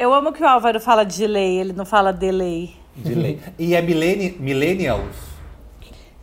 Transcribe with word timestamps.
Eu 0.00 0.12
amo 0.14 0.32
que 0.32 0.42
o 0.42 0.46
Álvaro 0.46 0.80
fala 0.80 1.04
de 1.04 1.26
lei, 1.26 1.60
ele 1.60 1.74
não 1.74 1.84
fala 1.84 2.10
delay. 2.10 2.74
De 2.96 3.14
lei. 3.14 3.38
E 3.58 3.74
é 3.74 3.82
millenni 3.82 4.34
millennials? 4.40 5.14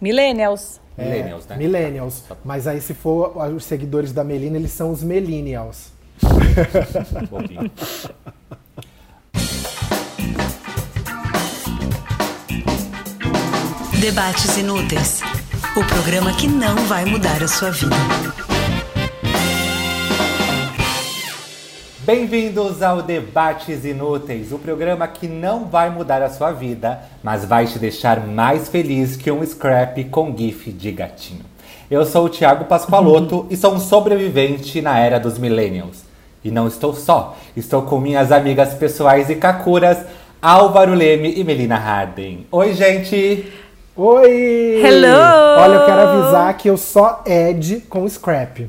Millennials. 0.01 0.81
É, 0.97 1.05
Millennials, 1.05 1.45
né? 1.45 1.57
Millennials. 1.57 2.23
Mas 2.43 2.65
aí, 2.65 2.81
se 2.81 2.95
for 2.95 3.37
os 3.53 3.65
seguidores 3.65 4.11
da 4.11 4.23
Melina, 4.23 4.57
eles 4.57 4.71
são 4.71 4.89
os 4.89 5.03
Millennials. 5.03 5.91
Debates 14.01 14.57
Inúteis 14.57 15.21
o 15.77 15.85
programa 15.85 16.33
que 16.33 16.47
não 16.47 16.75
vai 16.87 17.05
mudar 17.05 17.43
a 17.43 17.47
sua 17.47 17.69
vida. 17.69 17.95
Bem-vindos 22.07 22.81
ao 22.81 23.01
Debates 23.01 23.83
Inúteis, 23.83 24.53
o 24.53 24.57
programa 24.57 25.05
que 25.09 25.27
não 25.27 25.65
vai 25.65 25.89
mudar 25.89 26.21
a 26.21 26.29
sua 26.29 26.53
vida, 26.53 27.01
mas 27.21 27.43
vai 27.43 27.65
te 27.67 27.77
deixar 27.77 28.25
mais 28.25 28.69
feliz 28.69 29.17
que 29.17 29.29
um 29.29 29.45
scrap 29.45 30.01
com 30.05 30.33
gif 30.33 30.71
de 30.71 30.89
gatinho. 30.93 31.41
Eu 31.91 32.05
sou 32.05 32.27
o 32.27 32.29
Thiago 32.29 32.63
Pascoaloto 32.63 33.45
e 33.51 33.57
sou 33.57 33.73
um 33.73 33.79
sobrevivente 33.79 34.81
na 34.81 34.97
era 34.97 35.19
dos 35.19 35.37
millennials. 35.37 36.05
E 36.45 36.49
não 36.49 36.65
estou 36.65 36.93
só, 36.93 37.35
estou 37.57 37.81
com 37.81 37.99
minhas 37.99 38.31
amigas 38.31 38.73
pessoais 38.73 39.29
e 39.29 39.35
kakuras, 39.35 39.97
Álvaro 40.41 40.93
Leme 40.93 41.33
e 41.37 41.43
Melina 41.43 41.75
Harden. 41.75 42.47
Oi, 42.49 42.73
gente! 42.73 43.51
Oi! 43.97 44.81
Hello! 44.81 45.59
Olha, 45.59 45.73
eu 45.73 45.85
quero 45.85 46.01
avisar 46.07 46.55
que 46.55 46.69
eu 46.69 46.77
só 46.77 47.21
Ed 47.25 47.81
com 47.89 48.07
scrap. 48.07 48.65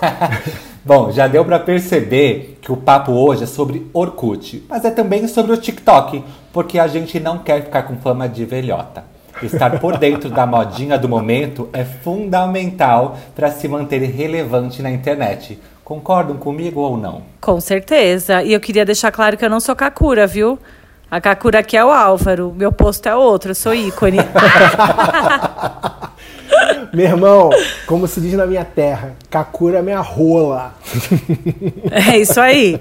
Bom, 0.82 1.12
já 1.12 1.26
deu 1.26 1.44
pra 1.44 1.58
perceber 1.58 2.58
que 2.62 2.72
o 2.72 2.76
papo 2.76 3.12
hoje 3.12 3.44
é 3.44 3.46
sobre 3.46 3.86
Orkut, 3.92 4.64
mas 4.68 4.84
é 4.84 4.90
também 4.90 5.28
sobre 5.28 5.52
o 5.52 5.56
TikTok, 5.56 6.24
porque 6.52 6.78
a 6.78 6.86
gente 6.86 7.20
não 7.20 7.38
quer 7.38 7.64
ficar 7.64 7.82
com 7.82 7.96
fama 7.96 8.26
de 8.26 8.46
velhota. 8.46 9.04
Estar 9.42 9.78
por 9.78 9.98
dentro 9.98 10.30
da 10.30 10.46
modinha 10.46 10.98
do 10.98 11.08
momento 11.08 11.68
é 11.72 11.84
fundamental 11.84 13.18
para 13.34 13.50
se 13.50 13.68
manter 13.68 14.02
relevante 14.02 14.82
na 14.82 14.90
internet. 14.90 15.58
Concordam 15.84 16.36
comigo 16.36 16.80
ou 16.80 16.96
não? 16.96 17.22
Com 17.40 17.60
certeza. 17.60 18.42
E 18.42 18.52
eu 18.52 18.60
queria 18.60 18.84
deixar 18.84 19.10
claro 19.12 19.36
que 19.36 19.44
eu 19.44 19.50
não 19.50 19.60
sou 19.60 19.76
Kakura, 19.76 20.26
viu? 20.26 20.58
A 21.10 21.20
Kakura 21.20 21.58
aqui 21.58 21.76
é 21.76 21.84
o 21.84 21.90
Álvaro, 21.90 22.54
meu 22.56 22.70
posto 22.70 23.08
é 23.08 23.16
outro, 23.16 23.50
eu 23.50 23.54
sou 23.54 23.74
ícone. 23.74 24.18
Meu 26.92 27.06
irmão, 27.06 27.50
como 27.86 28.06
se 28.06 28.20
diz 28.20 28.34
na 28.34 28.46
minha 28.46 28.64
terra, 28.64 29.12
Kakura 29.30 29.78
é 29.78 29.82
minha 29.82 30.00
rola. 30.00 30.74
é 31.90 32.18
isso 32.18 32.40
aí. 32.40 32.80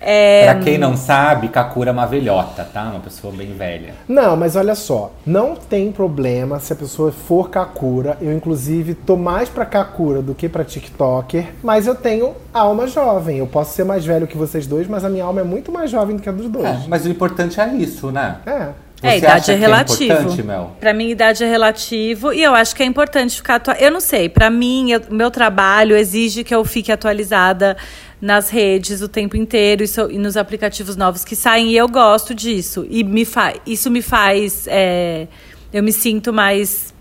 É... 0.00 0.44
Pra 0.44 0.60
quem 0.62 0.78
não 0.78 0.96
sabe, 0.96 1.48
Kakura 1.48 1.90
é 1.90 1.92
uma 1.92 2.06
velhota, 2.06 2.64
tá? 2.64 2.84
Uma 2.84 3.00
pessoa 3.00 3.32
bem 3.32 3.52
velha. 3.54 3.94
Não, 4.06 4.36
mas 4.36 4.54
olha 4.54 4.74
só, 4.74 5.12
não 5.26 5.56
tem 5.56 5.90
problema 5.90 6.60
se 6.60 6.72
a 6.72 6.76
pessoa 6.76 7.10
for 7.10 7.50
Kakura. 7.50 8.16
Eu, 8.20 8.32
inclusive, 8.32 8.94
tô 8.94 9.16
mais 9.16 9.48
pra 9.48 9.64
Kakura 9.64 10.22
do 10.22 10.34
que 10.34 10.48
pra 10.48 10.64
TikToker, 10.64 11.46
mas 11.62 11.86
eu 11.86 11.94
tenho 11.94 12.34
alma 12.52 12.86
jovem. 12.86 13.38
Eu 13.38 13.46
posso 13.46 13.74
ser 13.74 13.84
mais 13.84 14.04
velho 14.04 14.26
que 14.26 14.36
vocês 14.36 14.66
dois, 14.66 14.86
mas 14.86 15.04
a 15.04 15.08
minha 15.08 15.24
alma 15.24 15.40
é 15.40 15.44
muito 15.44 15.72
mais 15.72 15.90
jovem 15.90 16.16
do 16.16 16.22
que 16.22 16.28
a 16.28 16.32
dos 16.32 16.48
dois. 16.48 16.66
É, 16.66 16.80
mas 16.86 17.04
o 17.04 17.08
importante 17.08 17.60
é 17.60 17.74
isso, 17.74 18.12
né? 18.12 18.36
É. 18.46 18.85
É, 19.06 19.12
Você 19.12 19.18
idade 19.18 19.40
acha 19.40 19.52
é 19.52 19.54
que 19.54 19.60
relativo. 19.60 20.02
É 20.12 20.16
importante, 20.16 20.42
Mel? 20.42 20.76
Pra 20.80 20.92
mim, 20.94 21.08
idade 21.10 21.44
é 21.44 21.48
relativo 21.48 22.32
e 22.32 22.42
eu 22.42 22.54
acho 22.54 22.74
que 22.74 22.82
é 22.82 22.86
importante 22.86 23.36
ficar 23.36 23.56
atualizada. 23.56 23.86
Eu 23.86 23.92
não 23.92 24.00
sei, 24.00 24.28
pra 24.28 24.50
mim, 24.50 24.90
eu- 24.92 25.00
meu 25.10 25.30
trabalho 25.30 25.96
exige 25.96 26.42
que 26.44 26.54
eu 26.54 26.64
fique 26.64 26.90
atualizada 26.92 27.76
nas 28.20 28.48
redes 28.50 29.02
o 29.02 29.08
tempo 29.08 29.36
inteiro 29.36 29.82
e, 29.84 29.88
so- 29.88 30.10
e 30.10 30.18
nos 30.18 30.36
aplicativos 30.36 30.96
novos 30.96 31.24
que 31.24 31.36
saem 31.36 31.68
e 31.72 31.76
eu 31.76 31.86
gosto 31.88 32.34
disso. 32.34 32.86
E 32.88 33.04
me 33.04 33.24
fa 33.24 33.52
isso 33.66 33.90
me 33.90 34.00
faz. 34.02 34.66
é, 34.68 35.26
eu 35.72 35.82
me 35.82 35.92
sinto 35.92 36.32
mais 36.32 36.94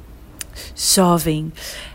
jovem. 0.76 1.52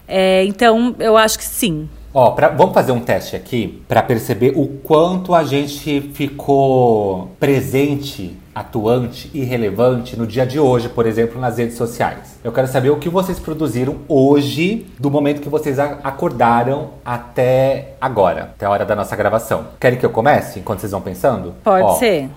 É, 0.09 0.45
então, 0.45 0.95
eu 0.99 1.17
acho 1.17 1.39
que 1.39 1.45
sim. 1.45 1.89
Ó, 2.13 2.31
pra- 2.33 2.49
vamos 2.49 2.75
fazer 2.75 2.91
um 2.93 3.01
teste 3.01 3.37
aqui 3.37 3.81
pra 3.87 4.03
perceber 4.03 4.53
o 4.57 4.67
quanto 4.83 5.33
a 5.35 5.45
gente 5.45 6.11
ficou 6.15 7.31
presente, 7.39 8.37
atuante 8.55 9.31
e 9.33 9.45
relevante 9.45 10.19
no 10.19 10.27
dia 10.27 10.47
de 10.47 10.59
hoje, 10.59 10.89
por 10.89 11.07
exemplo, 11.07 11.41
nas 11.41 11.59
redes 11.59 11.77
sociais. 11.77 12.39
Eu 12.43 12.53
quero 12.53 12.67
saber 12.67 12.91
o 12.91 12.99
que 12.99 13.09
vocês 13.09 13.39
produziram 13.39 13.99
hoje, 14.09 14.87
do 14.99 15.11
momento 15.11 15.41
que 15.41 15.49
vocês 15.49 15.79
acordaram 15.79 16.91
até 17.05 17.95
agora, 18.01 18.43
até 18.55 18.67
a 18.67 18.71
hora 18.71 18.85
da 18.85 18.97
nossa 18.97 19.15
gravação. 19.15 19.67
Querem 19.79 19.99
que 19.99 20.05
eu 20.05 20.11
comece 20.11 20.59
enquanto 20.59 20.81
vocês 20.81 20.93
vão 20.93 21.01
pensando? 21.01 21.55
Pode 21.63 21.85
Ó, 21.85 21.95
ser. 21.95 22.29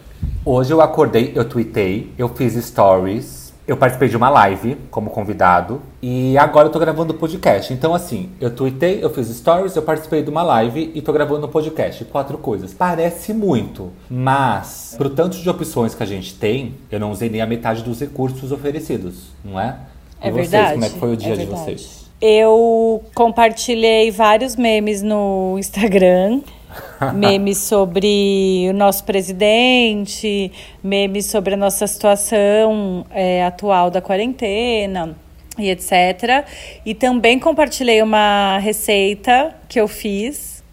Hoje 0.46 0.72
eu 0.72 0.82
acordei, 0.82 1.32
eu 1.36 1.46
tweetei, 1.46 2.12
eu 2.18 2.30
fiz 2.30 2.54
stories, 2.54 3.43
eu 3.66 3.78
participei 3.78 4.10
de 4.10 4.18
uma 4.18 4.30
live 4.30 4.76
como 4.92 5.10
convidado 5.10 5.82
e 6.02 6.38
agora 6.38 6.68
eu 6.68 6.72
tô 6.72 6.80
gravando 6.80 7.14
o 7.14 7.18
podcast. 7.18 7.74
Então, 7.74 7.94
assim, 7.94 8.30
eu 8.40 8.54
tweetei, 8.54 9.04
eu 9.04 9.10
fiz 9.10 9.28
stories, 9.28 9.76
eu 9.76 9.82
participei 9.82 10.22
de 10.22 10.30
uma 10.30 10.44
live 10.44 10.92
e 10.94 11.02
tô 11.02 11.14
gravando 11.14 11.48
um 11.48 11.50
podcast. 11.50 12.04
Quatro 12.06 12.38
coisas. 12.38 12.74
Parece 12.74 13.34
muito, 13.34 13.92
mas 14.10 14.96
pro 14.98 15.10
tanto 15.10 15.38
de 15.38 15.50
opções 15.50 15.96
que 15.96 16.04
a 16.04 16.06
gente 16.06 16.36
tem, 16.36 16.76
eu 16.92 17.00
não 17.00 17.12
usei 17.12 17.30
nem 17.30 17.42
a 17.42 17.48
metade 17.48 17.84
dos 17.84 18.00
recursos 18.02 18.52
oferecidos, 18.52 19.32
não 19.44 19.60
é? 19.60 19.78
É 20.20 20.28
e 20.28 20.32
vocês, 20.32 20.50
verdade. 20.50 20.74
como 20.74 20.86
é 20.86 20.90
que 20.90 21.00
foi 21.00 21.14
o 21.14 21.18
dia 21.18 21.34
é 21.34 21.38
de 21.38 21.46
vocês? 21.46 22.04
Eu 22.22 23.04
compartilhei 23.14 24.10
vários 24.12 24.56
memes 24.56 25.02
no 25.02 25.58
Instagram. 25.58 26.42
memes 27.14 27.58
sobre 27.60 28.68
o 28.70 28.74
nosso 28.74 29.04
presidente, 29.04 30.52
memes 30.84 31.26
sobre 31.28 31.54
a 31.54 31.58
nossa 31.58 31.88
situação 31.88 33.06
é, 33.12 33.44
atual 33.46 33.90
da 33.90 34.02
quarentena 34.02 35.16
e 35.58 35.70
etc. 35.70 36.46
E 36.86 36.94
também 36.94 37.40
compartilhei 37.40 38.02
uma 38.02 38.58
receita 38.58 39.54
que 39.68 39.80
eu 39.80 39.88
fiz, 39.88 40.64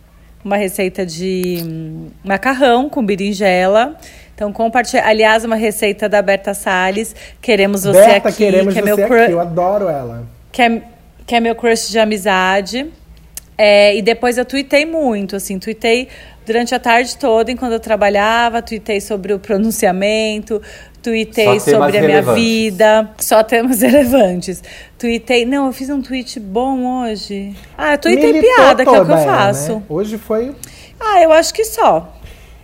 uma 0.45 0.57
receita 0.57 1.05
de 1.05 1.63
hum, 1.63 2.09
macarrão 2.25 2.89
com 2.89 3.05
berinjela. 3.05 3.97
Então, 4.35 4.53
compartilhei. 4.53 5.05
Aliás, 5.05 5.45
uma 5.45 5.57
receita 5.57 6.09
da 6.09 6.23
Berta 6.23 6.55
Salles. 6.55 7.15
Queremos 7.43 7.85
você 7.85 7.93
Berta, 7.93 8.31
aqui, 8.31 8.39
queremos 8.39 8.73
que 8.73 8.81
é 8.81 8.83
você 8.83 9.07
meu 9.07 9.23
aqui. 9.23 9.33
Eu 9.33 9.41
adoro 9.41 9.89
ela. 9.89 10.27
que 10.51 10.63
é, 10.63 10.83
que 11.27 11.35
é 11.35 11.41
meu 11.41 11.55
crush 11.55 11.91
de 11.91 11.99
amizade. 11.99 12.91
É, 13.63 13.95
e 13.95 14.01
depois 14.01 14.39
eu 14.39 14.45
tuitei 14.47 14.87
muito, 14.87 15.37
assim, 15.37 15.59
tuitei 15.59 16.09
durante 16.47 16.75
a 16.75 16.79
tarde 16.79 17.15
toda, 17.19 17.53
enquanto 17.53 17.73
eu 17.73 17.79
trabalhava, 17.79 18.63
tuitei 18.63 19.03
sobre 19.03 19.35
o 19.35 19.39
pronunciamento, 19.39 20.63
tuitei 21.03 21.61
sobre 21.61 21.99
a 21.99 22.01
minha 22.01 22.23
vida, 22.23 23.11
só 23.19 23.43
temas 23.43 23.83
relevantes. 23.85 24.63
Tuitei, 24.99 25.45
não, 25.45 25.67
eu 25.67 25.75
fiz 25.75 25.91
um 25.91 26.01
tweet 26.01 26.41
bom 26.41 27.03
hoje. 27.03 27.55
Ah, 27.77 27.93
eu 27.93 27.99
tuitei 27.99 28.33
Militou 28.33 28.57
piada, 28.57 28.83
que 28.83 28.89
é 28.89 28.93
o 28.99 29.05
que 29.05 29.13
eu 29.13 29.17
ela, 29.19 29.27
faço. 29.27 29.75
né? 29.75 29.83
Hoje 29.91 30.17
foi. 30.17 30.57
Ah, 30.99 31.21
eu 31.21 31.31
acho 31.31 31.53
que 31.53 31.63
só. 31.67 32.17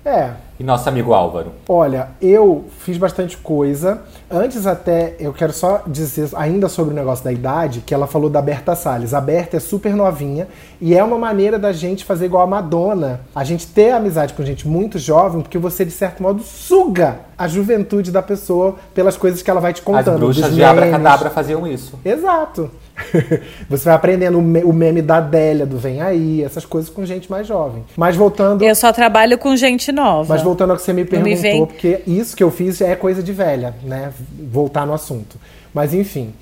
É, 0.03 0.31
E 0.59 0.65
nosso 0.65 0.89
amigo 0.89 1.13
Álvaro? 1.13 1.53
Olha, 1.69 2.09
eu 2.21 2.65
fiz 2.79 2.97
bastante 2.97 3.37
coisa. 3.37 4.01
Antes 4.31 4.67
até, 4.67 5.15
eu 5.21 5.33
quero 5.33 5.53
só 5.53 5.83
dizer 5.87 6.31
ainda 6.35 6.67
sobre 6.69 6.95
o 6.95 6.97
negócio 6.97 7.23
da 7.23 7.31
idade, 7.31 7.81
que 7.85 7.93
ela 7.93 8.07
falou 8.07 8.31
da 8.31 8.41
Berta 8.41 8.75
Salles. 8.75 9.13
A 9.13 9.21
Berta 9.21 9.59
é 9.59 9.61
super 9.61 9.95
novinha 9.95 10.49
e 10.81 10.95
é 10.95 11.05
uma 11.05 11.19
maneira 11.19 11.59
da 11.59 11.73
gente 11.73 12.07
fazer 12.07 12.25
igual 12.25 12.43
a 12.43 12.47
Madonna. 12.47 13.21
A 13.35 13.45
gente 13.45 13.67
ter 13.67 13.91
amizade 13.91 14.33
com 14.33 14.43
gente 14.45 14.67
muito 14.67 14.99
jovem, 14.99 15.43
porque 15.43 15.59
você, 15.59 15.85
de 15.85 15.91
certo 15.91 16.23
modo, 16.23 16.43
suga 16.43 17.21
a 17.37 17.47
juventude 17.47 18.11
da 18.11 18.23
pessoa 18.23 18.77
pelas 18.95 19.17
coisas 19.17 19.43
que 19.43 19.51
ela 19.51 19.61
vai 19.61 19.75
te 19.75 19.81
As 19.81 19.85
contando. 19.85 20.19
bruxas 20.19 20.47
dos 20.47 20.55
de. 20.55 20.65
Abracadabra 20.65 21.29
faziam 21.29 21.67
isso. 21.67 21.99
Exato. 22.03 22.71
Você 23.69 23.85
vai 23.85 23.95
aprendendo 23.95 24.39
o 24.39 24.43
me- 24.43 24.65
o 24.65 24.73
meme 24.73 25.03
da 25.03 25.19
Adélia, 25.19 25.67
do 25.67 25.77
Vem 25.79 26.01
Aí, 26.01 26.43
essas 26.43 26.65
coisas 26.65 26.91
com 26.91 27.05
gente 27.05 27.31
mais 27.31 27.47
jovem. 27.47 27.85
Mas 27.97 28.17
voltando 28.17 28.63
Eu 28.65 28.75
só 28.75 28.93
trabalho 28.93 29.37
com 29.39 29.55
gente 29.57 29.93
nova. 29.93 30.33
mas 30.33 30.43
voltando 30.43 30.71
ao 30.71 30.77
que 30.77 30.83
você 30.83 30.93
me 30.93 31.05
perguntou, 31.05 31.35
me 31.35 31.41
vem- 31.41 31.67
porque 31.67 32.01
isso 32.07 32.37
que 32.37 32.43
eu 32.43 32.51
fiz 32.51 32.81
é 32.81 32.95
coisa 32.97 33.23
de 33.23 33.33
velha, 33.33 33.75
né? 33.83 34.13
Voltar 34.51 34.87
no 34.87 34.93
assunto. 34.95 35.37
Mas 35.75 35.93
enfim, 35.93 36.33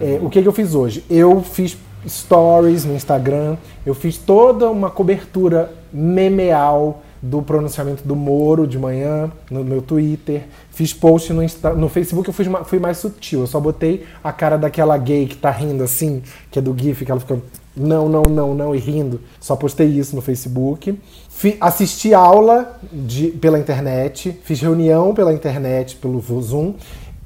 é, 0.00 0.18
o 0.20 0.28
que, 0.28 0.42
que 0.42 0.48
eu 0.48 0.52
fiz 0.52 0.74
hoje? 0.74 1.04
Eu 1.08 1.42
fiz 1.42 1.76
stories 2.08 2.84
no 2.84 2.94
Instagram, 2.94 3.56
eu 3.84 3.94
fiz 3.94 4.16
toda 4.16 4.68
uma 4.70 4.90
cobertura 4.90 5.70
memeal 5.92 7.02
do 7.22 7.42
pronunciamento 7.42 8.02
do 8.06 8.16
Moro 8.16 8.66
de 8.66 8.78
manhã 8.78 9.30
no 9.50 9.62
meu 9.62 9.82
Twitter. 9.82 10.44
Fiz 10.70 10.92
post 10.94 11.32
no, 11.32 11.42
Insta- 11.42 11.74
no 11.74 11.88
Facebook, 11.88 12.28
eu 12.28 12.32
fui, 12.32 12.46
fui 12.64 12.78
mais 12.78 12.98
sutil. 12.98 13.40
Eu 13.40 13.46
só 13.46 13.60
botei 13.60 14.04
a 14.24 14.32
cara 14.32 14.56
daquela 14.56 14.96
gay 14.96 15.26
que 15.26 15.36
tá 15.36 15.50
rindo 15.50 15.84
assim, 15.84 16.22
que 16.50 16.58
é 16.58 16.62
do 16.62 16.74
GIF, 16.76 17.04
que 17.04 17.10
ela 17.10 17.20
fica 17.20 17.38
não, 17.76 18.08
não, 18.08 18.22
não, 18.22 18.54
não, 18.54 18.74
e 18.74 18.78
rindo. 18.78 19.20
Só 19.40 19.54
postei 19.54 19.86
isso 19.86 20.16
no 20.16 20.22
Facebook. 20.22 20.98
Fi- 21.28 21.56
assisti 21.60 22.12
aula 22.12 22.78
de, 22.92 23.28
pela 23.28 23.58
internet, 23.58 24.36
fiz 24.42 24.60
reunião 24.60 25.14
pela 25.14 25.32
internet, 25.32 25.96
pelo 25.96 26.20
Zoom. 26.42 26.74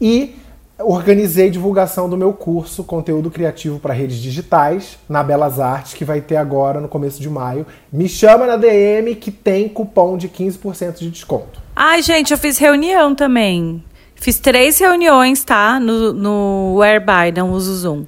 E 0.00 0.37
organizei 0.79 1.50
divulgação 1.50 2.09
do 2.09 2.17
meu 2.17 2.32
curso 2.32 2.82
Conteúdo 2.85 3.31
Criativo 3.31 3.79
para 3.79 3.94
Redes 3.94 4.17
Digitais 4.19 4.99
na 5.09 5.23
Belas 5.23 5.61
Artes, 5.61 5.94
que 5.94 6.05
vai 6.05 6.21
ter 6.21 6.37
agora 6.37 6.81
no 6.81 6.88
começo 6.88 7.21
de 7.21 7.31
maio. 7.31 7.67
Me 7.93 8.09
chama 8.09 8.47
na 8.47 8.56
DM 8.56 9.15
que 9.15 9.31
tem 9.31 9.69
cupom 9.69 10.17
de 10.17 10.29
15% 10.29 10.99
de 10.99 11.11
desconto. 11.11 11.62
Ai, 11.76 12.03
gente, 12.03 12.32
eu 12.32 12.38
fiz 12.38 12.59
reunião 12.59 13.15
também. 13.15 13.82
Fiz 14.15 14.38
três 14.38 14.79
reuniões, 14.79 15.44
tá? 15.44 15.79
No, 15.79 16.12
no 16.12 16.77
Whereby, 16.77 17.32
não 17.37 17.50
uso 17.50 17.75
Zoom. 17.75 18.05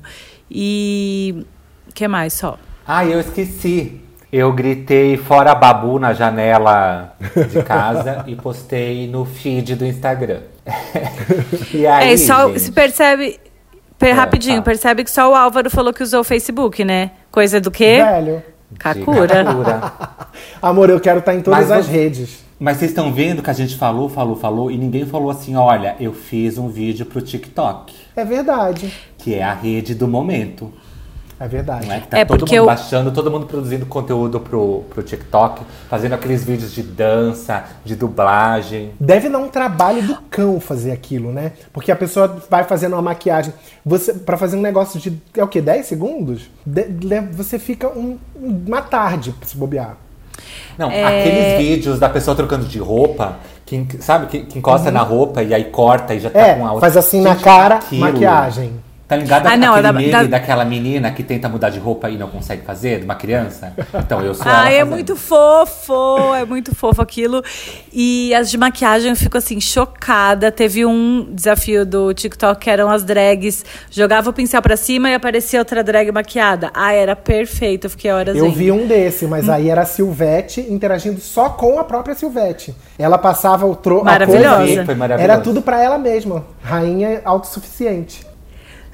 E. 0.51 1.45
O 1.89 1.93
que 1.93 2.07
mais 2.07 2.33
só? 2.33 2.59
Ah, 2.87 3.05
eu 3.05 3.21
esqueci. 3.21 4.01
Eu 4.33 4.53
gritei 4.53 5.17
fora 5.17 5.55
babu 5.55 5.99
na 5.99 6.13
janela 6.13 7.17
de 7.51 7.63
casa 7.63 8.25
e 8.29 8.35
postei 8.35 9.09
no 9.09 9.25
feed 9.25 9.77
do 9.77 9.87
Instagram. 9.87 10.41
e 11.73 11.87
aí, 11.87 12.13
é, 12.13 12.17
só 12.17 12.49
gente, 12.49 12.61
se 12.61 12.73
percebe. 12.73 13.39
per- 13.99 14.11
É, 14.11 14.13
rapidinho, 14.13 14.57
tá. 14.59 14.63
percebe 14.63 15.05
que 15.05 15.11
só 15.11 15.31
o 15.31 15.35
Álvaro 15.35 15.71
falou 15.71 15.93
que 15.93 16.03
usou 16.03 16.21
o 16.21 16.25
Facebook, 16.25 16.85
né? 16.85 17.13
Coisa 17.31 17.61
do 17.61 17.71
quê? 17.71 17.99
Velho. 18.03 18.43
Kakura. 18.79 19.45
Kakura. 19.45 19.93
Amor, 20.61 20.91
eu 20.91 20.99
quero 21.01 21.21
estar 21.21 21.35
em 21.35 21.41
todas 21.41 21.61
Mas 21.61 21.71
as 21.71 21.87
você- 21.87 21.93
redes. 21.93 22.47
Mas 22.59 22.79
vocês 22.79 22.91
estão 22.91 23.13
vendo 23.13 23.43
que 23.43 23.51
a 23.51 23.53
gente 23.53 23.77
falou, 23.77 24.09
falou, 24.09 24.35
falou 24.35 24.71
e 24.71 24.79
ninguém 24.79 25.05
falou 25.05 25.31
assim: 25.31 25.55
olha, 25.57 25.95
eu 26.01 26.13
fiz 26.15 26.57
um 26.57 26.69
vídeo 26.69 27.05
pro 27.05 27.21
TikTok, 27.21 27.95
É 28.17 28.25
verdade. 28.25 28.91
que 29.19 29.35
é 29.35 29.43
a 29.45 29.53
rede 29.53 29.95
do 29.95 30.09
momento. 30.09 30.73
É 31.39 31.47
verdade. 31.47 31.87
Não 31.87 31.95
é 31.95 32.01
que 32.01 32.07
tá 32.09 32.19
É 32.19 32.25
todo 32.25 32.39
porque 32.39 32.55
mundo 32.55 32.63
eu- 32.63 32.67
baixando, 32.67 33.11
todo 33.13 33.31
mundo 33.31 33.45
produzindo 33.47 33.85
conteúdo 33.85 34.41
pro, 34.41 34.85
pro 34.89 35.03
TikTok, 35.03 35.63
fazendo 35.89 36.15
aqueles 36.15 36.43
vídeos 36.43 36.73
de 36.73 36.83
dança, 36.83 37.65
de 37.85 37.95
dublagem. 37.95 38.93
Deve 38.99 39.29
dar 39.29 39.39
um 39.39 39.49
trabalho 39.49 40.03
do 40.03 40.17
cão 40.31 40.59
fazer 40.59 40.93
aquilo, 40.93 41.33
né? 41.33 41.53
Porque 41.75 41.93
a 41.93 41.97
pessoa 41.97 42.43
vai 42.49 42.65
fazendo 42.65 42.95
uma 42.95 43.03
maquiagem. 43.03 43.53
Você 43.85 44.15
para 44.15 44.39
fazer 44.39 44.57
um 44.57 44.63
negócio 44.63 44.99
de 44.99 45.21
é 45.37 45.45
o 45.45 45.49
quê? 45.49 45.61
10 45.61 45.85
segundos? 45.85 46.49
De- 46.65 46.85
le- 47.07 47.21
você 47.33 47.59
fica 47.59 47.87
um- 47.89 48.17
uma 48.35 48.81
tarde 48.81 49.33
pra 49.33 49.47
se 49.47 49.57
bobear. 49.59 49.97
Não, 50.79 50.91
É. 50.91 51.05
aqueles 51.21 51.59
vídeos 51.59 51.99
da 51.99 52.09
pessoa 52.09 52.35
trocando 52.37 52.65
de 52.67 52.79
roupa, 52.79 53.37
que, 53.65 53.87
sabe, 54.01 54.27
que, 54.27 54.41
que 54.41 54.59
encosta 54.59 54.91
na 54.91 55.01
roupa 55.03 55.43
e 55.43 55.53
aí 55.53 55.65
corta 55.65 56.15
e 56.15 56.21
já 56.21 56.31
tá 56.31 56.39
Uhum. 56.39 56.45
É, 56.45 56.55
com 56.55 56.67
a 56.67 56.73
outra. 56.73 56.81
faz 56.81 56.97
assim 56.97 57.21
na 57.21 57.33
Gente, 57.35 57.43
cara, 57.45 57.75
aquilo. 57.77 58.01
maquiagem. 58.01 58.86
Tá 59.09 59.15
ligado 59.15 59.47
Ah, 59.47 59.57
não, 59.57 59.69
aquele 59.75 59.83
da- 59.85 59.93
meme 59.93 60.11
da- 60.11 60.23
daquela 60.25 60.65
menina 60.65 61.13
que 61.13 61.23
tenta 61.23 61.49
mudar 61.49 61.71
de 61.71 61.79
roupa 61.79 62.11
e 62.11 62.19
não 62.19 62.27
consegue 62.29 62.63
fazer, 62.63 62.99
de 62.99 63.05
uma 63.05 63.15
criança? 63.15 63.73
Então, 63.95 64.21
eu 64.21 64.35
sou 64.35 64.45
Ai, 64.49 64.79
ela 64.79 64.81
é 64.81 64.85
muito 64.85 65.15
fofo, 65.15 66.35
é 66.35 66.45
muito 66.45 66.75
fofo 66.75 67.01
aquilo. 67.01 67.41
E 67.93 68.35
as 68.35 68.51
de 68.51 68.59
maquiagem 68.59 69.11
eu 69.11 69.17
fico 69.17 69.39
assim, 69.39 69.61
chocada. 69.61 70.51
Teve 70.51 70.85
um 70.85 71.29
desafio 71.33 71.87
do 71.87 72.13
TikTok 72.13 72.61
que 72.61 72.69
eram 72.69 72.91
as 72.91 73.05
drags. 73.05 73.65
Jogava 73.93 74.31
o 74.31 74.33
pincel 74.33 74.61
pra 74.61 74.77
cima 74.77 75.09
e 75.09 75.15
aparecia 75.15 75.61
outra 75.61 75.85
drag 75.85 76.11
maquiada. 76.11 76.73
Ah, 76.75 76.93
era 76.93 77.15
perfeito, 77.15 77.85
eu 77.87 77.91
fiquei 77.91 78.11
horas 78.11 78.37
Eu 78.37 78.47
vendo. 78.47 78.57
vi 78.57 78.73
um 78.73 78.89
desse, 78.89 79.27
mas 79.29 79.49
aí 79.49 79.71
era 79.71 79.83
a 79.83 79.87
Silvete 79.87 80.61
interagindo 80.69 81.21
só 81.21 81.49
com 81.51 81.79
a 81.79 81.85
própria 81.85 82.17
Silvete. 82.17 82.75
Ela 82.99 83.19
passava 83.19 83.67
o 83.67 83.77
tro 83.77 84.01
a 84.01 84.05
Maravilhosa. 84.05 84.57
coisa- 84.57 84.85
Foi 84.85 84.95
maravilhoso. 84.97 85.33
Era 85.33 85.41
tudo 85.41 85.63
pra 85.63 85.81
ela 85.81 85.97
mesma. 85.97 86.45
Rainha 86.61 87.21
autossuficiente. 87.25 88.27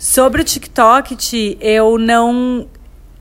Sobre 0.02 0.42
o 0.42 0.44
TikTok, 0.44 1.14
Ti, 1.14 1.56
eu 1.60 1.96
não 1.96 2.66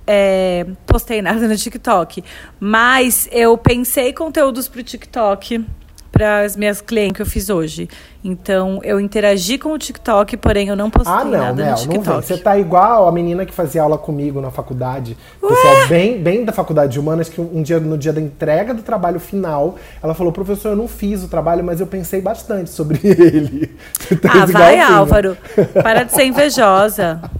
é, 0.07 0.65
postei 0.87 1.21
nada 1.21 1.47
no 1.47 1.55
TikTok. 1.55 2.23
Mas 2.59 3.29
eu 3.31 3.55
pensei 3.55 4.11
conteúdos 4.11 4.67
pro 4.67 4.81
TikTok 4.81 5.63
para 6.11 6.41
as 6.41 6.55
minhas 6.57 6.81
clientes 6.81 7.15
que 7.15 7.21
eu 7.21 7.25
fiz 7.25 7.49
hoje. 7.49 7.87
Então, 8.23 8.79
eu 8.83 8.99
interagi 8.99 9.57
com 9.57 9.71
o 9.73 9.77
TikTok, 9.77 10.35
porém 10.37 10.67
eu 10.67 10.75
não 10.75 10.89
postei 10.89 11.13
Ah, 11.13 11.23
não, 11.23 11.31
nada 11.39 11.53
Mel, 11.63 11.65
no 11.65 11.69
não 11.71 11.75
vem. 11.77 11.87
TikTok. 12.01 12.25
Você 12.27 12.37
tá 12.37 12.57
igual 12.59 13.07
a 13.07 13.11
menina 13.11 13.45
que 13.45 13.53
fazia 13.53 13.81
aula 13.81 13.97
comigo 13.97 14.41
na 14.41 14.51
faculdade. 14.51 15.17
Pessoal 15.39 15.87
bem, 15.87 16.21
bem 16.21 16.43
da 16.43 16.51
faculdade 16.51 16.91
de 16.93 16.99
humanas, 16.99 17.29
que 17.29 17.39
um 17.39 17.63
dia, 17.63 17.79
no 17.79 17.97
dia 17.97 18.11
da 18.13 18.19
entrega 18.21 18.73
do 18.73 18.81
trabalho 18.83 19.19
final, 19.19 19.75
ela 20.03 20.13
falou, 20.13 20.31
professor, 20.33 20.69
eu 20.69 20.75
não 20.75 20.87
fiz 20.87 21.23
o 21.23 21.27
trabalho, 21.27 21.63
mas 21.63 21.79
eu 21.79 21.87
pensei 21.87 22.21
bastante 22.21 22.69
sobre 22.69 22.99
ele. 23.07 23.75
Você 23.99 24.15
tá 24.17 24.29
Ah, 24.43 24.45
vai. 24.45 24.79
Álvaro. 24.79 25.37
Para 25.81 26.03
de 26.03 26.11
ser 26.13 26.25
invejosa. 26.25 27.21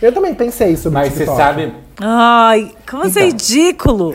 Eu 0.00 0.10
também 0.12 0.34
pensei 0.34 0.76
sobre 0.78 0.98
Mas 0.98 1.12
o 1.12 1.16
você 1.18 1.26
sabe, 1.26 1.74
Ai, 2.00 2.72
como 2.90 3.04
você 3.04 3.20
é 3.20 3.26
Então. 3.26 3.36
ridículo. 3.38 4.14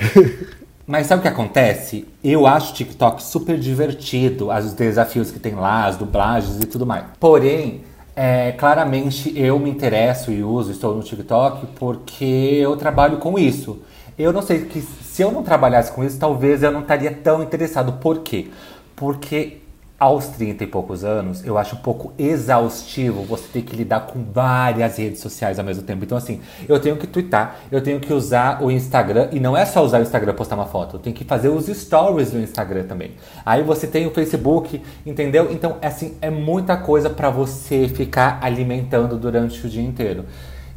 Mas 0.87 1.05
sabe 1.05 1.19
o 1.19 1.21
que 1.21 1.27
acontece? 1.27 2.07
Eu 2.23 2.47
acho 2.47 2.71
o 2.71 2.75
TikTok 2.75 3.21
super 3.21 3.59
divertido, 3.59 4.49
os 4.49 4.71
desafios 4.71 5.29
que 5.29 5.39
tem 5.39 5.55
lá, 5.55 5.87
as 5.87 5.97
dublagens 5.97 6.57
e 6.61 6.65
tudo 6.65 6.85
mais. 6.85 7.03
Porém, 7.19 7.81
é, 8.15 8.53
claramente 8.53 9.37
eu 9.37 9.59
me 9.59 9.69
interesso 9.69 10.31
e 10.31 10.41
uso, 10.41 10.71
estou 10.71 10.95
no 10.95 11.03
TikTok 11.03 11.65
porque 11.75 12.23
eu 12.61 12.77
trabalho 12.77 13.17
com 13.17 13.37
isso. 13.37 13.81
Eu 14.17 14.31
não 14.31 14.41
sei 14.41 14.65
que 14.65 14.79
se 14.81 15.21
eu 15.21 15.31
não 15.31 15.43
trabalhasse 15.43 15.91
com 15.91 16.03
isso, 16.03 16.17
talvez 16.17 16.63
eu 16.63 16.71
não 16.71 16.81
estaria 16.81 17.11
tão 17.11 17.43
interessado. 17.43 17.93
Por 17.99 18.19
quê? 18.19 18.47
Porque 18.95 19.57
aos 20.03 20.27
30 20.27 20.65
e 20.65 20.67
poucos 20.67 21.05
anos, 21.05 21.45
eu 21.45 21.57
acho 21.57 21.77
um 21.77 21.79
pouco 21.79 22.11
exaustivo 22.17 23.23
você 23.23 23.45
ter 23.53 23.61
que 23.61 23.73
lidar 23.73 24.01
com 24.01 24.21
várias 24.21 24.97
redes 24.97 25.21
sociais 25.21 25.57
ao 25.57 25.63
mesmo 25.63 25.81
tempo. 25.83 26.03
Então, 26.03 26.17
assim, 26.17 26.41
eu 26.67 26.77
tenho 26.77 26.97
que 26.97 27.07
twittar, 27.07 27.55
eu 27.71 27.79
tenho 27.79 28.01
que 28.01 28.11
usar 28.11 28.61
o 28.61 28.69
Instagram, 28.69 29.29
e 29.31 29.39
não 29.39 29.55
é 29.55 29.65
só 29.65 29.81
usar 29.81 29.99
o 29.99 30.01
Instagram 30.01 30.33
postar 30.33 30.55
uma 30.55 30.65
foto, 30.65 30.97
eu 30.97 30.99
tenho 30.99 31.15
que 31.15 31.23
fazer 31.23 31.47
os 31.47 31.67
stories 31.67 32.31
do 32.31 32.39
Instagram 32.39 32.83
também. 32.83 33.11
Aí 33.45 33.63
você 33.63 33.87
tem 33.87 34.05
o 34.05 34.11
Facebook, 34.11 34.81
entendeu? 35.05 35.49
Então, 35.49 35.77
assim, 35.81 36.17
é 36.19 36.29
muita 36.29 36.75
coisa 36.75 37.09
pra 37.09 37.29
você 37.29 37.87
ficar 37.87 38.39
alimentando 38.41 39.17
durante 39.17 39.65
o 39.65 39.69
dia 39.69 39.81
inteiro. 39.81 40.25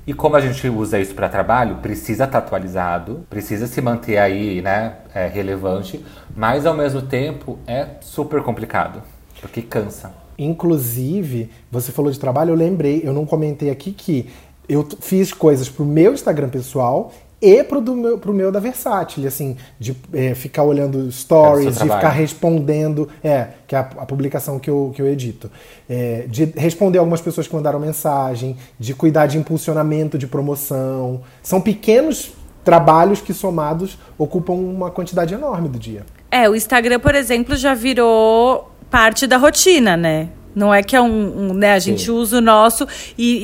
E 0.06 0.14
como 0.14 0.36
a 0.36 0.40
gente 0.40 0.68
usa 0.68 1.00
isso 1.00 1.16
para 1.16 1.28
trabalho, 1.28 1.78
precisa 1.78 2.24
estar 2.26 2.38
atualizado, 2.38 3.26
precisa 3.28 3.66
se 3.66 3.82
manter 3.82 4.18
aí, 4.18 4.62
né, 4.62 4.98
é, 5.12 5.26
relevante, 5.26 6.06
mas 6.36 6.64
ao 6.64 6.74
mesmo 6.74 7.02
tempo 7.02 7.58
é 7.66 7.88
super 8.00 8.40
complicado, 8.40 9.02
porque 9.40 9.62
cansa. 9.62 10.12
Inclusive, 10.38 11.50
você 11.70 11.92
falou 11.92 12.10
de 12.10 12.18
trabalho, 12.18 12.50
eu 12.50 12.56
lembrei, 12.56 13.00
eu 13.04 13.12
não 13.12 13.24
comentei 13.24 13.70
aqui 13.70 13.92
que 13.92 14.28
eu 14.68 14.86
fiz 15.00 15.32
coisas 15.32 15.68
pro 15.68 15.84
meu 15.84 16.12
Instagram 16.12 16.48
pessoal 16.48 17.12
e 17.40 17.62
pro, 17.62 17.80
do 17.80 17.94
meu, 17.94 18.18
pro 18.18 18.32
meu 18.32 18.50
da 18.50 18.58
Versátil, 18.58 19.26
assim, 19.26 19.56
de 19.78 19.94
é, 20.12 20.34
ficar 20.34 20.62
olhando 20.62 20.98
É 20.98 21.02
do 21.02 21.12
stories, 21.12 21.76
seu 21.76 21.86
de 21.86 21.94
ficar 21.94 22.08
respondendo, 22.10 23.08
é, 23.22 23.48
que 23.66 23.74
é 23.74 23.78
a, 23.78 23.82
a 23.82 24.06
publicação 24.06 24.58
que 24.58 24.70
eu, 24.70 24.90
que 24.94 25.00
eu 25.00 25.06
edito, 25.06 25.50
É, 25.88 26.24
de 26.28 26.46
responder 26.56 26.98
algumas 26.98 27.20
pessoas 27.20 27.46
que 27.46 27.54
mandaram 27.54 27.78
mensagem, 27.78 28.56
de 28.78 28.94
cuidar 28.94 29.26
de 29.26 29.38
impulsionamento 29.38 30.18
de 30.18 30.26
promoção. 30.26 31.20
São 31.42 31.60
pequenos 31.60 32.32
trabalhos 32.64 33.20
que 33.20 33.32
somados 33.32 33.96
ocupam 34.18 34.54
uma 34.54 34.90
quantidade 34.90 35.32
enorme 35.32 35.68
do 35.68 35.78
dia. 35.78 36.04
É, 36.30 36.48
o 36.48 36.56
Instagram, 36.56 36.98
por 36.98 37.14
exemplo, 37.14 37.54
já 37.54 37.74
virou 37.74 38.72
parte 38.90 39.26
da 39.26 39.36
rotina, 39.36 39.96
né? 39.96 40.28
Não 40.54 40.72
é 40.72 40.82
que 40.82 40.96
é 40.96 41.00
um, 41.02 41.50
um, 41.50 41.52
né? 41.52 41.72
A 41.74 41.78
gente 41.78 42.04
Sim. 42.04 42.10
usa 42.12 42.38
o 42.38 42.40
nosso 42.40 42.86
e, 43.18 43.36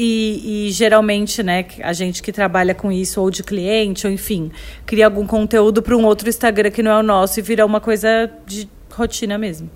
e- 0.65 0.69
e 0.69 0.71
geralmente, 0.71 1.43
né? 1.43 1.67
A 1.83 1.93
gente 1.93 2.23
que 2.23 2.33
trabalha 2.33 2.75
com 2.75 2.91
isso, 2.91 3.21
ou 3.21 3.31
de 3.31 3.43
cliente, 3.43 4.07
ou 4.07 4.13
enfim, 4.13 4.51
cria 4.87 5.05
algum 5.05 5.27
conteúdo 5.27 5.83
para 5.83 5.95
um 5.95 6.07
outro 6.07 6.29
Instagram 6.29 6.71
que 6.71 6.83
não 6.83 6.91
é 6.93 6.99
o 7.01 7.03
nosso 7.03 7.39
e 7.39 7.43
vira 7.43 7.67
uma 7.67 7.81
coisa 7.81 8.31
de 8.47 8.67
rotina 8.95 9.37
mesmo. 9.37 9.69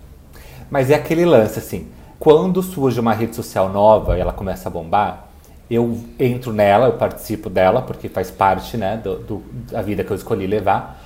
Mas 0.71 0.91
é 0.91 0.95
aquele 0.95 1.27
lance 1.27 1.59
assim, 1.59 1.89
quando 2.19 2.63
surge 2.63 2.99
uma 2.99 3.13
rede 3.13 3.37
social 3.37 3.69
nova 3.69 4.17
e 4.17 4.21
ela 4.21 4.33
começa 4.33 4.69
a 4.69 4.73
bombar, 4.73 5.29
eu 5.71 6.01
entro 6.19 6.53
nela, 6.55 6.87
eu 6.87 6.93
participo 6.95 7.51
dela, 7.51 7.83
porque 7.83 8.09
faz 8.09 8.31
parte, 8.31 8.79
né, 8.79 8.97
do, 9.03 9.17
do- 9.19 9.43
da 9.71 9.83
vida 9.83 10.03
que 10.03 10.11
eu 10.11 10.17
escolhi 10.17 10.47
levar. 10.47 11.03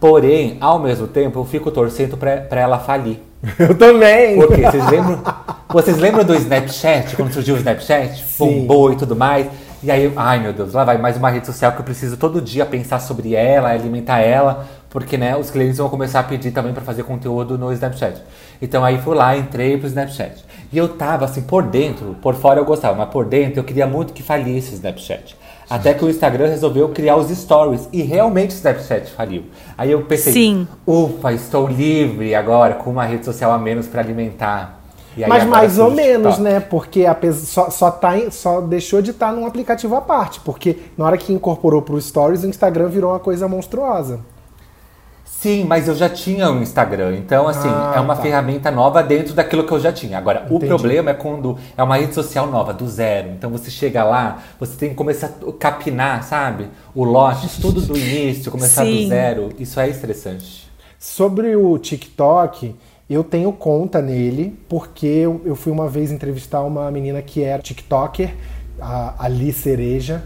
Porém, 0.00 0.56
ao 0.60 0.78
mesmo 0.78 1.06
tempo, 1.06 1.38
eu 1.38 1.44
fico 1.44 1.70
torcendo 1.70 2.16
pra 2.16 2.46
ela 2.60 2.78
falir. 2.78 3.18
Eu 3.58 3.76
também! 3.76 4.36
Porque 4.36 4.62
vocês 4.62 4.90
lembram? 4.90 5.22
Vocês 5.68 5.98
lembram 5.98 6.24
do 6.24 6.34
Snapchat, 6.34 7.16
quando 7.16 7.32
surgiu 7.32 7.54
o 7.54 7.58
Snapchat? 7.58 8.24
Sim. 8.24 8.44
Bombou 8.66 8.92
e 8.92 8.96
tudo 8.96 9.14
mais. 9.14 9.46
E 9.82 9.90
aí, 9.90 10.12
ai 10.16 10.40
meu 10.40 10.52
Deus, 10.52 10.72
lá 10.72 10.84
vai 10.84 10.96
mais 10.98 11.16
uma 11.16 11.30
rede 11.30 11.46
social 11.46 11.70
que 11.72 11.80
eu 11.80 11.84
preciso 11.84 12.16
todo 12.16 12.40
dia 12.40 12.64
pensar 12.64 12.98
sobre 12.98 13.34
ela, 13.34 13.68
alimentar 13.68 14.20
ela, 14.20 14.66
porque 14.88 15.16
né, 15.18 15.36
os 15.36 15.50
clientes 15.50 15.76
vão 15.76 15.88
começar 15.88 16.20
a 16.20 16.22
pedir 16.22 16.50
também 16.50 16.72
para 16.72 16.82
fazer 16.82 17.02
conteúdo 17.02 17.58
no 17.58 17.72
Snapchat. 17.72 18.22
Então 18.60 18.84
aí 18.84 18.98
fui 18.98 19.14
lá, 19.14 19.36
entrei 19.36 19.76
pro 19.76 19.86
Snapchat. 19.86 20.44
E 20.72 20.78
eu 20.78 20.88
tava 20.88 21.26
assim, 21.26 21.42
por 21.42 21.62
dentro, 21.62 22.16
por 22.22 22.34
fora 22.34 22.58
eu 22.58 22.64
gostava, 22.64 22.96
mas 22.96 23.10
por 23.10 23.26
dentro 23.26 23.60
eu 23.60 23.64
queria 23.64 23.86
muito 23.86 24.12
que 24.12 24.22
falisse 24.22 24.72
o 24.72 24.74
Snapchat. 24.74 25.36
Até 25.68 25.94
que 25.94 26.04
o 26.04 26.08
Instagram 26.08 26.48
resolveu 26.48 26.88
criar 26.90 27.16
os 27.16 27.28
stories 27.28 27.88
e 27.92 28.02
realmente 28.02 28.50
o 28.50 28.54
Snapchat 28.56 29.10
faliu. 29.10 29.44
Aí 29.76 29.90
eu 29.90 30.02
pensei, 30.02 30.32
Sim. 30.32 30.68
ufa, 30.86 31.32
estou 31.32 31.66
livre 31.66 32.34
agora 32.34 32.74
com 32.74 32.90
uma 32.90 33.04
rede 33.04 33.24
social 33.24 33.50
a 33.50 33.58
menos 33.58 33.86
para 33.86 34.00
alimentar. 34.00 34.80
E 35.16 35.24
aí 35.24 35.28
Mas 35.30 35.44
mais 35.44 35.78
ou 35.78 35.90
menos, 35.90 36.38
né? 36.38 36.60
Porque 36.60 37.04
apes- 37.06 37.48
só, 37.48 37.70
só, 37.70 37.90
tá 37.90 38.16
em- 38.18 38.30
só 38.30 38.60
deixou 38.60 39.00
de 39.00 39.10
estar 39.12 39.32
num 39.32 39.46
aplicativo 39.46 39.96
à 39.96 40.00
parte. 40.00 40.40
Porque 40.40 40.78
na 40.96 41.04
hora 41.06 41.16
que 41.16 41.32
incorporou 41.32 41.80
pro 41.82 42.00
Stories, 42.00 42.44
o 42.44 42.46
Instagram 42.46 42.88
virou 42.88 43.10
uma 43.12 43.18
coisa 43.18 43.48
monstruosa. 43.48 44.20
Sim, 45.40 45.64
mas 45.64 45.86
eu 45.86 45.94
já 45.94 46.08
tinha 46.08 46.50
um 46.50 46.62
Instagram. 46.62 47.16
Então, 47.16 47.46
assim, 47.46 47.68
Ah, 47.68 47.92
é 47.96 48.00
uma 48.00 48.16
tá. 48.16 48.22
ferramenta 48.22 48.70
nova 48.70 49.02
dentro 49.02 49.34
daquilo 49.34 49.64
que 49.66 49.72
eu 49.72 49.78
já 49.78 49.92
tinha. 49.92 50.16
Agora, 50.16 50.46
o 50.50 50.54
Entendi. 50.56 50.66
problema 50.66 51.10
é 51.10 51.14
quando 51.14 51.58
é 51.76 51.82
uma 51.82 51.96
rede 51.96 52.14
social 52.14 52.46
nova, 52.46 52.72
do 52.72 52.88
zero. 52.88 53.28
Então, 53.36 53.50
você 53.50 53.70
chega 53.70 54.02
lá, 54.02 54.42
você 54.58 54.76
tem 54.76 54.88
que 54.90 54.94
começar 54.94 55.30
a 55.46 55.52
capinar, 55.52 56.22
sabe? 56.24 56.68
O 56.94 57.04
lote, 57.04 57.60
tudo 57.60 57.82
do 57.82 57.96
início, 57.96 58.50
começar 58.50 58.84
Sim. 58.84 59.02
do 59.02 59.08
zero. 59.08 59.48
Isso 59.58 59.78
é 59.78 59.88
estressante. 59.90 60.66
Sobre 60.98 61.54
o 61.54 61.76
TikTok, 61.78 62.74
eu 63.08 63.22
tenho 63.22 63.52
conta 63.52 64.00
nele, 64.00 64.58
porque 64.68 65.06
eu, 65.06 65.40
eu 65.44 65.54
fui 65.54 65.70
uma 65.70 65.86
vez 65.86 66.10
entrevistar 66.10 66.62
uma 66.62 66.90
menina 66.90 67.20
que 67.20 67.42
era 67.42 67.62
TikToker, 67.62 68.34
a 68.80 69.14
Ali 69.24 69.52
Cereja, 69.52 70.24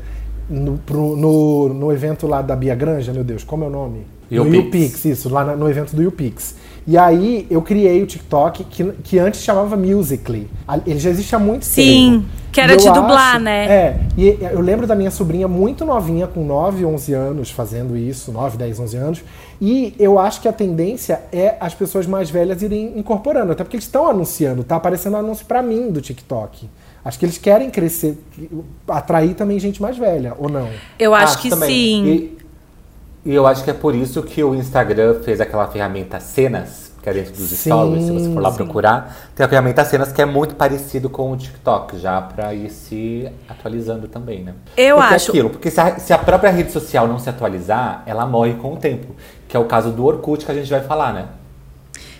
no, 0.48 0.78
pro- 0.78 1.16
no, 1.16 1.68
no 1.68 1.92
evento 1.92 2.26
lá 2.28 2.40
da 2.40 2.54
Bia 2.56 2.74
Granja, 2.76 3.12
meu 3.12 3.24
Deus, 3.24 3.42
como 3.44 3.64
é 3.64 3.66
o 3.66 3.70
nome? 3.70 4.06
No 4.30 4.44
YouPix. 4.46 4.64
YouPix, 4.64 5.04
isso, 5.06 5.28
lá 5.28 5.44
na- 5.44 5.56
no 5.56 5.68
evento 5.68 5.94
do 5.96 6.02
YouPix. 6.02 6.54
E 6.86 6.96
aí 6.96 7.46
eu 7.50 7.60
criei 7.62 8.02
o 8.02 8.06
TikTok, 8.06 8.64
que, 8.64 8.84
que 9.04 9.18
antes 9.18 9.42
chamava 9.42 9.76
Musical.ly. 9.76 10.48
Ele 10.86 10.98
já 10.98 11.10
existe 11.10 11.34
há 11.34 11.38
muito 11.38 11.64
Sim, 11.64 12.20
tempo. 12.22 12.24
que 12.52 12.60
era 12.60 12.76
de 12.76 12.86
eu 12.86 12.92
dublar, 12.92 13.34
acho- 13.36 13.40
né? 13.44 13.66
É, 13.66 14.00
e 14.16 14.38
eu 14.52 14.60
lembro 14.60 14.86
da 14.86 14.94
minha 14.94 15.10
sobrinha 15.10 15.46
muito 15.46 15.84
novinha, 15.84 16.26
com 16.26 16.44
9, 16.44 16.84
11 16.84 17.12
anos, 17.12 17.50
fazendo 17.50 17.96
isso, 17.96 18.32
9, 18.32 18.56
10, 18.56 18.80
11 18.80 18.96
anos. 18.96 19.22
E 19.60 19.94
eu 19.98 20.18
acho 20.18 20.40
que 20.40 20.48
a 20.48 20.52
tendência 20.52 21.20
é 21.32 21.56
as 21.60 21.74
pessoas 21.74 22.06
mais 22.06 22.30
velhas 22.30 22.62
irem 22.62 22.98
incorporando, 22.98 23.52
até 23.52 23.62
porque 23.62 23.76
eles 23.76 23.84
estão 23.84 24.08
anunciando, 24.08 24.64
tá 24.64 24.76
aparecendo 24.76 25.16
anúncio 25.16 25.44
pra 25.46 25.62
mim 25.62 25.90
do 25.90 26.00
TikTok. 26.00 26.68
Acho 27.04 27.18
que 27.18 27.24
eles 27.24 27.38
querem 27.38 27.70
crescer, 27.70 28.18
atrair 28.88 29.34
também 29.34 29.58
gente 29.58 29.80
mais 29.80 29.96
velha, 29.96 30.34
ou 30.38 30.48
não? 30.48 30.68
Eu 30.98 31.14
acho, 31.14 31.38
que 31.40 31.50
também. 31.50 31.68
sim. 31.68 32.06
E, 32.06 32.39
e 33.24 33.34
eu 33.34 33.46
acho 33.46 33.62
que 33.64 33.70
é 33.70 33.74
por 33.74 33.94
isso 33.94 34.22
que 34.22 34.42
o 34.42 34.54
Instagram 34.54 35.20
fez 35.22 35.40
aquela 35.40 35.66
ferramenta 35.68 36.18
Cenas, 36.20 36.90
que 37.02 37.08
é 37.08 37.12
dentro 37.14 37.32
dos 37.32 37.48
Sim, 37.48 37.70
stories, 37.70 38.04
se 38.04 38.10
você 38.12 38.32
for 38.32 38.40
lá 38.42 38.50
sim. 38.50 38.56
procurar. 38.56 39.16
Tem 39.34 39.44
a 39.44 39.48
ferramenta 39.48 39.84
Cenas 39.84 40.12
que 40.12 40.20
é 40.20 40.26
muito 40.26 40.54
parecido 40.54 41.08
com 41.10 41.32
o 41.32 41.36
TikTok, 41.36 41.98
já 41.98 42.20
pra 42.20 42.52
ir 42.54 42.70
se 42.70 43.28
atualizando 43.48 44.06
também, 44.08 44.42
né? 44.44 44.54
Eu 44.76 44.96
porque 44.96 45.12
é 45.12 45.16
acho- 45.16 45.30
aquilo, 45.30 45.50
porque 45.50 45.70
se 45.70 45.80
a, 45.80 45.98
se 45.98 46.12
a 46.12 46.18
própria 46.18 46.50
rede 46.50 46.72
social 46.72 47.06
não 47.08 47.18
se 47.18 47.28
atualizar, 47.30 48.02
ela 48.06 48.26
morre 48.26 48.54
com 48.54 48.74
o 48.74 48.76
tempo. 48.76 49.14
Que 49.48 49.56
é 49.56 49.60
o 49.60 49.64
caso 49.64 49.90
do 49.90 50.04
Orkut 50.04 50.44
que 50.44 50.52
a 50.52 50.54
gente 50.54 50.70
vai 50.70 50.80
falar, 50.82 51.12
né? 51.12 51.26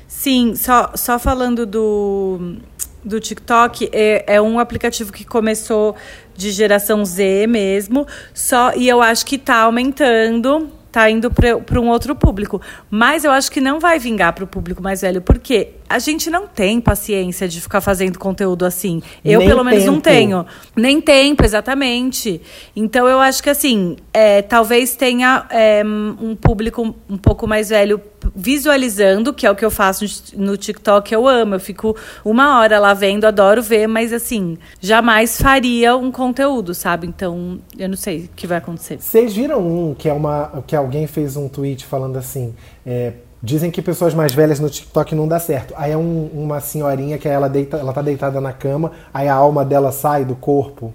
Sim, 0.08 0.54
só, 0.56 0.90
só 0.96 1.18
falando 1.18 1.64
do, 1.64 2.56
do 3.04 3.20
TikTok, 3.20 3.88
é, 3.92 4.24
é 4.34 4.40
um 4.42 4.58
aplicativo 4.58 5.12
que 5.12 5.24
começou 5.24 5.94
de 6.36 6.50
geração 6.50 7.04
Z 7.04 7.46
mesmo, 7.46 8.06
só 8.34 8.72
e 8.74 8.88
eu 8.88 9.00
acho 9.00 9.24
que 9.24 9.38
tá 9.38 9.60
aumentando, 9.60 10.68
tá 10.90 11.10
indo 11.10 11.30
para 11.30 11.80
um 11.80 11.88
outro 11.88 12.14
público. 12.14 12.60
Mas 12.90 13.24
eu 13.24 13.30
acho 13.30 13.50
que 13.50 13.60
não 13.60 13.80
vai 13.80 13.98
vingar 13.98 14.32
para 14.32 14.44
o 14.44 14.46
público 14.46 14.82
mais 14.82 15.00
velho, 15.00 15.20
porque 15.22 15.74
a 15.90 15.98
gente 15.98 16.30
não 16.30 16.46
tem 16.46 16.80
paciência 16.80 17.48
de 17.48 17.60
ficar 17.60 17.80
fazendo 17.80 18.16
conteúdo 18.16 18.64
assim. 18.64 19.02
Eu, 19.24 19.40
Nem 19.40 19.48
pelo 19.48 19.64
menos, 19.64 19.84
não 19.84 20.00
tenho. 20.00 20.46
Nem 20.76 21.00
tempo, 21.00 21.44
exatamente. 21.44 22.40
Então, 22.76 23.08
eu 23.08 23.18
acho 23.18 23.42
que, 23.42 23.50
assim, 23.50 23.96
é, 24.14 24.40
talvez 24.40 24.94
tenha 24.94 25.46
é, 25.50 25.82
um 25.84 26.36
público 26.36 26.94
um 27.08 27.18
pouco 27.18 27.44
mais 27.44 27.70
velho 27.70 28.00
visualizando, 28.36 29.34
que 29.34 29.44
é 29.44 29.50
o 29.50 29.56
que 29.56 29.64
eu 29.64 29.70
faço 29.70 30.04
no 30.36 30.56
TikTok, 30.56 31.12
eu 31.12 31.26
amo. 31.26 31.56
Eu 31.56 31.60
fico 31.60 31.96
uma 32.24 32.60
hora 32.60 32.78
lá 32.78 32.94
vendo, 32.94 33.24
adoro 33.24 33.60
ver, 33.60 33.88
mas, 33.88 34.12
assim, 34.12 34.58
jamais 34.80 35.42
faria 35.42 35.96
um 35.96 36.12
conteúdo, 36.12 36.72
sabe? 36.72 37.08
Então, 37.08 37.58
eu 37.76 37.88
não 37.88 37.96
sei 37.96 38.26
o 38.26 38.28
que 38.36 38.46
vai 38.46 38.58
acontecer. 38.58 38.98
Vocês 39.00 39.34
viram 39.34 39.58
um 39.58 39.92
que 39.92 40.08
é 40.08 40.12
uma 40.12 40.62
que 40.68 40.76
alguém 40.76 41.08
fez 41.08 41.36
um 41.36 41.48
tweet 41.48 41.84
falando 41.84 42.16
assim, 42.16 42.54
é, 42.86 43.14
dizem 43.42 43.70
que 43.70 43.80
pessoas 43.80 44.14
mais 44.14 44.32
velhas 44.34 44.60
no 44.60 44.68
TikTok 44.68 45.14
não 45.14 45.26
dá 45.26 45.38
certo. 45.38 45.74
Aí 45.76 45.92
é 45.92 45.96
um- 45.96 46.28
uma 46.32 46.60
senhorinha 46.60 47.18
que 47.18 47.28
ela 47.28 47.48
deita, 47.48 47.76
ela 47.78 47.92
tá 47.92 48.02
deitada 48.02 48.40
na 48.40 48.52
cama, 48.52 48.92
aí 49.12 49.28
a 49.28 49.34
alma 49.34 49.64
dela 49.64 49.90
sai 49.92 50.24
do 50.24 50.34
corpo. 50.34 50.92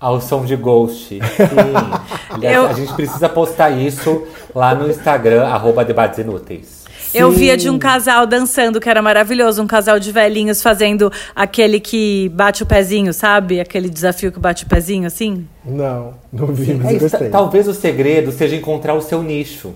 Ao 0.00 0.20
som 0.20 0.44
de 0.44 0.54
Ghost. 0.54 1.08
Sim. 1.08 1.18
Aliás, 2.30 2.56
Eu- 2.56 2.66
A 2.68 2.72
gente 2.72 2.92
precisa 2.94 3.28
postar 3.28 3.70
isso 3.70 4.24
lá 4.54 4.74
no 4.74 4.88
Instagram, 4.88 5.44
arroba 5.46 5.84
debates 5.84 6.18
inúteis. 6.20 6.78
Eu 7.14 7.30
via 7.30 7.56
de 7.56 7.70
um 7.70 7.78
casal 7.78 8.26
dançando, 8.26 8.78
que 8.80 8.88
era 8.88 9.00
maravilhoso. 9.00 9.62
Um 9.62 9.66
casal 9.66 9.98
de 9.98 10.12
velhinhos 10.12 10.62
fazendo 10.62 11.10
aquele 11.34 11.80
que 11.80 12.28
bate 12.34 12.62
o 12.62 12.66
pezinho, 12.66 13.14
sabe? 13.14 13.58
Aquele 13.60 13.88
desafio 13.88 14.30
que 14.30 14.38
bate 14.38 14.64
o 14.64 14.68
pezinho, 14.68 15.06
assim. 15.06 15.48
Não, 15.64 16.12
não 16.30 16.48
vi, 16.48 16.74
mas 16.74 16.94
É 16.96 16.98
gostei. 16.98 17.28
talvez 17.30 17.66
o 17.66 17.72
segredo 17.72 18.30
seja 18.30 18.54
encontrar 18.56 18.92
o 18.92 19.00
seu 19.00 19.22
nicho. 19.22 19.72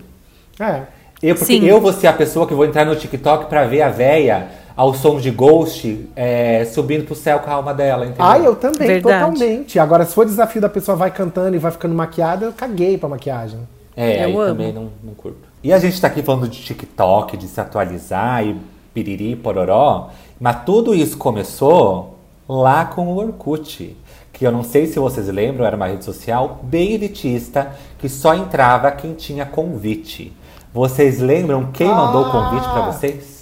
É. 0.60 0.82
Eu, 1.22 1.34
porque 1.36 1.58
Sim. 1.60 1.64
eu 1.64 1.80
vou 1.80 1.92
ser 1.92 2.08
a 2.08 2.12
pessoa 2.12 2.46
que 2.46 2.54
vou 2.54 2.64
entrar 2.64 2.84
no 2.84 2.96
TikTok 2.96 3.46
pra 3.46 3.64
ver 3.64 3.82
a 3.82 3.88
véia 3.88 4.48
ao 4.76 4.92
som 4.94 5.18
de 5.20 5.30
Ghost 5.30 6.08
é, 6.16 6.64
subindo 6.64 7.04
pro 7.04 7.14
céu 7.14 7.38
com 7.38 7.50
a 7.50 7.54
alma 7.54 7.72
dela, 7.72 8.06
entendeu? 8.06 8.24
Ah, 8.26 8.38
eu 8.38 8.56
também, 8.56 8.88
Verdade. 8.88 9.32
totalmente. 9.34 9.78
Agora, 9.78 10.04
se 10.04 10.14
for 10.14 10.24
desafio 10.26 10.60
da 10.60 10.68
pessoa 10.68 10.96
vai 10.96 11.10
cantando 11.10 11.54
e 11.54 11.58
vai 11.58 11.70
ficando 11.70 11.94
maquiada, 11.94 12.46
eu 12.46 12.52
caguei 12.52 12.96
pra 12.98 13.08
maquiagem. 13.08 13.60
É, 13.96 14.22
Eu 14.22 14.26
aí 14.26 14.34
amo. 14.34 14.44
também 14.46 14.72
não, 14.72 14.88
não 15.04 15.14
curto. 15.14 15.38
E 15.62 15.72
a 15.72 15.78
gente 15.78 16.00
tá 16.00 16.08
aqui 16.08 16.22
falando 16.22 16.48
de 16.48 16.58
TikTok, 16.60 17.36
de 17.36 17.46
se 17.46 17.60
atualizar 17.60 18.44
e 18.44 18.56
piriri, 18.92 19.36
pororó. 19.36 20.08
Mas 20.40 20.64
tudo 20.64 20.94
isso 20.94 21.16
começou 21.18 22.18
lá 22.48 22.84
com 22.84 23.06
o 23.06 23.16
Orkut. 23.18 23.96
Que 24.32 24.46
eu 24.46 24.50
não 24.50 24.64
sei 24.64 24.86
se 24.86 24.98
vocês 24.98 25.28
lembram, 25.28 25.64
era 25.66 25.76
uma 25.76 25.86
rede 25.86 26.04
social 26.04 26.58
bem 26.62 26.92
elitista, 26.94 27.76
que 27.98 28.08
só 28.08 28.34
entrava 28.34 28.90
quem 28.90 29.12
tinha 29.12 29.44
convite. 29.46 30.32
Vocês 30.72 31.18
lembram 31.20 31.70
quem 31.72 31.88
mandou 31.88 32.22
o 32.26 32.30
convite 32.30 32.64
pra 32.72 32.90
vocês? 32.90 33.32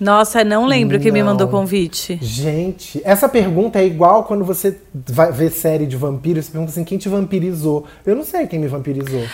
Nossa, 0.00 0.44
não 0.44 0.64
lembro 0.64 1.00
quem 1.00 1.10
me 1.10 1.18
Não. 1.20 1.30
mandou 1.32 1.48
convite. 1.48 2.18
Gente, 2.22 3.00
essa 3.04 3.28
pergunta 3.28 3.80
é 3.80 3.84
igual 3.86 4.22
quando 4.24 4.44
você 4.44 4.78
vai 4.94 5.32
ver 5.32 5.50
série 5.50 5.86
de 5.86 5.96
vampiros, 5.96 6.44
você 6.46 6.52
pergunta 6.52 6.70
assim, 6.70 6.84
quem 6.84 6.98
te 6.98 7.08
vampirizou? 7.08 7.84
Eu 8.06 8.14
não 8.14 8.22
sei 8.24 8.46
quem 8.46 8.60
me 8.60 8.68
vampirizou. 8.68 9.24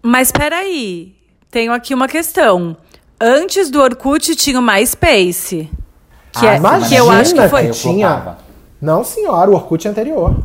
Mas 0.00 0.30
peraí, 0.30 1.14
tenho 1.50 1.72
aqui 1.72 1.92
uma 1.94 2.06
questão. 2.06 2.76
Antes 3.20 3.68
do 3.70 3.80
Orkut 3.80 4.36
tinha 4.36 4.60
o 4.60 4.62
MySpace. 4.62 5.68
Que, 6.32 6.46
Ah, 6.46 6.54
é, 6.54 6.56
Imagina 6.58 6.88
que 6.88 6.94
eu 6.94 7.10
acho 7.10 7.34
que 7.34 7.40
que 7.42 7.48
foi. 7.48 7.66
Eu 7.66 7.70
tinha. 7.72 8.36
Não, 8.80 9.02
senhora, 9.02 9.50
o 9.50 9.54
Orkut 9.54 9.84
é 9.88 9.90
anterior. 9.90 10.36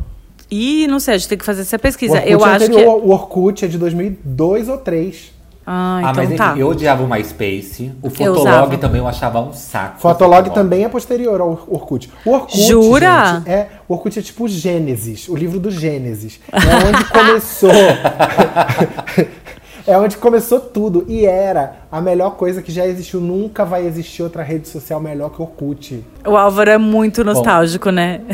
Ih, 0.49 0.87
não 0.87 0.99
sei, 0.99 1.13
a 1.13 1.17
gente 1.19 1.29
tem 1.29 1.37
que 1.37 1.45
fazer 1.45 1.61
essa 1.61 1.75
O 1.75 1.79
pesquisa. 1.79 2.13
Orkut 2.15 2.31
Eu 2.31 2.39
é 2.39 2.43
acho 2.49 2.65
que. 2.65 2.71
anterior, 2.71 3.01
o 3.05 3.11
Orkut 3.11 3.63
é 3.63 3.67
de 3.67 3.77
2002 3.77 4.67
ou 4.69 4.77
2003. 4.77 5.32
Ah, 5.65 5.97
Ah, 5.97 6.01
então 6.01 6.13
mas 6.15 6.25
enfim, 6.29 6.37
tá. 6.37 6.55
eu 6.57 6.67
odiava 6.67 7.03
o 7.03 7.07
MySpace. 7.07 7.91
O. 8.01 8.09
Fotolog 8.09 8.77
também 8.77 8.99
eu 8.99 9.07
achava 9.07 9.39
um 9.39 9.53
saco. 9.53 9.99
Fotolog 9.99 10.49
também 10.51 10.83
é 10.83 10.89
posterior 10.89 11.39
ao 11.39 11.51
Orkut. 11.67 12.11
O 12.25 12.31
Orkut, 12.31 12.61
Jura? 12.67 13.35
gente, 13.37 13.49
é, 13.49 13.69
o 13.87 13.93
Orkut 13.93 14.19
é 14.19 14.21
tipo 14.21 14.43
o 14.43 14.47
Gênesis, 14.47 15.27
o 15.29 15.35
livro 15.35 15.59
do 15.59 15.71
Gênesis. 15.71 16.39
É 16.51 16.87
onde 16.87 17.05
começou. 17.05 17.71
é 19.87 19.97
onde 19.97 20.17
começou 20.17 20.59
tudo. 20.59 21.05
E 21.07 21.25
era 21.25 21.77
a 21.91 22.01
melhor 22.01 22.31
coisa 22.31 22.61
que 22.61 22.71
já 22.71 22.85
existiu. 22.85 23.19
Nunca 23.21 23.63
vai 23.65 23.85
existir 23.85 24.23
outra 24.23 24.43
rede 24.43 24.67
social 24.67 24.99
melhor 24.99 25.29
que 25.29 25.39
o 25.41 25.43
Orkut. 25.43 26.03
O 26.25 26.35
Álvaro 26.35 26.69
é 26.69 26.77
muito 26.77 27.23
nostálgico, 27.23 27.89
né? 27.89 28.21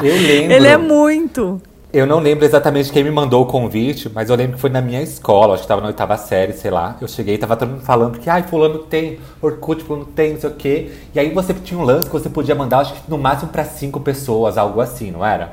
É, 0.00 0.06
eu 0.06 0.14
lembro. 0.14 0.52
Ele 0.52 0.68
é 0.68 0.76
muito. 0.76 1.60
Eu 1.90 2.06
não 2.06 2.18
lembro 2.18 2.44
exatamente 2.44 2.92
quem 2.92 3.02
me 3.02 3.10
mandou 3.10 3.42
o 3.42 3.46
convite, 3.46 4.10
mas 4.14 4.28
eu 4.28 4.36
lembro 4.36 4.56
que 4.56 4.60
foi 4.60 4.68
na 4.68 4.82
minha 4.82 5.00
escola, 5.00 5.54
acho 5.54 5.62
que 5.62 5.68
tava 5.68 5.80
na 5.80 5.86
oitava 5.86 6.18
série, 6.18 6.52
sei 6.52 6.70
lá. 6.70 6.98
Eu 7.00 7.08
cheguei 7.08 7.36
e 7.36 7.38
tava 7.38 7.56
todo 7.56 7.70
mundo 7.70 7.80
falando 7.82 8.18
que, 8.18 8.28
ai, 8.28 8.42
fulano 8.42 8.80
tem, 8.80 9.18
Orkut, 9.40 9.82
fulano 9.82 10.04
tem, 10.04 10.34
não 10.34 10.40
sei 10.40 10.50
o 10.50 10.52
quê. 10.52 10.90
E 11.14 11.18
aí 11.18 11.32
você 11.32 11.54
tinha 11.54 11.80
um 11.80 11.84
lance 11.84 12.06
que 12.06 12.12
você 12.12 12.28
podia 12.28 12.54
mandar, 12.54 12.80
acho 12.80 12.92
que 12.92 13.00
no 13.10 13.16
máximo 13.16 13.50
pra 13.50 13.64
cinco 13.64 14.00
pessoas, 14.00 14.58
algo 14.58 14.82
assim, 14.82 15.10
não 15.10 15.24
era? 15.24 15.52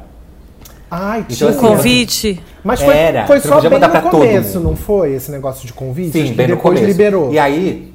Ai, 0.92 1.20
Então, 1.22 1.36
tinha. 1.38 1.50
assim, 1.52 1.60
Convite. 1.60 2.44
Mas 2.62 2.82
foi, 2.82 2.94
Era, 2.94 3.26
foi 3.28 3.40
só 3.40 3.62
bem 3.62 3.70
mandar 3.72 4.04
no 4.04 4.10
começo, 4.10 4.60
não 4.60 4.76
foi? 4.76 5.14
Esse 5.14 5.32
negócio 5.32 5.66
de 5.66 5.72
convite? 5.72 6.12
Sim, 6.12 6.26
que 6.26 6.34
bem 6.34 6.48
no 6.50 6.56
depois 6.58 6.76
começo. 6.78 6.86
liberou. 6.86 7.32
E 7.34 7.40
aí, 7.40 7.94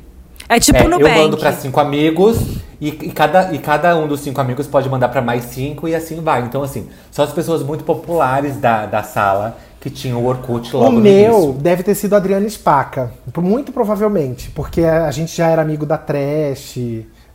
É 0.50 0.58
tipo 0.58 0.78
é, 0.78 0.88
no 0.88 1.00
eu 1.00 1.08
mando 1.08 1.38
pra 1.38 1.52
cinco 1.52 1.78
amigos 1.78 2.38
e, 2.80 2.88
e 2.88 3.12
cada, 3.12 3.52
e 3.54 3.58
cada 3.60 3.96
um 3.96 4.08
dos 4.08 4.18
cinco 4.18 4.40
amigos 4.40 4.66
pode 4.66 4.88
mandar 4.88 5.08
pra 5.08 5.22
mais 5.22 5.44
cinco 5.44 5.86
e 5.86 5.94
assim 5.94 6.20
vai. 6.20 6.42
Então, 6.42 6.60
assim, 6.60 6.88
só 7.08 7.22
as 7.22 7.32
pessoas 7.32 7.62
muito 7.62 7.84
populares 7.84 8.56
da, 8.56 8.84
da 8.84 9.04
sala 9.04 9.56
que 9.80 9.88
tinham 9.88 10.20
o 10.20 10.26
Orkut 10.26 10.74
logo 10.74 10.88
O 10.88 10.92
no 10.92 11.00
meu 11.00 11.12
início. 11.34 11.52
deve 11.52 11.84
ter 11.84 11.94
sido 11.94 12.16
Adriana 12.16 12.48
Spaca. 12.50 13.12
Muito 13.38 13.70
provavelmente. 13.72 14.50
Porque 14.50 14.82
a 14.82 15.10
gente 15.12 15.34
já 15.36 15.48
era 15.48 15.62
amigo 15.62 15.86
da 15.86 15.96
Trash. 15.96 16.78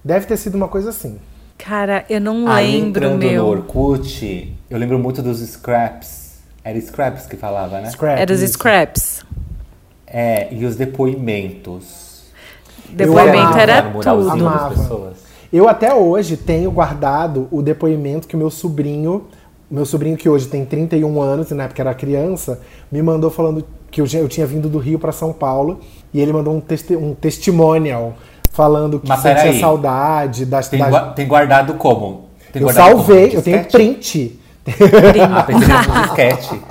Deve 0.03 0.25
ter 0.25 0.36
sido 0.36 0.55
uma 0.55 0.67
coisa 0.67 0.89
assim. 0.89 1.17
Cara, 1.57 2.03
eu 2.10 2.19
não 2.19 2.48
Aí 2.50 2.69
lembro 2.74 3.05
entrando 3.05 3.17
meu. 3.17 3.43
no 3.43 3.50
Orkut, 3.50 4.53
eu 4.69 4.77
lembro 4.77 5.00
muito 5.00 5.22
dos 5.22 5.39
Scraps. 5.39 6.36
Era 6.63 6.79
Scraps 6.81 7.25
que 7.27 7.38
falava, 7.38 7.79
né? 7.79 7.89
Scrap, 7.91 8.19
Era 8.19 8.34
os 8.34 8.41
scraps. 8.41 9.24
É, 10.05 10.53
e 10.53 10.65
os 10.65 10.75
depoimentos. 10.75 12.05
Depoimento 12.92 13.58
era 13.58 13.82
tudo. 13.84 14.30
Amava. 14.30 15.13
Eu 15.54 15.70
até 15.70 15.94
hoje 15.94 16.36
tenho 16.38 16.72
guardado 16.72 17.48
o 17.51 17.62
depoimento 17.62 18.27
que 18.27 18.36
o 18.36 18.38
meu 18.38 18.50
sobrinho, 18.50 19.25
meu 19.70 19.86
sobrinho 19.86 20.18
que 20.18 20.27
hoje 20.27 20.48
tem 20.48 20.65
31 20.65 21.22
anos 21.22 21.51
e 21.51 21.54
na 21.54 21.63
época 21.63 21.82
era 21.82 21.94
criança, 21.94 22.60
me 22.92 23.01
mandou 23.01 23.30
falando 23.30 23.63
porque 23.86 24.01
eu, 24.01 24.06
já- 24.06 24.20
eu 24.20 24.27
tinha 24.27 24.46
vindo 24.46 24.68
do 24.68 24.77
Rio 24.80 25.00
para 25.00 25.12
São 25.13 25.32
Paulo 25.32 25.80
e 26.13 26.20
ele 26.20 26.34
mandou 26.34 26.54
um, 26.54 26.60
testi 26.60 26.96
um 26.96 27.13
testimonial 27.13 28.13
falando 28.51 29.00
que 29.00 29.08
Mas 29.08 29.22
sentia 29.22 29.58
saudade 29.60 30.46
das, 30.46 30.68
Tem, 30.68 30.80
das- 30.80 30.89
gua- 30.89 31.01
tem 31.13 31.27
guardado 31.27 31.75
como? 31.75 32.25
Tem 32.51 32.62
Eu 32.62 32.65
guardado 32.68 32.92
como? 32.92 32.98
salvei, 33.06 33.25
eu 33.36 33.42
tenho 33.42 33.63
Disquete? 33.63 33.72
print. 33.72 34.39
Ah, 35.32 35.44
pensei 35.44 35.68
que 35.68 35.72
era 35.72 35.92
um 35.92 36.01
disquete. 36.01 36.62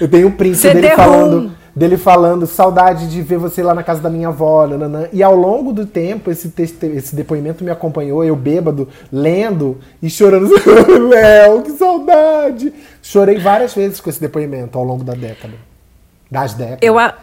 Eu 0.00 0.08
tenho 0.08 0.28
um 0.28 0.32
print 0.32 0.60
dele 0.60 0.90
falando, 0.90 1.52
dele 1.74 1.96
falando 1.96 2.46
saudade 2.46 3.08
de 3.08 3.20
ver 3.22 3.38
você 3.38 3.62
lá 3.62 3.74
na 3.74 3.82
casa 3.82 4.00
da 4.00 4.08
minha 4.10 4.28
avó. 4.28 4.66
nananã. 4.66 5.08
E 5.12 5.22
ao 5.22 5.34
longo 5.34 5.72
do 5.72 5.84
tempo, 5.86 6.30
esse, 6.30 6.48
teste- 6.50 6.86
esse 6.86 7.14
depoimento 7.16 7.64
me 7.64 7.70
acompanhou, 7.70 8.24
eu 8.24 8.36
bêbado, 8.36 8.88
lendo 9.12 9.78
e 10.02 10.08
chorando. 10.08 10.48
Léo, 11.10 11.62
que 11.62 11.72
saudade! 11.72 12.72
Chorei 13.02 13.38
várias 13.38 13.74
vezes 13.74 14.00
com 14.00 14.08
esse 14.10 14.20
depoimento 14.20 14.78
ao 14.78 14.84
longo 14.84 15.02
da 15.04 15.14
década. 15.14 15.54
Das 16.30 16.54
décadas. 16.54 16.78
Eu, 16.82 16.98
a- 16.98 17.14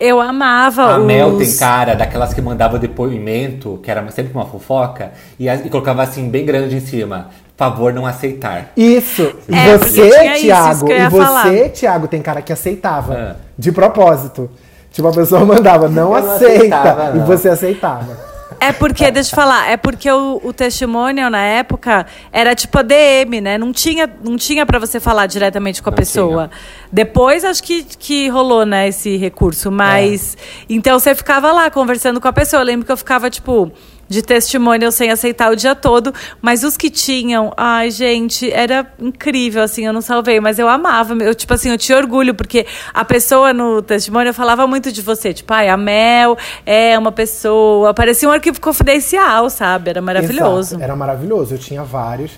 eu 0.00 0.20
amava 0.20 0.82
A 0.94 0.98
os... 0.98 1.04
Mel 1.04 1.36
tem 1.38 1.56
cara 1.56 1.94
daquelas 1.94 2.32
que 2.32 2.40
mandava 2.40 2.78
depoimento, 2.78 3.78
que 3.82 3.90
era 3.90 4.08
sempre 4.10 4.32
uma 4.32 4.46
fofoca, 4.46 5.12
e, 5.38 5.48
a- 5.48 5.56
e 5.56 5.68
colocava 5.68 6.02
assim, 6.02 6.28
bem 6.28 6.44
grande 6.46 6.76
em 6.76 6.80
cima. 6.80 7.28
Favor 7.58 7.92
não 7.92 8.06
aceitar. 8.06 8.70
Isso. 8.76 9.34
E 9.48 9.54
É, 9.54 9.76
você, 9.76 10.10
tinha 10.36 10.72
eu 10.80 10.96
e 10.96 11.08
você. 11.08 11.68
Thiago, 11.70 12.06
tem 12.06 12.22
cara 12.22 12.40
que 12.40 12.52
aceitava. 12.52 13.14
Ah. 13.14 13.36
De 13.58 13.72
propósito. 13.72 14.48
Tipo, 14.92 15.08
a 15.08 15.12
pessoa 15.12 15.42
mandava, 15.44 15.88
não 15.88 16.16
Eu 16.16 16.22
não 16.22 16.32
aceita. 16.34 16.54
aceitava, 16.56 17.10
e 17.16 17.18
não. 17.18 17.26
você 17.26 17.48
aceitava. 17.48 18.28
É 18.60 18.72
porque, 18.72 19.10
deixa 19.12 19.32
eu 19.32 19.34
falar, 19.36 19.68
é 19.70 19.76
porque 19.76 20.08
o, 20.10 20.40
o 20.44 20.52
testemunho 20.52 21.28
na 21.28 21.42
época 21.42 22.06
era 22.32 22.54
tipo 22.54 22.78
a 22.78 22.82
DM, 22.82 23.40
né? 23.40 23.58
Não 23.58 23.72
tinha, 23.72 24.08
não 24.22 24.36
tinha 24.36 24.64
para 24.64 24.78
você 24.78 25.00
falar 25.00 25.26
diretamente 25.26 25.82
com 25.82 25.88
a 25.88 25.92
Não 25.92 25.96
pessoa. 25.96 26.50
Depois 26.92 27.44
acho 27.44 27.60
que, 27.62 27.82
que 27.82 28.28
rolou, 28.28 28.64
né, 28.64 28.86
esse 28.86 29.16
recurso. 29.16 29.68
Mas. 29.70 30.36
Então 30.70 30.96
você 30.96 31.12
ficava 31.12 31.50
lá 31.50 31.68
conversando 31.72 32.20
com 32.20 32.28
a 32.28 32.32
pessoa. 32.32 32.62
Eu 32.62 32.66
lembro 32.66 32.86
que 32.86 32.92
eu 32.92 32.96
ficava, 32.96 33.28
tipo, 33.28 33.70
de 34.08 34.22
testemunho 34.22 34.90
sem 34.90 35.10
aceitar 35.10 35.52
o 35.52 35.56
dia 35.56 35.74
todo. 35.74 36.12
Mas 36.40 36.64
os 36.64 36.76
que 36.76 36.90
tinham, 36.90 37.52
ai, 37.56 37.90
gente, 37.90 38.50
era 38.50 38.90
incrível, 38.98 39.62
assim, 39.62 39.86
eu 39.86 39.92
não 39.92 40.00
salvei, 40.00 40.40
mas 40.40 40.58
eu 40.58 40.68
amava. 40.68 41.14
Eu, 41.14 41.34
tipo 41.34 41.52
assim, 41.52 41.70
eu 41.70 41.78
tinha 41.78 41.98
orgulho, 41.98 42.34
porque 42.34 42.66
a 42.94 43.04
pessoa 43.04 43.52
no 43.52 43.82
testemunho 43.82 44.32
falava 44.32 44.66
muito 44.66 44.90
de 44.90 45.02
você. 45.02 45.34
Tipo, 45.34 45.52
ai, 45.52 45.68
a 45.68 45.76
Mel 45.76 46.36
é 46.64 46.98
uma 46.98 47.12
pessoa. 47.12 47.92
Parecia 47.92 48.28
um 48.28 48.32
arquivo 48.32 48.60
confidencial, 48.60 49.50
sabe? 49.50 49.90
Era 49.90 50.00
maravilhoso. 50.00 50.70
Exato, 50.70 50.82
Era 50.82 50.96
maravilhoso. 50.96 51.54
Eu 51.54 51.58
tinha 51.58 51.84
vários. 51.84 52.32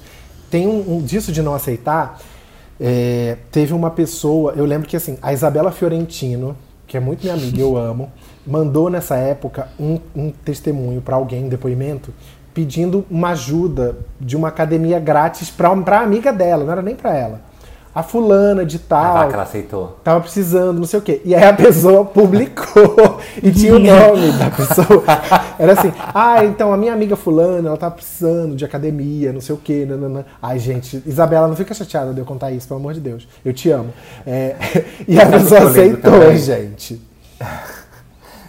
Tem 0.50 0.66
um, 0.66 0.96
um 0.96 1.02
disso 1.02 1.30
de 1.30 1.40
não 1.42 1.54
aceitar. 1.54 2.18
é, 2.80 3.36
teve 3.52 3.74
uma 3.74 3.90
pessoa, 3.90 4.54
eu 4.56 4.64
lembro 4.64 4.88
que 4.88 4.96
assim, 4.96 5.18
a 5.20 5.32
Isabela 5.32 5.70
Fiorentino, 5.70 6.56
que 6.86 6.96
é 6.96 7.00
muito 7.00 7.22
minha 7.22 7.34
amiga, 7.34 7.60
eu 7.60 7.76
amo, 7.76 8.10
mandou 8.46 8.90
nessa 8.90 9.16
época 9.16 9.68
um, 9.78 9.98
um 10.14 10.30
testemunho 10.30 11.00
para 11.00 11.16
alguém, 11.16 11.44
um 11.44 11.48
depoimento, 11.48 12.12
pedindo 12.52 13.04
uma 13.10 13.30
ajuda 13.30 13.96
de 14.20 14.36
uma 14.36 14.48
academia 14.48 14.98
grátis 14.98 15.50
para 15.50 15.74
pra 15.76 16.00
amiga 16.00 16.32
dela, 16.32 16.64
não 16.64 16.72
era 16.72 16.82
nem 16.82 16.94
para 16.96 17.14
ela. 17.14 17.50
A 17.92 18.04
fulana 18.04 18.64
de 18.64 18.76
A 18.76 18.80
tal. 18.88 19.14
vaca 19.14 19.32
ela 19.34 19.42
aceitou. 19.42 19.98
Tava 20.04 20.20
precisando, 20.20 20.78
não 20.78 20.86
sei 20.86 21.00
o 21.00 21.02
quê. 21.02 21.20
E 21.24 21.34
aí 21.34 21.42
a 21.42 21.52
pessoa 21.52 22.04
publicou 22.04 23.18
e 23.42 23.50
tinha 23.50 23.74
o 23.74 23.80
nome 23.80 24.30
da 24.38 24.48
pessoa. 24.48 25.02
Era 25.58 25.72
assim, 25.72 25.92
ah, 26.14 26.44
então 26.44 26.72
a 26.72 26.76
minha 26.76 26.92
amiga 26.92 27.16
fulana, 27.16 27.68
ela 27.68 27.76
tava 27.76 27.96
precisando 27.96 28.54
de 28.54 28.64
academia, 28.64 29.32
não 29.32 29.40
sei 29.40 29.56
o 29.56 29.58
quê. 29.58 29.84
Nanana. 29.88 30.24
Ai, 30.40 30.60
gente, 30.60 31.02
Isabela, 31.04 31.48
não 31.48 31.56
fica 31.56 31.74
chateada 31.74 32.14
de 32.14 32.20
eu 32.20 32.24
contar 32.24 32.52
isso, 32.52 32.68
pelo 32.68 32.78
amor 32.78 32.94
de 32.94 33.00
Deus. 33.00 33.26
Eu 33.44 33.52
te 33.52 33.68
amo. 33.70 33.92
É, 34.24 34.54
e 35.08 35.18
a 35.18 35.26
que 35.26 35.32
pessoa 35.32 35.62
aceitou, 35.64 36.12
também? 36.12 36.38
gente. 36.38 37.02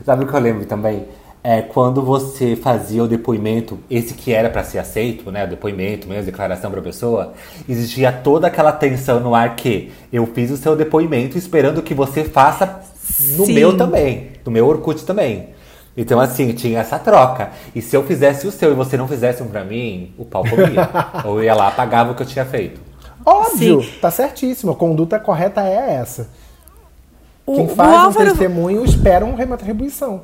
Sabe 0.05 0.23
o 0.23 0.27
que 0.27 0.33
eu 0.33 0.39
lembro 0.39 0.65
também? 0.65 1.05
É 1.43 1.61
quando 1.61 2.03
você 2.03 2.55
fazia 2.55 3.03
o 3.03 3.07
depoimento, 3.07 3.79
esse 3.89 4.13
que 4.13 4.31
era 4.31 4.49
pra 4.49 4.63
ser 4.63 4.77
aceito, 4.77 5.31
né? 5.31 5.43
O 5.45 5.47
depoimento 5.47 6.07
mesmo, 6.07 6.25
declaração 6.25 6.69
pra 6.69 6.81
pessoa, 6.81 7.33
existia 7.67 8.11
toda 8.11 8.45
aquela 8.45 8.71
tensão 8.71 9.19
no 9.19 9.33
ar 9.33 9.55
que 9.55 9.91
eu 10.13 10.27
fiz 10.27 10.51
o 10.51 10.57
seu 10.57 10.75
depoimento 10.75 11.37
esperando 11.37 11.81
que 11.81 11.95
você 11.95 12.23
faça 12.23 12.81
no 13.37 13.45
Sim. 13.45 13.53
meu 13.53 13.75
também, 13.75 14.31
no 14.45 14.51
meu 14.51 14.67
Orkut 14.67 15.03
também. 15.03 15.49
Então, 15.97 16.19
assim, 16.19 16.53
tinha 16.53 16.79
essa 16.79 16.97
troca. 16.97 17.49
E 17.75 17.81
se 17.81 17.95
eu 17.95 18.03
fizesse 18.03 18.47
o 18.47 18.51
seu 18.51 18.71
e 18.71 18.75
você 18.75 18.95
não 18.95 19.07
fizesse 19.07 19.43
um 19.43 19.47
pra 19.47 19.63
mim, 19.63 20.13
o 20.17 20.23
pau 20.23 20.43
comia. 20.43 20.89
Ou 21.25 21.39
eu 21.39 21.43
ia 21.43 21.53
lá, 21.53 21.67
apagava 21.67 22.11
o 22.11 22.15
que 22.15 22.21
eu 22.21 22.27
tinha 22.27 22.45
feito. 22.45 22.79
Óbvio, 23.25 23.83
Sim. 23.83 23.89
tá 23.99 24.09
certíssimo. 24.09 24.71
A 24.71 24.75
conduta 24.75 25.19
correta 25.19 25.61
é 25.61 25.95
essa. 25.95 26.29
O, 27.45 27.55
Quem 27.55 27.65
o 27.65 27.69
faz 27.69 27.89
um 27.89 27.95
Álvaro, 27.97 28.29
testemunho 28.29 28.85
espera 28.85 29.25
uma 29.25 29.35
retribuição. 29.37 30.21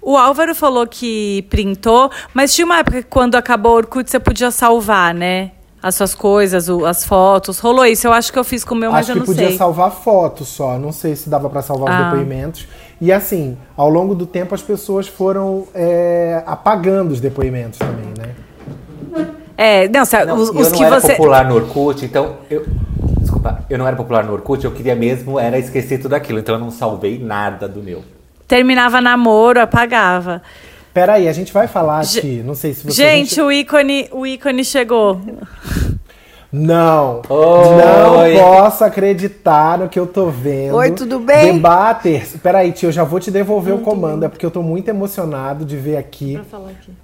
o 0.00 0.16
Álvaro 0.16 0.54
falou 0.54 0.86
que 0.86 1.42
printou, 1.50 2.10
mas 2.32 2.54
tinha 2.54 2.64
uma 2.64 2.78
época 2.78 3.02
que 3.02 3.08
quando 3.08 3.34
acabou 3.34 3.72
o 3.72 3.76
Orkut 3.76 4.10
você 4.10 4.18
podia 4.18 4.50
salvar, 4.50 5.12
né? 5.12 5.52
As 5.82 5.94
suas 5.94 6.12
coisas, 6.14 6.68
o- 6.68 6.84
as 6.84 7.04
fotos. 7.04 7.60
Rolou 7.60 7.86
isso. 7.86 8.04
Eu 8.06 8.12
acho 8.12 8.32
que 8.32 8.38
eu 8.38 8.42
fiz 8.42 8.64
com 8.64 8.74
o 8.74 8.78
meu, 8.78 8.90
mas 8.90 9.02
Acho 9.02 9.10
eu 9.10 9.14
que 9.14 9.18
não 9.20 9.26
podia 9.26 9.48
sei. 9.48 9.56
salvar 9.56 9.92
fotos 9.92 10.48
só. 10.48 10.76
Não 10.76 10.90
sei 10.90 11.14
se 11.14 11.28
dava 11.30 11.48
pra 11.48 11.62
salvar 11.62 11.88
Ah. 11.92 12.06
os 12.06 12.10
depoimentos. 12.18 12.66
E 13.00 13.12
assim, 13.12 13.56
ao 13.76 13.88
longo 13.88 14.12
do 14.12 14.26
tempo 14.26 14.54
as 14.56 14.62
pessoas 14.62 15.06
foram 15.06 15.68
é, 15.72 16.42
apagando 16.46 17.12
os 17.12 17.20
depoimentos 17.20 17.78
também, 17.78 18.12
né? 18.18 18.34
É, 19.60 19.88
não, 19.88 20.04
se- 20.04 20.24
Não, 20.24 20.36
os, 20.36 20.48
eu 20.50 20.54
os 20.54 20.70
não 20.70 20.78
que 20.78 20.84
era 20.84 21.00
você. 21.00 21.12
popular 21.14 21.44
no 21.48 21.56
Orkut, 21.56 22.04
então 22.04 22.36
eu. 22.48 22.64
Desculpa, 23.20 23.64
eu 23.68 23.76
não 23.76 23.86
era 23.88 23.96
popular 23.96 24.24
no 24.24 24.32
Orkut, 24.32 24.64
eu 24.64 24.70
queria 24.70 24.94
mesmo 24.94 25.38
era 25.38 25.58
esquecer 25.58 25.98
tudo 25.98 26.14
aquilo, 26.14 26.38
então 26.38 26.54
eu 26.54 26.60
não 26.60 26.70
salvei 26.70 27.18
nada 27.18 27.66
do 27.68 27.82
meu. 27.82 28.04
Terminava 28.46 29.00
namoro, 29.00 29.60
apagava. 29.60 30.40
Peraí, 30.94 31.28
a 31.28 31.32
gente 31.32 31.52
vai 31.52 31.66
falar 31.68 32.00
aqui. 32.00 32.40
Não 32.44 32.54
sei 32.54 32.72
se 32.72 32.84
você. 32.84 32.92
Gente, 33.02 33.40
o 33.40 33.50
ícone, 33.52 34.08
o 34.12 34.24
ícone 34.24 34.64
chegou. 34.64 35.20
Não. 36.50 37.20
Oi. 37.28 38.34
Não 38.34 38.42
posso 38.42 38.82
acreditar 38.82 39.78
no 39.78 39.88
que 39.88 39.98
eu 39.98 40.06
tô 40.06 40.26
vendo. 40.30 40.76
Oi, 40.76 40.90
tudo 40.92 41.18
bem? 41.20 41.52
Debaters. 41.52 42.36
Peraí, 42.42 42.72
tio, 42.72 42.88
eu 42.88 42.92
já 42.92 43.04
vou 43.04 43.20
te 43.20 43.30
devolver 43.30 43.74
o 43.74 43.80
comando. 43.80 44.24
É 44.24 44.28
porque 44.28 44.46
eu 44.46 44.50
tô 44.50 44.62
muito 44.62 44.88
emocionado 44.88 45.64
de 45.64 45.76
ver 45.76 45.98
aqui 45.98 46.40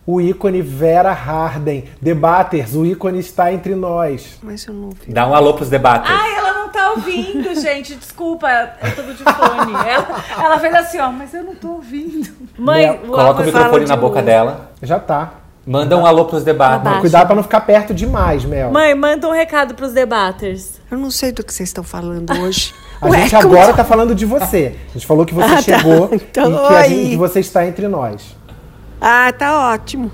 o 0.07 0.19
ícone 0.21 0.63
Vera 0.63 1.13
Harden. 1.13 1.85
Debaters, 2.01 2.75
o 2.75 2.87
ícone 2.87 3.19
está 3.19 3.53
entre 3.53 3.75
nós. 3.75 4.39
Mas 4.43 4.65
eu 4.67 4.73
não 4.73 4.89
vi. 4.91 5.13
Dá 5.13 5.27
um 5.29 5.35
alô 5.35 5.53
pros 5.53 5.69
debates. 5.69 6.11
Ai, 6.11 6.37
ela 6.39 6.55
não 6.55 6.69
tá 6.71 6.93
ouvindo, 6.93 7.55
gente. 7.61 7.95
Desculpa, 7.97 8.49
eu 8.83 8.95
tô 8.97 9.03
de 9.13 9.23
fone. 9.25 9.73
Ela, 9.87 10.25
ela 10.43 10.59
fez 10.59 10.75
assim, 10.75 10.99
ó, 11.01 11.13
mas 11.13 11.35
eu 11.35 11.45
não 11.45 11.55
tô 11.55 11.73
ouvindo. 11.73 12.33
Mãe, 12.59 12.97
Coloca 13.07 13.43
o 13.43 13.45
microfone 13.45 13.85
na 13.87 13.97
boca 13.97 14.15
novo. 14.17 14.27
dela. 14.27 14.71
Já 14.83 14.99
tá. 14.99 15.35
Manda 15.67 15.97
um 15.97 16.05
alô 16.05 16.25
pros. 16.27 16.47
Abaixa. 16.47 17.01
Cuidado 17.01 17.27
pra 17.27 17.37
não 17.37 17.43
ficar 17.43 17.61
perto 17.63 17.95
demais, 17.95 18.45
Mel. 18.45 18.71
Mãe, 18.71 18.95
manda 18.95 19.27
um 19.29 19.33
recado 19.33 19.75
pros 19.75 19.93
debaters. 19.93 20.81
Eu 20.91 20.99
não 20.99 21.11
sei 21.11 21.33
do 21.33 21.43
que 21.43 21.53
vocês 21.53 21.69
estão 21.71 21.83
falando 21.85 22.31
hoje. 22.41 22.75
A 23.01 23.09
Ué, 23.09 23.23
gente 23.23 23.31
como- 23.43 23.55
agora 23.55 23.73
tá 23.75 23.85
falando 23.85 24.15
de 24.15 24.25
você. 24.25 24.77
A 24.91 24.93
gente 24.93 25.07
falou 25.07 25.25
que 25.27 25.35
você 25.35 25.47
Ah, 25.47 25.57
tá. 25.57 25.63
chegou 25.63 26.09
Então, 26.13 26.53
e 26.53 26.69
que, 26.69 26.75
a 26.75 26.89
gente- 26.89 27.11
que 27.11 27.17
você 27.17 27.41
está 27.41 27.67
entre 27.67 27.89
nós. 27.89 28.37
Ah, 29.01 29.33
tá 29.37 29.73
ótimo. 29.73 30.11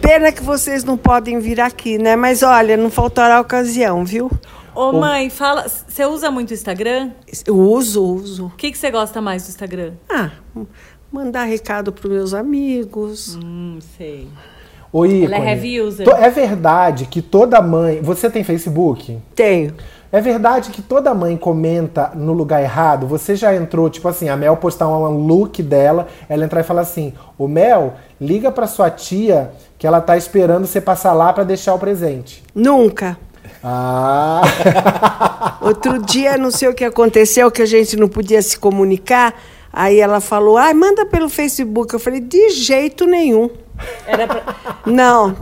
Pena 0.00 0.30
que 0.30 0.42
vocês 0.42 0.84
não 0.84 0.96
podem 0.96 1.38
vir 1.40 1.60
aqui, 1.60 1.98
né? 1.98 2.14
Mas 2.14 2.42
olha, 2.42 2.76
não 2.76 2.90
faltará 2.90 3.40
ocasião, 3.40 4.04
viu? 4.04 4.30
Ô, 4.74 4.92
mãe, 4.92 5.30
fala. 5.30 5.66
Você 5.68 6.04
usa 6.04 6.30
muito 6.30 6.50
o 6.50 6.54
Instagram? 6.54 7.10
Eu 7.46 7.56
uso, 7.58 8.04
uso. 8.04 8.46
O 8.46 8.50
que, 8.50 8.70
que 8.70 8.78
você 8.78 8.90
gosta 8.90 9.20
mais 9.20 9.44
do 9.44 9.48
Instagram? 9.48 9.92
Ah, 10.08 10.30
mandar 11.10 11.44
recado 11.44 11.92
pros 11.92 12.12
meus 12.12 12.34
amigos. 12.34 13.36
Hum, 13.42 13.78
sei. 13.96 14.28
Ô, 14.94 15.04
ícone, 15.04 15.24
Ela 15.24 15.38
é 15.38 15.50
heavy 15.50 15.80
user. 15.80 16.08
É 16.08 16.30
verdade 16.30 17.06
que 17.06 17.20
toda 17.20 17.60
mãe. 17.60 18.00
Você 18.00 18.30
tem 18.30 18.44
Facebook? 18.44 19.18
Tenho. 19.34 19.74
É 20.12 20.20
verdade 20.20 20.70
que 20.70 20.80
toda 20.80 21.12
mãe 21.12 21.36
comenta 21.36 22.12
no 22.14 22.32
lugar 22.32 22.62
errado. 22.62 23.04
Você 23.08 23.34
já 23.34 23.52
entrou, 23.52 23.90
tipo 23.90 24.06
assim, 24.06 24.28
a 24.28 24.36
Mel 24.36 24.56
postar 24.56 24.86
um 24.86 25.26
look 25.26 25.60
dela, 25.64 26.06
ela 26.28 26.44
entrar 26.44 26.60
e 26.60 26.62
falar 26.62 26.82
assim: 26.82 27.12
Ô 27.36 27.48
Mel, 27.48 27.94
liga 28.20 28.52
pra 28.52 28.68
sua 28.68 28.88
tia 28.88 29.50
que 29.76 29.84
ela 29.84 30.00
tá 30.00 30.16
esperando 30.16 30.64
você 30.64 30.80
passar 30.80 31.12
lá 31.12 31.32
pra 31.32 31.42
deixar 31.42 31.74
o 31.74 31.78
presente. 31.80 32.44
Nunca. 32.54 33.18
Ah! 33.64 34.42
Outro 35.60 35.98
dia, 35.98 36.38
não 36.38 36.52
sei 36.52 36.68
o 36.68 36.74
que 36.74 36.84
aconteceu, 36.84 37.50
que 37.50 37.62
a 37.62 37.66
gente 37.66 37.96
não 37.96 38.06
podia 38.06 38.40
se 38.40 38.56
comunicar. 38.56 39.34
Aí 39.72 39.98
ela 39.98 40.20
falou, 40.20 40.56
ai, 40.56 40.72
manda 40.72 41.04
pelo 41.04 41.28
Facebook. 41.28 41.92
Eu 41.92 41.98
falei, 41.98 42.20
de 42.20 42.50
jeito 42.50 43.06
nenhum. 43.06 43.50
Pra... 43.74 44.42
Não, 44.86 45.36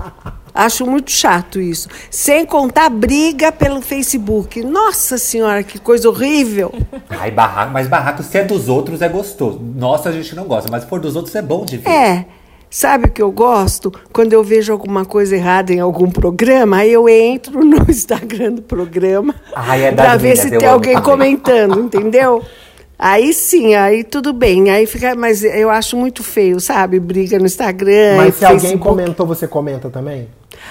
acho 0.55 0.87
muito 0.87 1.11
chato 1.11 1.61
isso. 1.61 1.89
Sem 2.11 2.45
contar 2.47 2.89
briga 2.91 3.53
pelo 3.53 3.81
Facebook. 3.83 4.63
Nossa 4.63 5.19
senhora, 5.19 5.63
que 5.63 5.79
coisa 5.79 6.09
horrível. 6.09 6.73
Ai, 7.11 7.31
barraco. 7.31 7.73
Mas 7.73 7.89
barraco, 7.89 8.23
se 8.23 8.39
é 8.39 8.45
dos 8.45 8.69
outros, 8.69 9.03
é 9.03 9.09
gostoso. 9.09 9.61
Nossa, 9.61 10.09
a 10.09 10.13
gente 10.13 10.35
não 10.35 10.45
gosta, 10.45 10.71
mas 10.71 10.83
se 10.85 10.89
for 10.89 11.01
dos 11.01 11.17
outros, 11.17 11.35
é 11.35 11.43
bom 11.43 11.65
de 11.65 11.79
ver. 11.79 11.91
É, 11.91 12.27
Sabe 12.75 13.09
o 13.09 13.11
que 13.11 13.21
eu 13.21 13.31
gosto? 13.31 13.93
Quando 14.15 14.33
eu 14.33 14.43
vejo 14.43 14.73
alguma 14.73 15.05
coisa 15.05 15.37
errada 15.37 15.75
em 15.75 15.79
algum 15.81 16.11
programa, 16.11 16.79
aí 16.79 16.91
eu 16.91 17.07
entro 17.07 17.63
no 17.63 17.85
Instagram 17.87 18.53
do 18.53 18.63
programa 18.63 19.35
Ai, 19.55 19.85
é 19.85 19.93
para 19.93 20.17
ver 20.17 20.37
se 20.39 20.51
tem 20.57 20.67
alguém 20.67 20.95
também. 20.95 21.37
comentando, 21.37 21.81
entendeu? 21.81 22.43
Aí 22.99 23.33
sim, 23.33 23.75
aí 23.75 24.05
tudo 24.05 24.33
bem. 24.33 24.71
Aí 24.71 24.87
fica, 24.87 25.15
mas 25.15 25.43
eu 25.43 25.71
acho 25.71 25.97
muito 25.97 26.23
feio, 26.23 26.61
sabe? 26.61 27.01
Briga 27.01 27.39
no 27.39 27.47
Instagram. 27.47 28.17
Mas 28.17 28.37
se 28.37 28.45
alguém 28.45 28.61
Facebook. 28.61 28.89
comentou, 28.89 29.27
você 29.27 29.49
comenta 29.49 29.91
também? 29.91 30.29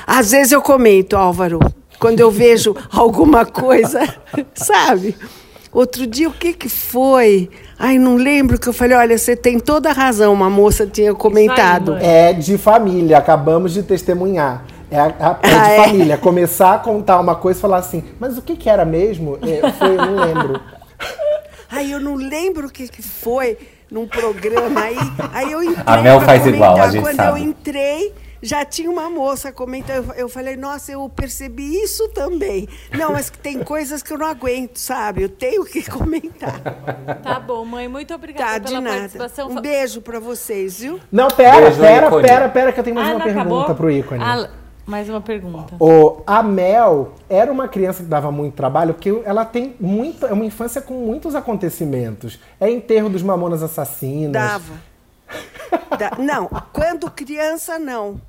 Às 0.07 0.31
vezes 0.31 0.51
eu 0.53 0.61
comento, 0.61 1.17
Álvaro, 1.17 1.59
quando 1.99 2.19
eu 2.21 2.31
vejo 2.31 2.75
alguma 2.91 3.45
coisa, 3.45 4.01
sabe? 4.53 5.15
Outro 5.73 6.05
dia, 6.05 6.27
o 6.27 6.33
que 6.33 6.53
que 6.53 6.67
foi? 6.69 7.49
Ai, 7.79 7.97
não 7.97 8.15
lembro 8.15 8.59
que 8.59 8.67
eu 8.67 8.73
falei, 8.73 8.95
olha, 8.97 9.17
você 9.17 9.35
tem 9.35 9.57
toda 9.59 9.89
a 9.89 9.93
razão, 9.93 10.33
uma 10.33 10.49
moça 10.49 10.85
tinha 10.85 11.13
comentado. 11.13 11.93
mãe. 11.93 12.05
É 12.05 12.33
de 12.33 12.57
família, 12.57 13.17
acabamos 13.17 13.73
de 13.73 13.81
testemunhar. 13.83 14.65
É, 14.89 14.99
a- 14.99 15.05
a- 15.19 15.39
é 15.41 15.47
de 15.49 15.55
Ah, 15.55 15.69
é? 15.71 15.83
família. 15.85 16.17
Começar 16.17 16.73
a 16.75 16.79
contar 16.79 17.19
uma 17.21 17.35
coisa 17.35 17.57
e 17.57 17.61
falar 17.61 17.77
assim, 17.77 18.03
mas 18.19 18.37
o 18.37 18.41
que, 18.41 18.57
que 18.57 18.69
era 18.69 18.83
mesmo? 18.83 19.37
É, 19.41 19.71
foi, 19.71 19.89
eu 19.91 20.05
não 20.05 20.15
lembro. 20.25 20.59
Ai, 21.71 21.93
eu 21.93 21.99
não 21.99 22.15
lembro 22.15 22.67
o 22.67 22.71
que, 22.71 22.87
que 22.87 23.01
foi 23.01 23.57
num 23.89 24.07
programa. 24.07 24.81
Aí, 24.81 24.97
aí 25.33 25.51
eu 25.51 25.63
entrei. 25.63 25.83
A 25.85 25.97
Mel 26.01 26.17
pra 26.17 26.25
faz 26.27 26.45
igual, 26.45 26.71
a 26.71 26.73
comentar. 26.73 26.91
gente 26.91 27.01
Quando 27.03 27.15
sabe. 27.15 27.39
eu 27.41 27.45
entrei, 27.45 28.13
já 28.41 28.65
tinha 28.65 28.89
uma 28.89 29.09
moça 29.09 29.51
comentando. 29.51 30.09
Eu- 30.09 30.21
Eu 30.21 30.29
falei, 30.29 30.55
nossa, 30.57 30.91
eu 30.91 31.07
percebi 31.09 31.81
isso 31.83 32.07
também. 32.09 32.67
Não, 32.97 33.11
mas 33.13 33.29
que 33.29 33.37
tem 33.37 33.59
coisas 33.63 34.01
que 34.03 34.11
eu 34.13 34.17
não 34.17 34.25
aguento, 34.27 34.77
sabe? 34.77 35.23
Eu 35.23 35.29
tenho 35.29 35.63
que 35.65 35.83
comentar. 35.89 36.59
Tá 37.23 37.39
bom, 37.39 37.63
mãe, 37.65 37.87
muito 37.87 38.13
obrigada 38.13 38.51
Tá, 38.53 38.57
de 38.59 38.65
pela 38.65 38.81
nada. 38.81 38.97
participação. 38.99 39.49
Um 39.49 39.61
beijo 39.61 40.01
pra 40.01 40.19
vocês, 40.19 40.79
viu? 40.79 40.99
Não, 41.11 41.27
pera, 41.29 41.61
Beijo, 41.69 41.79
pera, 41.81 42.07
ícone. 42.07 42.27
pera, 42.27 42.49
pera, 42.49 42.71
que 42.73 42.79
eu 42.79 42.83
tenho 42.83 42.95
mais 42.95 43.07
Ah, 43.09 43.11
uma 43.15 43.23
pergunta 43.23 43.41
acabou? 43.61 43.75
pro 43.75 43.91
ícone. 43.91 44.23
Ah, 44.23 44.49
mais 44.91 45.09
uma 45.09 45.21
pergunta. 45.21 45.73
O, 45.79 46.21
a 46.27 46.43
Mel 46.43 47.13
era 47.29 47.49
uma 47.51 47.67
criança 47.67 48.03
que 48.03 48.09
dava 48.09 48.29
muito 48.31 48.53
trabalho, 48.55 48.93
porque 48.93 49.21
ela 49.25 49.45
tem 49.45 49.73
muita, 49.79 50.27
é 50.27 50.33
uma 50.33 50.43
infância 50.45 50.81
com 50.81 50.93
muitos 50.93 51.33
acontecimentos. 51.33 52.37
É 52.59 52.69
enterro 52.69 53.09
dos 53.09 53.23
mamonas 53.23 53.63
assassinas. 53.63 54.33
Dava. 54.33 54.73
Da- 55.97 56.17
Não, 56.19 56.49
quando 56.73 57.09
criança, 57.09 57.79
não. 57.79 58.19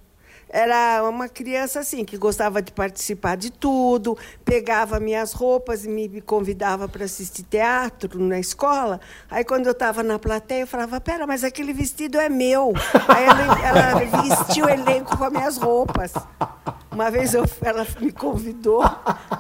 Era 0.53 1.03
uma 1.09 1.31
criança 1.31 1.81
assim, 1.81 2.05
que 2.05 2.19
gostava 2.19 2.61
de 2.61 2.71
participar 2.73 3.39
de 3.39 3.51
tudo, 3.51 4.19
pegava 4.45 5.01
minhas 5.01 5.33
roupas 5.33 5.87
e 5.87 5.89
me 5.89 6.21
convidava 6.21 6.87
para 6.87 7.07
assistir 7.07 7.43
teatro 7.45 8.19
na 8.23 8.39
escola. 8.39 9.01
Aí, 9.31 9.45
quando 9.45 9.65
eu 9.67 9.73
estava 9.73 10.03
na 10.03 10.19
plateia, 10.19 10.61
eu 10.65 10.67
falava: 10.67 11.01
Pera, 11.01 11.27
mas 11.27 11.43
aquele 11.43 11.73
vestido 11.73 12.21
é 12.21 12.29
meu. 12.29 12.75
Aí 13.09 13.25
ela, 13.25 13.67
ela 13.67 14.27
vestiu 14.27 14.67
o 14.67 14.69
elenco 14.69 15.17
com 15.17 15.25
as 15.25 15.33
minhas 15.33 15.57
roupas. 15.57 16.13
Uma 16.91 17.11
vez 17.11 17.33
eu- 17.33 17.47
ela 17.63 17.87
me 17.99 18.13
convidou, 18.13 18.83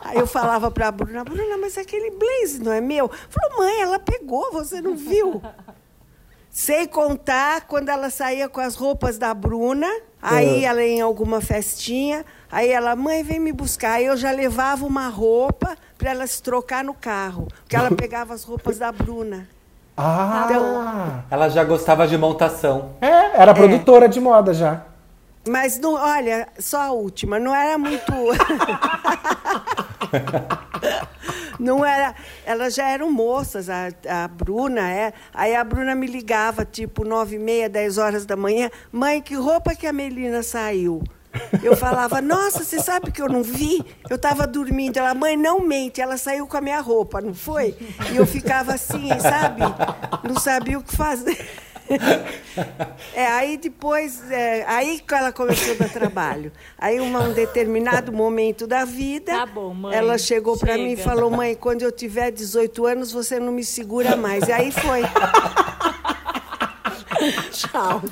aí 0.04 0.16
eu 0.16 0.26
falava 0.26 0.70
para 0.70 0.88
a 0.88 0.90
Bruna: 0.90 1.22
Bruna, 1.24 1.58
mas 1.58 1.76
aquele 1.76 2.10
blaze 2.12 2.58
não 2.58 2.72
é 2.72 2.80
meu? 2.80 3.10
Falou: 3.28 3.58
Mãe, 3.58 3.82
ela 3.82 3.98
pegou, 3.98 4.50
você 4.50 4.80
não 4.80 4.96
viu? 4.96 5.42
Sem 6.52 6.86
contar 6.86 7.62
quando 7.62 7.88
ela 7.88 8.10
saía 8.10 8.46
com 8.46 8.60
as 8.60 8.74
roupas 8.74 9.16
da 9.16 9.32
Bruna, 9.32 9.88
aí 10.20 10.66
ela 10.66 10.84
ia 10.84 10.98
em 10.98 11.00
alguma 11.00 11.40
festinha, 11.40 12.26
aí 12.50 12.68
ela, 12.68 12.94
mãe, 12.94 13.22
vem 13.22 13.40
me 13.40 13.52
buscar. 13.52 13.92
Aí 13.92 14.04
eu 14.04 14.18
já 14.18 14.30
levava 14.30 14.84
uma 14.84 15.08
roupa 15.08 15.74
para 15.96 16.10
ela 16.10 16.26
se 16.26 16.42
trocar 16.42 16.84
no 16.84 16.92
carro, 16.92 17.48
porque 17.62 17.74
ela 17.74 17.90
pegava 17.96 18.34
as 18.34 18.44
roupas 18.44 18.78
da 18.78 18.92
Bruna. 18.92 19.48
Ah! 19.96 21.22
Ela 21.30 21.48
já 21.48 21.64
gostava 21.64 22.06
de 22.06 22.18
montação. 22.18 22.90
É, 23.00 23.40
era 23.40 23.54
produtora 23.54 24.06
de 24.06 24.20
moda 24.20 24.52
já. 24.52 24.82
Mas 25.48 25.78
não, 25.78 25.94
olha, 25.94 26.48
só 26.58 26.82
a 26.82 26.92
última, 26.92 27.38
não 27.38 27.54
era 27.54 27.78
muito. 27.78 28.12
não 31.58 31.84
era. 31.84 32.14
Elas 32.44 32.74
já 32.74 32.88
eram 32.88 33.10
moças, 33.10 33.68
a, 33.68 33.88
a 34.08 34.28
Bruna, 34.28 34.90
é. 34.90 35.12
Aí 35.32 35.54
a 35.54 35.64
Bruna 35.64 35.94
me 35.94 36.06
ligava, 36.06 36.64
tipo, 36.64 37.04
nove 37.04 37.36
e 37.36 37.38
meia, 37.38 37.68
dez 37.68 37.98
horas 37.98 38.26
da 38.26 38.36
manhã. 38.36 38.70
Mãe, 38.90 39.20
que 39.20 39.34
roupa 39.34 39.74
que 39.74 39.86
a 39.86 39.92
Melina 39.92 40.42
saiu? 40.42 41.02
Eu 41.62 41.76
falava, 41.76 42.20
nossa, 42.20 42.62
você 42.62 42.78
sabe 42.78 43.10
que 43.10 43.22
eu 43.22 43.28
não 43.28 43.42
vi? 43.42 43.82
Eu 44.08 44.16
estava 44.16 44.46
dormindo. 44.46 44.98
Ela, 44.98 45.14
mãe, 45.14 45.36
não 45.36 45.60
mente, 45.60 46.00
ela 46.00 46.16
saiu 46.16 46.46
com 46.46 46.56
a 46.56 46.60
minha 46.60 46.80
roupa, 46.80 47.20
não 47.20 47.34
foi? 47.34 47.74
E 48.12 48.16
eu 48.16 48.26
ficava 48.26 48.74
assim, 48.74 49.08
sabe? 49.18 49.62
Não 50.28 50.38
sabia 50.38 50.78
o 50.78 50.82
que 50.82 50.94
fazer. 50.94 51.38
É, 53.14 53.26
aí 53.26 53.56
depois, 53.56 54.30
é, 54.30 54.64
aí 54.66 55.00
que 55.00 55.14
ela 55.14 55.32
começou 55.32 55.72
a 55.72 55.76
dar 55.76 55.88
trabalho. 55.88 56.52
Aí 56.78 57.00
uma, 57.00 57.20
um 57.20 57.32
determinado 57.32 58.12
momento 58.12 58.66
da 58.66 58.84
vida, 58.84 59.32
Tá 59.32 59.46
bom, 59.46 59.72
mãe, 59.72 59.96
ela 59.96 60.18
chegou 60.18 60.58
para 60.58 60.76
mim 60.76 60.92
e 60.92 60.96
falou, 60.96 61.30
mãe, 61.30 61.54
quando 61.54 61.82
eu 61.82 61.90
tiver 61.90 62.30
18 62.30 62.86
anos, 62.86 63.12
você 63.12 63.40
não 63.40 63.52
me 63.52 63.64
segura 63.64 64.16
mais. 64.16 64.48
E 64.48 64.52
aí 64.52 64.70
foi. 64.70 65.00
Tchau. 67.52 68.02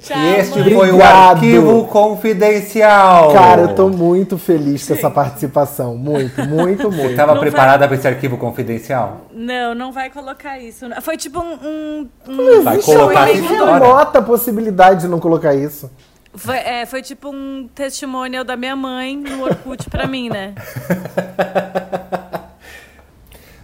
Tchau, 0.00 0.18
e 0.18 0.34
este 0.40 0.58
mãe. 0.58 0.74
foi 0.74 0.90
o 0.92 1.02
arquivo 1.02 1.86
confidencial. 1.86 3.32
Cara, 3.32 3.62
eu 3.62 3.74
tô 3.74 3.88
muito 3.88 4.36
feliz 4.38 4.86
com 4.86 4.94
essa 4.94 5.10
participação. 5.10 5.96
Muito, 5.96 6.42
muito, 6.48 6.90
Você 6.90 6.96
muito. 6.96 7.10
estava 7.12 7.34
Não 7.34 7.40
preparada 7.40 7.86
para 7.86 7.96
esse 7.96 8.08
arquivo 8.08 8.36
confidencial? 8.38 9.22
Não, 9.32 9.74
não 9.74 9.92
vai 9.92 10.10
colocar 10.10 10.58
isso. 10.58 10.86
Foi 11.02 11.16
tipo 11.16 11.40
um. 11.40 11.54
um- 11.54 12.08
um- 12.28 12.62
Vai 12.62 12.78
colocar 12.82 13.26
fora. 13.28 13.78
remota 13.78 14.22
possibilidade 14.22 15.02
de 15.02 15.08
não 15.08 15.18
colocar 15.20 15.54
isso. 15.54 15.90
foi, 16.34 16.56
é, 16.56 16.86
foi 16.86 17.02
tipo 17.02 17.28
um 17.30 17.68
testemunho 17.74 18.44
da 18.44 18.56
minha 18.56 18.74
mãe 18.76 19.16
no 19.16 19.44
Orkut 19.44 19.88
pra 19.90 20.06
mim, 20.06 20.28
né? 20.30 20.54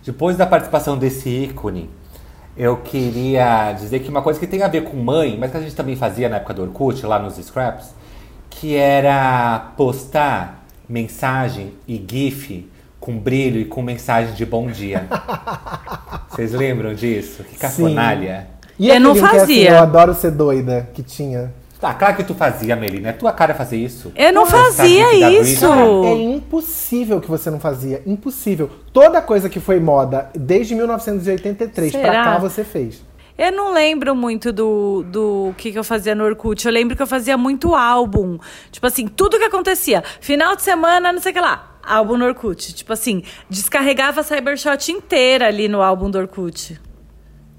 Depois 0.05 0.37
da 0.37 0.47
participação 0.47 0.97
desse 0.97 1.29
ícone, 1.29 1.91
eu 2.59 2.79
queria 2.79 3.73
dizer 3.73 4.01
que 4.01 4.11
uma 4.11 4.21
coisa 4.21 4.40
que 4.40 4.47
tem 4.47 4.62
a 4.62 4.68
ver 4.68 4.83
com 4.83 4.97
mãe, 4.97 5.37
mas 5.38 5.53
que 5.53 5.57
a 5.57 5.61
gente 5.61 5.77
também 5.77 5.94
fazia 5.94 6.29
na 6.29 6.37
época 6.37 6.53
do 6.55 6.62
Orkut, 6.62 7.07
lá 7.07 7.16
nos 7.16 7.37
Scraps, 7.37 7.94
que 8.51 8.75
era 8.75 9.73
postar 9.77 10.66
mensagem 10.88 11.75
e 11.87 12.05
GIF 12.11 12.68
com 12.99 13.16
brilho 13.16 13.61
e 13.61 13.64
com 13.64 13.81
mensagem 13.81 14.35
de 14.35 14.44
bom 14.44 14.66
dia. 14.66 15.07
Vocês 16.29 16.53
lembram 16.53 16.94
disso? 16.94 17.44
Que 17.44 17.57
cafonalha. 17.57 18.49
E 18.77 18.88
Eu 18.88 19.01
não 19.01 19.11
é 19.11 19.12
assim, 19.12 19.21
fazia. 19.21 19.71
eu 19.71 19.79
adoro 19.79 20.12
ser 20.12 20.33
doida, 20.33 20.88
que 20.92 21.03
tinha. 21.03 21.53
Ah, 21.81 21.95
claro 21.95 22.17
que 22.17 22.25
tu 22.25 22.35
fazia, 22.35 22.75
Melina. 22.75 23.11
É 23.11 23.12
tua 23.12 23.33
cara 23.33 23.55
fazer 23.55 23.77
isso. 23.77 24.12
Eu 24.17 24.33
não 24.33 24.43
Postar 24.43 24.64
fazia 24.64 25.09
GIF 25.11 25.21
da 25.21 25.31
isso. 25.31 25.67
É 26.05 26.12
impossível 26.23 27.21
que 27.21 27.29
você 27.29 27.51
não 27.51 27.61
fazia. 27.61 28.03
Impossível. 28.05 28.69
Toda 28.93 29.23
coisa 29.23 29.49
que 29.49 29.61
foi 29.61 29.79
moda 29.79 30.29
desde 30.35 30.75
1983 30.75 31.93
pra 31.93 32.01
Será? 32.01 32.25
cá 32.25 32.38
você 32.38 32.64
fez. 32.64 33.03
Eu 33.37 33.53
não 33.53 33.73
lembro 33.73 34.17
muito 34.17 34.53
do, 34.53 35.05
do 35.07 35.55
que, 35.57 35.71
que 35.71 35.79
eu 35.79 35.85
fazia 35.85 36.12
no 36.12 36.25
Orkut. 36.25 36.67
Eu 36.67 36.73
lembro 36.73 36.97
que 36.97 37.03
eu 37.03 37.07
fazia 37.07 37.37
muito 37.38 37.73
álbum. 37.73 38.37
Tipo 38.73 38.88
assim, 38.88 39.07
tudo 39.07 39.38
que 39.38 39.45
acontecia. 39.45 40.03
Final 40.21 40.57
de 40.57 40.62
semana, 40.62 41.12
não 41.12 41.21
sei 41.21 41.31
o 41.31 41.35
que 41.35 41.41
lá. 41.41 41.77
Álbum 41.87 42.17
no 42.17 42.25
Orkut. 42.25 42.75
Tipo 42.75 42.93
assim, 42.93 43.23
descarregava 43.49 44.23
a 44.23 44.25
Cybershot 44.25 44.91
inteira 44.91 45.47
ali 45.47 45.69
no 45.69 45.81
álbum 45.81 46.11
do 46.11 46.19
Orkut. 46.19 46.81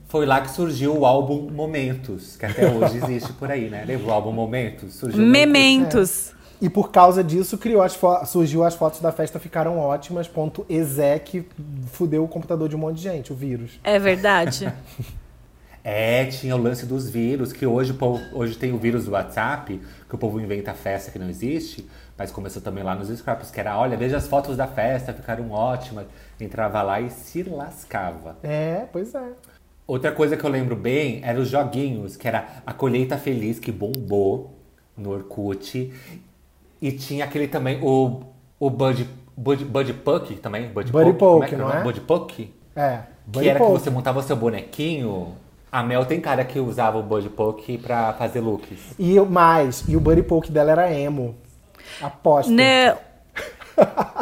Foi 0.09 0.25
lá 0.25 0.41
que 0.41 0.49
surgiu 0.51 0.97
o 0.97 1.05
álbum 1.05 1.49
Momentos, 1.51 2.35
que 2.35 2.45
até 2.45 2.67
hoje 2.69 2.97
existe 3.05 3.31
por 3.33 3.49
aí, 3.49 3.69
né? 3.69 3.85
Lembra 3.85 4.07
o 4.07 4.11
álbum 4.11 4.31
Momentos? 4.31 4.95
Surgiu 4.95 5.23
Mementos. 5.25 6.33
E 6.61 6.69
por 6.69 6.91
causa 6.91 7.23
disso 7.23 7.57
criou 7.57 7.81
as 7.81 7.97
surgiu 8.27 8.65
as 8.65 8.75
fotos 8.75 8.99
da 8.99 9.11
festa 9.13 9.39
ficaram 9.39 9.79
ótimas. 9.79 10.27
Ponto 10.27 10.65
exe 10.67 11.17
que 11.23 11.45
fudeu 11.93 12.23
o 12.25 12.27
computador 12.27 12.67
de 12.67 12.75
um 12.75 12.79
monte 12.79 12.97
de 12.97 13.03
gente, 13.03 13.31
o 13.31 13.35
vírus. 13.35 13.79
É 13.83 13.97
verdade. 13.97 14.69
É, 15.81 16.25
tinha 16.25 16.53
o 16.55 16.61
lance 16.61 16.85
dos 16.85 17.09
vírus, 17.09 17.53
que 17.53 17.65
hoje, 17.65 17.93
povo- 17.93 18.21
hoje 18.33 18.57
tem 18.57 18.73
o 18.73 18.77
vírus 18.77 19.05
do 19.05 19.11
WhatsApp, 19.11 19.79
que 20.09 20.13
o 20.13 20.17
povo 20.17 20.39
inventa 20.39 20.73
festa 20.73 21.09
que 21.09 21.17
não 21.17 21.29
existe, 21.29 21.89
mas 22.17 22.31
começou 22.31 22.61
também 22.61 22.83
lá 22.83 22.93
nos 22.93 23.07
scraps, 23.17 23.49
que 23.49 23.59
era, 23.61 23.77
olha, 23.79 23.95
veja 23.95 24.17
as 24.17 24.27
fotos 24.27 24.57
da 24.57 24.67
festa, 24.67 25.13
ficaram 25.13 25.49
ótimas. 25.51 26.05
Entrava 26.39 26.81
lá 26.81 26.99
e 26.99 27.09
se 27.09 27.43
lascava. 27.43 28.37
É, 28.43 28.85
pois 28.91 29.15
é. 29.15 29.23
Outra 29.89 30.12
coisa 30.12 30.38
que 30.38 30.43
eu 30.43 30.49
lembro 30.52 30.75
bem 30.75 31.19
era 31.23 31.39
os 31.39 31.49
joguinhos, 31.49 32.15
que 32.15 32.28
era 32.28 32.62
a 32.63 32.71
colheita 32.71 33.17
feliz 33.17 33.58
que 33.58 33.71
bombou 33.71 34.54
no 34.95 35.10
Orkut. 35.10 35.91
E 36.80 36.91
tinha 36.91 37.25
aquele 37.25 37.47
também, 37.47 37.80
o, 37.82 38.21
o 38.60 38.69
Bud, 38.69 39.10
Bud, 39.36 39.65
Bud 39.65 39.93
Puck 39.93 40.36
também. 40.36 40.67
Bud, 40.67 40.91
Buddy 40.91 41.13
Puck, 41.13 41.17
como 41.17 41.39
Poke, 41.39 41.49
que 41.49 41.56
não 41.56 41.71
é? 41.71 41.82
Bud 41.82 42.02
Puck? 42.02 42.54
É. 42.75 42.99
Que 43.32 43.49
era 43.49 43.60
que 43.60 43.65
Poke. 43.65 43.80
você 43.82 43.89
montava 43.89 44.19
o 44.19 44.21
seu 44.21 44.36
bonequinho. 44.36 45.34
A 45.71 45.82
Mel 45.82 46.06
tem 46.06 46.21
cara 46.21 46.45
que 46.45 46.60
usava 46.60 46.99
o 46.99 47.02
Bud 47.02 47.28
Puck 47.30 47.80
pra 47.80 48.13
fazer 48.13 48.41
looks. 48.41 48.93
E 48.99 49.19
o 49.19 49.25
mais, 49.25 49.86
e 49.88 49.95
o 49.95 49.99
buddy 49.99 50.21
poke 50.21 50.52
dela 50.52 50.71
era 50.71 50.93
emo. 50.93 51.36
Aposta. 51.99 52.52
Não. 52.52 52.95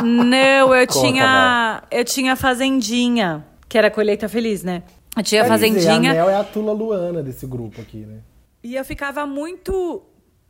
Não, 0.01 0.71
eu 0.73 0.87
Conta, 0.87 1.01
tinha. 1.01 1.83
Eu 1.91 2.05
tinha 2.05 2.37
Fazendinha, 2.37 3.43
que 3.67 3.77
era 3.77 3.91
colheita 3.91 4.29
feliz, 4.29 4.63
né? 4.63 4.83
Tinha 5.23 5.43
Quer 5.43 5.53
dizer, 5.53 5.67
Fazendinha. 5.69 6.11
a 6.11 6.13
Mel 6.13 6.29
é 6.29 6.35
a 6.35 6.43
Tula 6.43 6.73
Luana 6.73 7.23
desse 7.23 7.45
grupo 7.45 7.81
aqui, 7.81 7.97
né? 7.97 8.21
E 8.63 8.75
eu 8.75 8.83
ficava 8.85 9.25
muito 9.25 10.03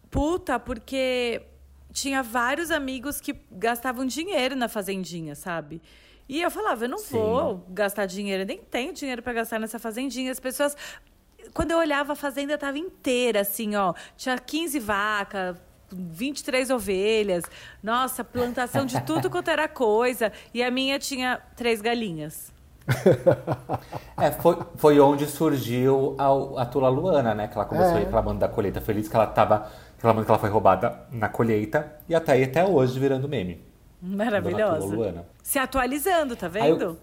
puta 0.10 0.60
porque 0.60 1.42
tinha 1.92 2.22
vários 2.22 2.72
amigos 2.72 3.20
que 3.20 3.36
gastavam 3.52 4.06
dinheiro 4.06 4.56
na 4.56 4.68
fazendinha, 4.68 5.36
sabe? 5.36 5.82
E 6.30 6.42
eu 6.42 6.52
falava, 6.52 6.86
eu 6.86 6.90
não 6.90 6.98
Sim. 6.98 7.18
vou 7.18 7.66
gastar 7.70 8.06
dinheiro, 8.06 8.44
eu 8.44 8.48
nem 8.48 8.58
tenho 8.58 8.94
dinheiro 8.94 9.22
para 9.22 9.34
gastar 9.34 9.60
nessa 9.60 9.80
fazendinha. 9.80 10.32
As 10.32 10.40
pessoas. 10.40 10.76
Quando 11.54 11.72
eu 11.72 11.78
olhava, 11.78 12.14
a 12.14 12.16
fazenda 12.16 12.58
tava 12.58 12.78
inteira, 12.78 13.42
assim, 13.42 13.76
ó. 13.76 13.94
Tinha 14.18 14.38
15 14.38 14.80
vacas, 14.80 15.56
23 15.92 16.70
ovelhas. 16.70 17.44
Nossa, 17.82 18.24
plantação 18.24 18.86
de 18.86 19.02
tudo 19.04 19.30
quanto 19.30 19.50
era 19.50 19.68
coisa. 19.70 20.32
E 20.54 20.62
a 20.62 20.70
minha 20.70 21.00
tinha 21.00 21.42
três 21.56 21.82
galinhas. 21.82 22.52
É, 24.20 24.32
foi, 24.32 24.58
foi 24.78 25.00
onde 25.00 25.28
surgiu 25.28 26.16
a, 26.18 26.62
a 26.62 26.66
Tula 26.66 26.90
Luana, 26.90 27.36
né? 27.36 27.48
Que 27.48 27.56
ela 27.56 27.66
começou 27.66 27.96
É. 27.98 28.00
reclamando 28.00 28.40
da 28.40 28.48
colheita 28.48 28.82
feliz, 28.82 29.08
que 29.08 29.16
ela 29.16 29.28
tava 29.28 29.68
reclamando 29.96 30.26
que 30.26 30.32
ela 30.32 30.40
foi 30.40 30.50
roubada 30.50 31.02
na 31.12 31.30
colheita. 31.30 31.94
E 32.10 32.16
até 32.16 32.32
aí, 32.32 32.44
até 32.44 32.66
hoje, 32.66 33.00
virando 33.00 33.28
meme. 33.30 33.62
Maravilhosa. 34.02 34.86
Luana. 34.86 35.26
Se 35.44 35.60
atualizando, 35.60 36.36
tá 36.36 36.48
eu- 36.48 36.52
vendo? 36.52 36.98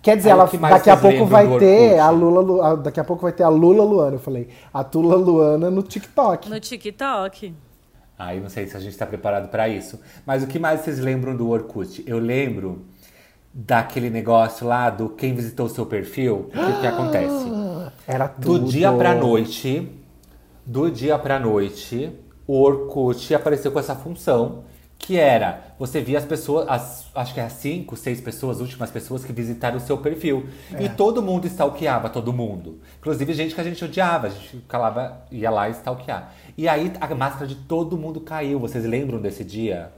Quer 0.00 0.16
dizer, 0.16 0.28
Aí, 0.30 0.38
ela, 0.38 0.46
daqui 0.70 0.90
a 0.90 0.96
pouco 0.96 1.24
vai 1.26 1.58
ter 1.58 1.98
a 1.98 2.08
Lula, 2.10 2.40
Lu- 2.40 2.76
daqui 2.76 3.00
a 3.00 3.04
pouco 3.04 3.22
vai 3.22 3.32
ter 3.32 3.42
a 3.42 3.48
Lula 3.48 3.82
Luana, 3.82 4.14
eu 4.14 4.20
falei. 4.20 4.48
A 4.72 4.84
Tula 4.84 5.16
Luana 5.16 5.70
no 5.72 5.82
TikTok. 5.82 6.48
No 6.48 6.60
TikTok. 6.60 7.52
Aí 8.16 8.40
não 8.40 8.48
sei 8.48 8.68
se 8.68 8.76
a 8.76 8.80
gente 8.80 8.96
tá 8.96 9.04
preparado 9.06 9.48
pra 9.48 9.68
isso. 9.68 10.00
Mas 10.24 10.42
o 10.44 10.46
que 10.46 10.58
mais 10.60 10.80
vocês 10.82 11.00
lembram 11.00 11.34
do 11.36 11.48
Orkut? 11.48 12.04
Eu 12.06 12.18
lembro 12.20 12.84
daquele 13.52 14.10
negócio 14.10 14.66
lá 14.66 14.90
do 14.90 15.08
quem 15.08 15.34
visitou 15.34 15.66
o 15.66 15.68
seu 15.68 15.86
perfil. 15.86 16.48
O 16.48 16.50
que, 16.50 16.80
que 16.80 16.86
acontece? 16.86 17.46
Era 18.06 18.28
tudo. 18.28 18.66
Do 18.66 18.70
dia 18.70 18.92
pra 18.92 19.14
noite, 19.14 19.88
do 20.64 20.90
dia 20.90 21.18
pra 21.18 21.38
noite, 21.38 22.12
o 22.46 22.60
Orkut 22.60 23.34
apareceu 23.34 23.72
com 23.72 23.78
essa 23.78 23.94
função 23.94 24.64
que 24.98 25.16
era, 25.16 25.74
você 25.78 26.00
via 26.00 26.18
as 26.18 26.24
pessoas, 26.24 26.68
as, 26.68 27.06
acho 27.14 27.32
que 27.32 27.40
é 27.40 27.44
as 27.44 27.52
cinco, 27.52 27.96
seis 27.96 28.20
pessoas, 28.20 28.60
últimas 28.60 28.90
pessoas 28.90 29.24
que 29.24 29.32
visitaram 29.32 29.76
o 29.76 29.80
seu 29.80 29.96
perfil. 29.96 30.46
E 30.78 30.88
todo 30.88 31.22
mundo 31.22 31.46
stalkeava 31.46 32.10
todo 32.10 32.32
mundo. 32.32 32.80
Inclusive 32.98 33.32
gente 33.32 33.54
que 33.54 33.60
a 33.60 33.64
gente 33.64 33.82
odiava, 33.84 34.26
a 34.26 34.30
gente 34.30 34.58
calava, 34.68 35.22
ia 35.30 35.50
lá 35.50 35.68
stalkear. 35.70 36.34
E 36.56 36.68
aí 36.68 36.92
a 37.00 37.14
máscara 37.14 37.46
de 37.46 37.54
todo 37.54 37.96
mundo 37.96 38.20
caiu. 38.20 38.58
Vocês 38.58 38.84
lembram 38.84 39.20
desse 39.20 39.44
dia? 39.44 39.92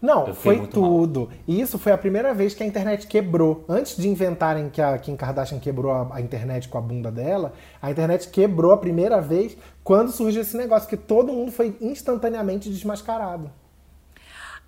Não, 0.00 0.32
foi 0.34 0.56
muito 0.56 0.80
mal. 0.80 0.90
tudo. 0.90 1.30
E 1.46 1.60
isso 1.60 1.78
foi 1.78 1.90
a 1.92 1.98
primeira 1.98 2.32
vez 2.32 2.54
que 2.54 2.62
a 2.62 2.66
internet 2.66 3.06
quebrou. 3.06 3.64
Antes 3.68 3.96
de 3.96 4.08
inventarem 4.08 4.68
que 4.70 4.80
a 4.80 4.96
Kim 4.98 5.16
Kardashian 5.16 5.58
quebrou 5.58 5.90
a, 5.90 6.08
a 6.16 6.20
internet 6.20 6.68
com 6.68 6.78
a 6.78 6.80
bunda 6.80 7.10
dela, 7.10 7.52
a 7.82 7.90
internet 7.90 8.28
quebrou 8.28 8.72
a 8.72 8.76
primeira 8.76 9.20
vez 9.20 9.56
quando 9.82 10.10
surgiu 10.12 10.42
esse 10.42 10.56
negócio, 10.56 10.88
que 10.88 10.96
todo 10.96 11.32
mundo 11.32 11.50
foi 11.50 11.76
instantaneamente 11.80 12.70
desmascarado. 12.70 13.50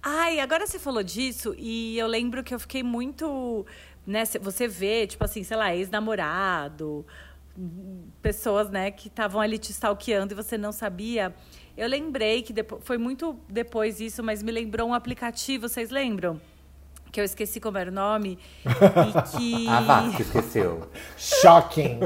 Ai, 0.03 0.40
agora 0.40 0.66
você 0.66 0.79
falou 0.79 1.03
disso 1.03 1.55
e 1.59 1.99
eu 1.99 2.07
lembro 2.07 2.43
que 2.43 2.55
eu 2.55 2.59
fiquei 2.61 2.83
muito. 2.83 3.66
Né, 4.07 4.25
cê- 4.25 4.38
você 4.38 4.66
vê, 4.66 5.07
tipo 5.07 5.23
assim, 5.23 5.45
sei 5.45 5.57
lá, 5.57 5.75
ex-namorado, 5.77 7.05
pessoas, 8.23 8.71
né, 8.71 8.90
que 8.90 9.09
estavam 9.09 9.40
ali 9.40 9.59
te 9.59 9.71
stalkeando 9.73 10.33
e 10.33 10.37
você 10.37 10.57
não 10.57 10.73
sabia. 10.73 11.35
Eu 11.76 11.88
lembrei 11.88 12.42
que 12.42 12.52
depois, 12.52 12.83
foi 12.85 12.98
muito 12.98 13.38
depois 13.48 14.00
isso, 14.00 14.22
mas 14.22 14.42
me 14.42 14.52
lembrou 14.52 14.88
um 14.88 14.94
aplicativo, 14.94 15.68
vocês 15.68 15.90
lembram? 15.90 16.40
Que 17.11 17.20
eu 17.20 17.24
esqueci 17.24 17.59
como 17.59 17.76
era 17.76 17.90
o 17.90 17.94
nome. 17.94 18.38
e 18.64 19.30
que. 19.37 19.68
A 19.68 19.80
Vasco 19.80 20.22
esqueceu. 20.22 20.88
Shocking! 21.16 21.98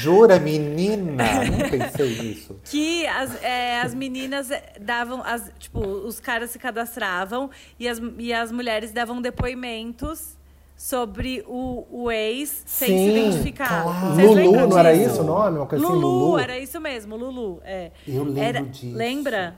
Jura, 0.00 0.38
menina? 0.38 1.24
Não 1.44 1.70
pensei 1.70 2.22
nisso. 2.22 2.60
Que 2.64 3.06
as, 3.06 3.42
é, 3.42 3.80
as 3.80 3.94
meninas 3.94 4.50
é, 4.50 4.74
davam, 4.78 5.22
as, 5.24 5.50
tipo, 5.58 5.80
os 5.80 6.20
caras 6.20 6.50
se 6.50 6.58
cadastravam 6.58 7.50
e 7.78 7.88
as, 7.88 7.98
e 8.18 8.34
as 8.34 8.52
mulheres 8.52 8.92
davam 8.92 9.22
depoimentos 9.22 10.36
sobre 10.76 11.42
o, 11.46 11.86
o 11.90 12.10
ex 12.10 12.62
sem 12.66 12.88
se 12.88 12.94
Sim, 12.94 13.10
identificar. 13.28 13.82
claro. 13.82 14.14
Vocês 14.14 14.30
Lulu, 14.46 14.66
não 14.68 14.78
era 14.78 14.92
isso 14.92 15.22
o 15.22 15.24
nome? 15.24 15.58
Uma 15.58 15.66
coisa 15.66 15.84
assim, 15.84 15.94
Lulu, 15.94 16.08
Lulu? 16.08 16.38
era 16.38 16.58
isso 16.58 16.80
mesmo, 16.80 17.16
Lulu. 17.16 17.60
É. 17.64 17.90
Eu 18.06 18.24
lembro 18.24 18.40
Era- 18.42 18.62
disso. 18.62 18.96
Lembra? 18.96 19.56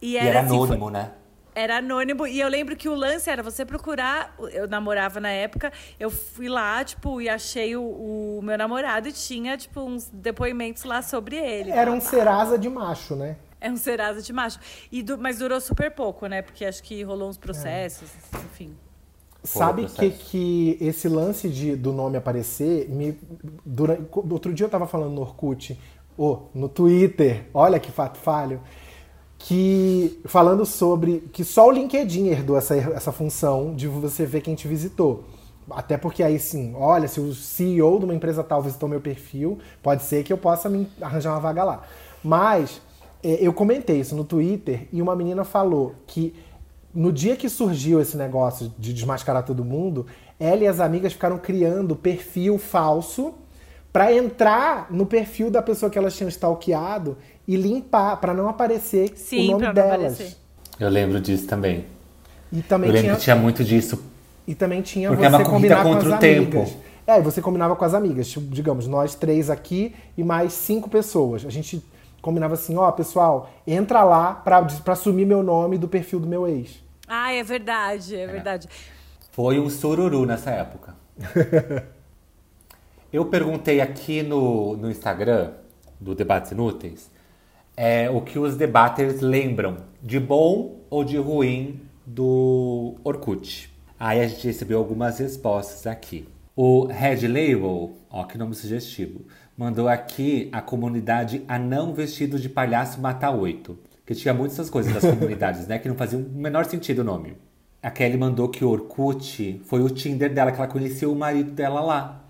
E 0.00 0.12
E 0.12 0.16
era 0.16 0.40
assim, 0.40 0.48
foi- 0.50 0.56
anônimo, 0.66 0.90
né? 0.90 1.10
era 1.54 1.78
anônimo. 1.78 2.26
E 2.26 2.38
eu 2.38 2.48
lembro 2.48 2.76
que 2.76 2.86
o 2.88 2.94
lance 2.94 3.28
era 3.30 3.42
você 3.42 3.64
procurar. 3.64 4.36
Eu 4.52 4.68
namorava 4.68 5.18
na 5.18 5.30
época, 5.30 5.72
eu 5.98 6.10
fui 6.10 6.48
lá, 6.48 6.84
tipo, 6.84 7.18
e 7.20 7.28
achei 7.30 7.74
o, 7.74 7.82
o 7.82 8.40
meu 8.42 8.58
namorado 8.58 9.08
e 9.08 9.12
tinha, 9.12 9.56
tipo, 9.56 9.80
uns 9.80 10.08
depoimentos 10.12 10.84
lá 10.84 11.00
sobre 11.02 11.36
ele. 11.36 11.70
Era 11.70 11.90
um. 11.90 11.98
Serasa 12.00 12.58
de 12.58 12.68
macho, 12.68 13.16
né? 13.16 13.36
É 13.58 13.70
um 13.70 13.76
Serasa 13.76 14.20
de 14.20 14.32
macho. 14.34 14.60
E 14.92 15.02
du- 15.02 15.16
mas 15.18 15.38
durou 15.38 15.58
super 15.60 15.90
pouco, 15.90 16.26
né? 16.26 16.42
Porque 16.42 16.62
acho 16.64 16.82
que 16.82 17.02
rolou 17.02 17.28
uns 17.30 17.38
processos, 17.38 18.10
enfim. 18.34 18.76
Sabe 19.44 19.84
o 19.84 19.88
que, 19.88 20.10
que 20.10 20.78
esse 20.80 21.08
lance 21.08 21.48
de, 21.48 21.76
do 21.76 21.92
nome 21.92 22.16
aparecer, 22.16 22.88
me, 22.88 23.16
durante, 23.64 24.02
outro 24.12 24.52
dia 24.52 24.66
eu 24.66 24.70
tava 24.70 24.86
falando 24.86 25.12
no 25.12 25.20
Orkut, 25.20 25.78
ou 26.16 26.50
no 26.54 26.68
Twitter, 26.68 27.46
olha 27.54 27.78
que 27.78 27.92
fato 27.92 28.18
falho, 28.18 28.60
que 29.38 30.20
falando 30.24 30.64
sobre 30.64 31.28
que 31.32 31.44
só 31.44 31.68
o 31.68 31.70
LinkedIn 31.70 32.28
herdou 32.28 32.56
essa, 32.56 32.74
essa 32.74 33.12
função 33.12 33.74
de 33.74 33.86
você 33.86 34.24
ver 34.26 34.40
quem 34.40 34.54
te 34.54 34.66
visitou. 34.66 35.24
Até 35.70 35.96
porque 35.96 36.22
aí 36.22 36.38
sim, 36.38 36.74
olha, 36.76 37.08
se 37.08 37.20
o 37.20 37.34
CEO 37.34 37.98
de 37.98 38.04
uma 38.04 38.14
empresa 38.14 38.42
tal 38.42 38.62
visitou 38.62 38.88
meu 38.88 39.00
perfil, 39.00 39.58
pode 39.82 40.04
ser 40.04 40.22
que 40.22 40.32
eu 40.32 40.38
possa 40.38 40.68
me 40.68 40.88
arranjar 41.00 41.32
uma 41.32 41.40
vaga 41.40 41.64
lá. 41.64 41.82
Mas 42.22 42.80
é, 43.22 43.38
eu 43.40 43.52
comentei 43.52 44.00
isso 44.00 44.14
no 44.14 44.24
Twitter 44.24 44.88
e 44.92 45.02
uma 45.02 45.16
menina 45.16 45.44
falou 45.44 45.94
que 46.06 46.34
no 46.96 47.12
dia 47.12 47.36
que 47.36 47.48
surgiu 47.48 48.00
esse 48.00 48.16
negócio 48.16 48.72
de 48.78 48.92
desmascarar 48.92 49.44
todo 49.44 49.64
mundo, 49.64 50.06
ela 50.40 50.64
e 50.64 50.66
as 50.66 50.80
amigas 50.80 51.12
ficaram 51.12 51.36
criando 51.38 51.94
perfil 51.94 52.58
falso 52.58 53.34
pra 53.92 54.12
entrar 54.12 54.88
no 54.90 55.06
perfil 55.06 55.50
da 55.50 55.60
pessoa 55.62 55.90
que 55.90 55.98
elas 55.98 56.16
tinham 56.16 56.28
stalkeado 56.28 57.16
e 57.46 57.54
limpar, 57.56 58.16
pra 58.20 58.34
não 58.34 58.48
aparecer 58.48 59.12
Sim, 59.16 59.48
o 59.54 59.58
nome 59.58 59.72
delas. 59.72 59.92
aparecer. 60.14 60.36
Eu 60.80 60.88
lembro 60.88 61.20
disso 61.20 61.46
também. 61.46 61.84
E 62.52 62.62
também 62.62 62.88
Eu 62.88 62.94
lembro 62.94 63.06
tinha, 63.08 63.16
que 63.16 63.22
tinha 63.22 63.36
muito 63.36 63.62
disso. 63.64 64.02
e 64.46 64.54
também 64.54 64.80
tinha 64.82 65.08
Porque 65.10 65.22
você 65.22 65.34
é 65.34 65.38
uma 65.38 65.44
combinar 65.44 65.82
com 65.82 65.92
contra 65.94 66.08
as 66.10 66.16
o 66.16 66.18
tempo. 66.18 66.56
amigas. 66.58 66.76
É, 67.06 67.20
você 67.20 67.40
combinava 67.40 67.76
com 67.76 67.84
as 67.84 67.94
amigas, 67.94 68.26
tipo, 68.28 68.46
digamos, 68.52 68.86
nós 68.88 69.14
três 69.14 69.48
aqui 69.48 69.94
e 70.18 70.24
mais 70.24 70.52
cinco 70.52 70.90
pessoas. 70.90 71.44
A 71.46 71.50
gente 71.50 71.82
combinava 72.20 72.54
assim, 72.54 72.76
ó, 72.76 72.90
pessoal, 72.90 73.48
entra 73.66 74.02
lá 74.02 74.32
pra, 74.34 74.60
pra 74.62 74.94
sumir 74.96 75.24
meu 75.26 75.42
nome 75.42 75.78
do 75.78 75.86
perfil 75.86 76.18
do 76.18 76.26
meu 76.26 76.48
ex. 76.48 76.84
Ah, 77.06 77.32
é 77.32 77.42
verdade, 77.42 78.16
é 78.16 78.26
verdade. 78.26 78.68
Foi 79.32 79.58
um 79.58 79.68
sururu 79.68 80.26
nessa 80.26 80.50
época. 80.50 80.96
Eu 83.12 83.26
perguntei 83.26 83.80
aqui 83.80 84.22
no, 84.22 84.76
no 84.76 84.90
Instagram 84.90 85.52
do 86.00 86.14
Debates 86.14 86.50
Inúteis 86.50 87.10
é, 87.76 88.08
o 88.08 88.20
que 88.22 88.38
os 88.38 88.56
debaters 88.56 89.20
lembram 89.20 89.76
de 90.02 90.18
bom 90.18 90.80
ou 90.88 91.04
de 91.04 91.18
ruim 91.18 91.82
do 92.06 92.94
Orkut. 93.04 93.70
Aí 93.98 94.20
a 94.20 94.26
gente 94.26 94.46
recebeu 94.46 94.78
algumas 94.78 95.18
respostas 95.18 95.86
aqui. 95.86 96.26
O 96.54 96.86
Red 96.86 97.28
Label, 97.28 97.92
ó, 98.10 98.24
que 98.24 98.38
nome 98.38 98.54
sugestivo, 98.54 99.26
mandou 99.56 99.88
aqui 99.88 100.48
a 100.52 100.62
comunidade 100.62 101.44
Anão 101.46 101.92
Vestido 101.92 102.38
de 102.38 102.48
Palhaço 102.48 103.00
Mata 103.00 103.30
Oito. 103.30 103.78
Que 104.06 104.14
tinha 104.14 104.32
muitas 104.32 104.54
essas 104.58 104.70
coisas 104.70 104.92
das 104.94 105.02
comunidades, 105.04 105.66
né? 105.66 105.78
Que 105.78 105.88
não 105.88 105.96
fazia 105.96 106.18
o 106.18 106.22
menor 106.22 106.64
sentido 106.64 107.00
o 107.00 107.04
nome. 107.04 107.36
A 107.82 107.90
Kelly 107.90 108.16
mandou 108.16 108.48
que 108.48 108.64
o 108.64 108.68
Orkut 108.70 109.60
foi 109.64 109.82
o 109.82 109.90
Tinder 109.90 110.32
dela, 110.32 110.50
que 110.52 110.58
ela 110.58 110.68
conheceu 110.68 111.12
o 111.12 111.16
marido 111.16 111.50
dela 111.50 111.80
lá. 111.80 112.24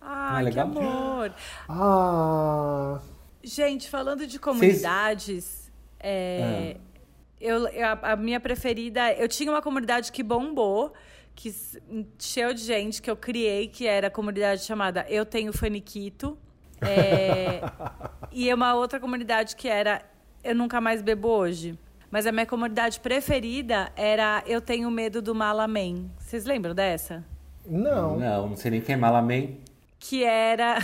Ah, 0.00 0.34
Ah, 0.34 0.38
que 0.38 0.44
legal. 0.44 0.66
amor. 0.66 1.34
Ah, 1.68 3.00
Gente, 3.42 3.88
falando 3.90 4.24
de 4.26 4.38
comunidades, 4.38 5.70
é, 5.98 6.76
eu, 7.40 7.66
eu- 7.68 7.86
a, 7.86 8.12
a 8.12 8.16
minha 8.16 8.38
preferida, 8.38 9.12
eu 9.14 9.26
tinha 9.26 9.50
uma 9.50 9.60
comunidade 9.60 10.12
que 10.12 10.22
bombou, 10.22 10.92
que 11.34 11.52
cheio 12.20 12.54
de 12.54 12.62
gente 12.62 13.02
que 13.02 13.10
eu 13.10 13.16
criei, 13.16 13.66
que 13.66 13.86
era 13.86 14.06
a 14.06 14.10
comunidade 14.10 14.62
chamada 14.64 15.04
Eu 15.08 15.24
Tenho 15.26 15.52
Faniquito. 15.52 16.38
É, 16.80 17.60
e 18.30 18.52
uma 18.54 18.74
outra 18.74 19.00
comunidade 19.00 19.56
que 19.56 19.66
era 19.68 20.02
Eu 20.42 20.56
Nunca 20.56 20.80
Mais 20.80 21.00
Bebo 21.00 21.28
Hoje. 21.28 21.78
Mas 22.10 22.26
a 22.26 22.32
minha 22.32 22.44
comunidade 22.44 22.98
preferida 22.98 23.92
era 23.96 24.42
Eu 24.44 24.60
Tenho 24.60 24.90
Medo 24.90 25.22
do 25.22 25.34
Malaman. 25.34 26.10
Vocês 26.18 26.44
lembram 26.44 26.74
dessa? 26.74 27.24
não. 27.64 28.18
Não, 28.18 28.48
não 28.48 28.56
sei 28.56 28.72
nem 28.72 28.80
quem 28.80 28.94
é 28.94 28.98
Malamém. 28.98 29.60
que 30.00 30.24
era 30.24 30.78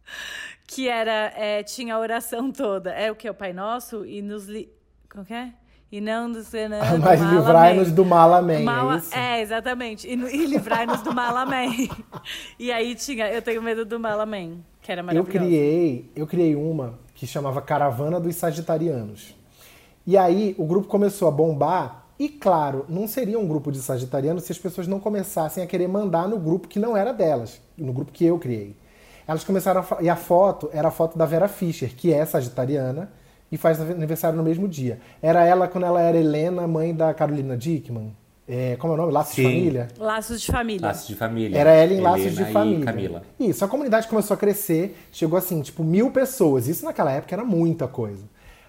que 0.66 0.88
era 0.88 1.32
é, 1.36 1.62
tinha 1.62 1.94
a 1.94 1.98
oração 1.98 2.50
toda 2.50 2.90
é 2.92 3.12
o 3.12 3.14
que 3.14 3.28
o 3.28 3.34
Pai 3.34 3.52
Nosso 3.52 4.06
e 4.06 4.22
nos 4.22 4.46
li... 4.46 4.70
como 5.10 5.22
que 5.22 5.34
é 5.34 5.52
e 5.92 6.00
não 6.00 6.26
nos 6.26 6.50
não, 6.52 6.98
Mas 6.98 7.20
livrai-nos 7.20 7.92
do 7.92 8.06
mal, 8.06 8.32
amém. 8.32 8.64
Mal, 8.64 8.90
é 8.94 8.96
isso? 8.96 9.14
é, 9.14 9.40
exatamente. 9.42 10.08
E, 10.08 10.14
e 10.14 10.46
livrai-nos 10.46 11.02
do 11.02 11.14
mal, 11.14 11.36
amém. 11.36 11.90
E 12.58 12.72
aí 12.72 12.94
tinha, 12.94 13.30
eu 13.30 13.42
tenho 13.42 13.62
medo 13.62 13.84
do 13.84 14.00
mal, 14.00 14.18
amém. 14.18 14.64
Que 14.80 14.90
era 14.90 15.02
Eu 15.02 15.04
maravilhosa. 15.04 15.38
criei, 15.38 16.10
eu 16.16 16.26
criei 16.26 16.56
uma 16.56 16.98
que 17.14 17.26
chamava 17.26 17.62
Caravana 17.62 18.18
dos 18.20 18.36
Sagitarianos. 18.36 19.34
E 20.06 20.18
aí 20.18 20.54
o 20.58 20.66
grupo 20.66 20.88
começou 20.88 21.28
a 21.28 21.30
bombar. 21.30 22.04
E 22.18 22.28
claro, 22.28 22.84
não 22.88 23.08
seria 23.08 23.38
um 23.38 23.48
grupo 23.48 23.72
de 23.72 23.78
sagitarianos 23.78 24.44
se 24.44 24.52
as 24.52 24.58
pessoas 24.58 24.86
não 24.86 25.00
começassem 25.00 25.64
a 25.64 25.66
querer 25.66 25.88
mandar 25.88 26.28
no 26.28 26.38
grupo 26.38 26.68
que 26.68 26.78
não 26.78 26.96
era 26.96 27.12
delas, 27.12 27.60
no 27.76 27.92
grupo 27.92 28.12
que 28.12 28.24
eu 28.24 28.38
criei. 28.38 28.76
Elas 29.26 29.42
começaram 29.42 29.80
a. 29.80 30.02
E 30.02 30.08
a 30.08 30.14
foto 30.14 30.68
era 30.72 30.88
a 30.88 30.90
foto 30.90 31.16
da 31.16 31.24
Vera 31.24 31.48
Fischer, 31.48 31.94
que 31.96 32.12
é 32.12 32.24
sagitariana 32.24 33.10
e 33.50 33.56
faz 33.56 33.80
aniversário 33.80 34.36
no 34.36 34.44
mesmo 34.44 34.68
dia. 34.68 35.00
Era 35.22 35.44
ela 35.44 35.66
quando 35.66 35.84
ela 35.84 36.00
era 36.00 36.16
Helena, 36.16 36.68
mãe 36.68 36.94
da 36.94 37.12
Carolina 37.14 37.56
Dickman. 37.56 38.14
É, 38.46 38.76
como 38.76 38.92
é 38.92 38.96
o 38.96 38.98
nome? 38.98 39.12
Laços 39.12 39.34
de 39.34 39.42
Sim. 39.42 39.48
Família? 39.48 39.88
Laços 39.98 40.40
de 40.40 40.52
família. 40.52 40.86
Laços 40.88 41.06
de 41.06 41.14
família. 41.14 41.58
Era 41.58 41.70
ela 41.70 41.92
em 41.94 42.00
Laços 42.00 42.20
Helena 42.26 42.44
de 42.44 42.50
e 42.50 42.52
Família. 42.52 42.84
Camila. 42.84 43.22
Isso, 43.40 43.64
a 43.64 43.68
comunidade 43.68 44.06
começou 44.06 44.34
a 44.34 44.36
crescer, 44.36 44.96
chegou 45.10 45.38
assim, 45.38 45.62
tipo, 45.62 45.82
mil 45.82 46.10
pessoas. 46.10 46.68
Isso 46.68 46.84
naquela 46.84 47.10
época 47.10 47.34
era 47.34 47.44
muita 47.44 47.88
coisa. 47.88 48.24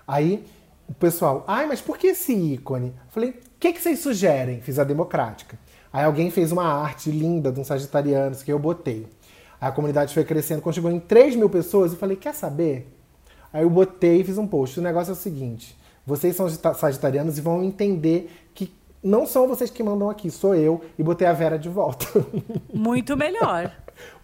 Aí 0.07 0.45
o 0.87 0.93
pessoal, 0.93 1.43
ai, 1.47 1.65
mas 1.65 1.81
por 1.81 1.97
que 1.97 2.07
esse 2.07 2.33
ícone? 2.33 2.93
Falei, 3.09 3.31
o 3.31 3.35
que, 3.59 3.73
que 3.73 3.81
vocês 3.81 3.99
sugerem? 3.99 4.61
Fiz 4.61 4.79
a 4.79 4.83
democrática. 4.85 5.57
Aí 5.91 6.05
alguém 6.05 6.29
fez 6.29 6.51
uma 6.53 6.63
arte 6.65 7.09
linda 7.11 7.51
de 7.51 7.59
um 7.59 7.63
sagitariano, 7.63 8.31
isso 8.33 8.45
que 8.45 8.51
eu 8.53 8.59
botei. 8.59 9.07
Aí 9.59 9.67
a 9.69 9.71
comunidade 9.71 10.13
foi 10.13 10.23
crescendo, 10.23 10.61
quando 10.61 10.75
chegou 10.75 10.91
em 10.91 10.99
3 10.99 11.35
mil 11.35 11.49
pessoas, 11.49 11.91
eu 11.91 11.97
falei, 11.97 12.15
quer 12.15 12.33
saber? 12.33 12.93
Aí 13.51 13.63
eu 13.63 13.69
botei 13.69 14.21
e 14.21 14.23
fiz 14.23 14.37
um 14.37 14.45
post. 14.47 14.79
O 14.79 14.83
negócio 14.83 15.11
é 15.11 15.13
o 15.13 15.17
seguinte: 15.17 15.77
vocês 16.05 16.35
são 16.35 16.47
sagita- 16.47 16.73
sagitarianos 16.73 17.37
e 17.37 17.41
vão 17.41 17.63
entender 17.63 18.29
que 18.53 18.71
não 19.05 19.25
são 19.25 19.47
vocês 19.47 19.69
que 19.69 19.83
mandam 19.83 20.09
aqui, 20.09 20.29
sou 20.31 20.55
eu, 20.55 20.81
e 20.97 21.03
botei 21.03 21.27
a 21.27 21.33
Vera 21.33 21.57
de 21.59 21.69
volta. 21.69 22.05
Muito 22.73 23.15
melhor. 23.15 23.71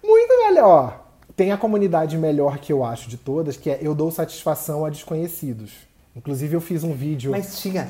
Muito 0.03 0.37
melhor. 0.45 1.07
Tem 1.35 1.51
a 1.51 1.57
comunidade 1.57 2.17
melhor 2.17 2.57
que 2.57 2.73
eu 2.73 2.83
acho 2.83 3.09
de 3.09 3.17
todas, 3.17 3.55
que 3.55 3.69
é 3.69 3.79
eu 3.81 3.95
dou 3.95 4.11
satisfação 4.11 4.83
a 4.83 4.89
desconhecidos. 4.89 5.71
Inclusive 6.15 6.55
eu 6.55 6.61
fiz 6.61 6.83
um 6.83 6.93
vídeo. 6.93 7.31
Mas 7.31 7.59
tinha. 7.59 7.87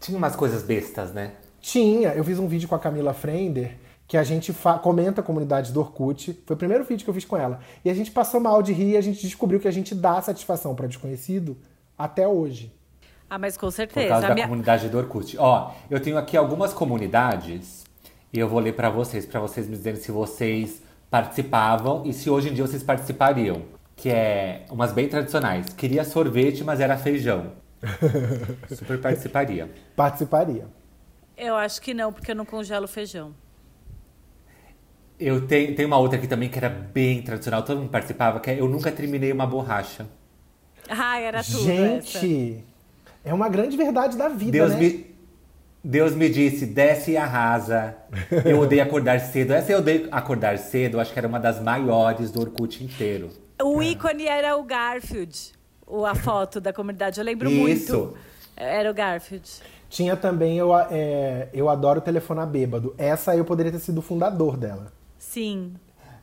Tinha 0.00 0.16
umas 0.16 0.34
coisas 0.36 0.62
bestas, 0.62 1.12
né? 1.12 1.32
Tinha, 1.60 2.10
eu 2.10 2.24
fiz 2.24 2.38
um 2.38 2.46
vídeo 2.46 2.68
com 2.68 2.74
a 2.74 2.78
Camila 2.78 3.12
Frender, 3.12 3.76
que 4.06 4.16
a 4.16 4.22
gente 4.22 4.52
fa- 4.52 4.78
comenta 4.78 5.20
a 5.20 5.24
comunidade 5.24 5.72
do 5.72 5.80
Orkut. 5.80 6.40
Foi 6.46 6.54
o 6.54 6.58
primeiro 6.58 6.84
vídeo 6.84 7.04
que 7.04 7.10
eu 7.10 7.14
fiz 7.14 7.24
com 7.24 7.36
ela. 7.36 7.60
E 7.84 7.90
a 7.90 7.94
gente 7.94 8.10
passou 8.10 8.40
mal 8.40 8.62
de 8.62 8.72
rir 8.72 8.90
e 8.92 8.96
a 8.96 9.00
gente 9.00 9.20
descobriu 9.20 9.58
que 9.58 9.66
a 9.68 9.72
gente 9.72 9.94
dá 9.94 10.22
satisfação 10.22 10.74
para 10.74 10.86
desconhecido 10.86 11.56
até 11.98 12.26
hoje. 12.26 12.72
Ah, 13.28 13.38
mas 13.38 13.56
com 13.56 13.66
Por 13.66 13.72
certeza. 13.72 14.08
causa 14.08 14.26
A 14.26 14.28
da 14.28 14.34
minha- 14.34 14.46
comunidade 14.46 14.88
do 14.88 14.98
Orkut. 14.98 15.36
Ó, 15.38 15.72
eu 15.90 15.98
tenho 16.00 16.16
aqui 16.16 16.36
algumas 16.36 16.72
comunidades 16.72 17.84
e 18.32 18.38
eu 18.38 18.48
vou 18.48 18.60
ler 18.60 18.72
pra 18.74 18.88
vocês, 18.88 19.26
pra 19.26 19.40
vocês 19.40 19.66
me 19.68 19.76
dizerem 19.76 20.00
se 20.00 20.12
vocês 20.12 20.80
participavam 21.10 22.02
e 22.04 22.12
se 22.12 22.30
hoje 22.30 22.48
em 22.50 22.54
dia 22.54 22.66
vocês 22.66 22.82
participariam. 22.82 23.62
Que 23.96 24.10
é 24.10 24.64
umas 24.70 24.92
bem 24.92 25.08
tradicionais. 25.08 25.70
Queria 25.70 26.04
sorvete, 26.04 26.62
mas 26.62 26.80
era 26.80 26.96
feijão. 26.98 27.52
Super 28.70 29.00
participaria. 29.00 29.70
Participaria. 29.96 30.66
Eu 31.36 31.56
acho 31.56 31.80
que 31.80 31.92
não, 31.94 32.12
porque 32.12 32.30
eu 32.30 32.34
não 32.36 32.44
congelo 32.44 32.86
feijão. 32.86 33.34
Eu 35.18 35.46
tenho, 35.46 35.74
tenho 35.74 35.88
uma 35.88 35.96
outra 35.96 36.18
aqui 36.18 36.26
também 36.28 36.48
que 36.50 36.58
era 36.58 36.68
bem 36.68 37.22
tradicional, 37.22 37.62
todo 37.62 37.78
mundo 37.80 37.88
participava, 37.90 38.38
que 38.38 38.50
é 38.50 38.60
Eu 38.60 38.68
Nunca 38.68 38.92
Terminei 38.92 39.32
Uma 39.32 39.46
Borracha. 39.46 40.06
Ah, 40.88 41.18
era 41.18 41.42
tudo 41.42 41.70
essa. 41.70 42.18
É 43.26 43.34
uma 43.34 43.48
grande 43.48 43.76
verdade 43.76 44.16
da 44.16 44.28
vida, 44.28 44.52
Deus 44.52 44.70
né? 44.70 44.78
me, 44.78 45.16
Deus 45.82 46.14
me 46.14 46.28
disse, 46.28 46.64
desce 46.64 47.10
e 47.10 47.16
arrasa. 47.16 47.96
Eu 48.44 48.60
odeio 48.60 48.84
acordar 48.84 49.18
cedo. 49.18 49.52
Essa 49.52 49.72
eu 49.72 49.78
odeio 49.78 50.06
acordar 50.12 50.56
cedo, 50.58 51.00
acho 51.00 51.12
que 51.12 51.18
era 51.18 51.26
uma 51.26 51.40
das 51.40 51.60
maiores 51.60 52.30
do 52.30 52.40
Orkut 52.40 52.84
inteiro. 52.84 53.30
O 53.60 53.82
ícone 53.82 54.26
era 54.26 54.56
o 54.56 54.62
Garfield, 54.62 55.52
a 56.08 56.14
foto 56.14 56.60
da 56.60 56.72
comunidade. 56.72 57.18
Eu 57.18 57.24
lembro 57.24 57.50
Isso. 57.50 57.96
muito. 57.96 58.16
Era 58.56 58.88
o 58.88 58.94
Garfield. 58.94 59.50
Tinha 59.90 60.16
também 60.16 60.56
eu, 60.56 60.72
é, 60.76 61.48
eu 61.52 61.68
adoro 61.68 62.00
telefonar 62.00 62.46
bêbado. 62.46 62.94
Essa 62.96 63.34
eu 63.34 63.44
poderia 63.44 63.72
ter 63.72 63.80
sido 63.80 63.98
o 63.98 64.02
fundador 64.02 64.56
dela. 64.56 64.92
Sim. 65.18 65.74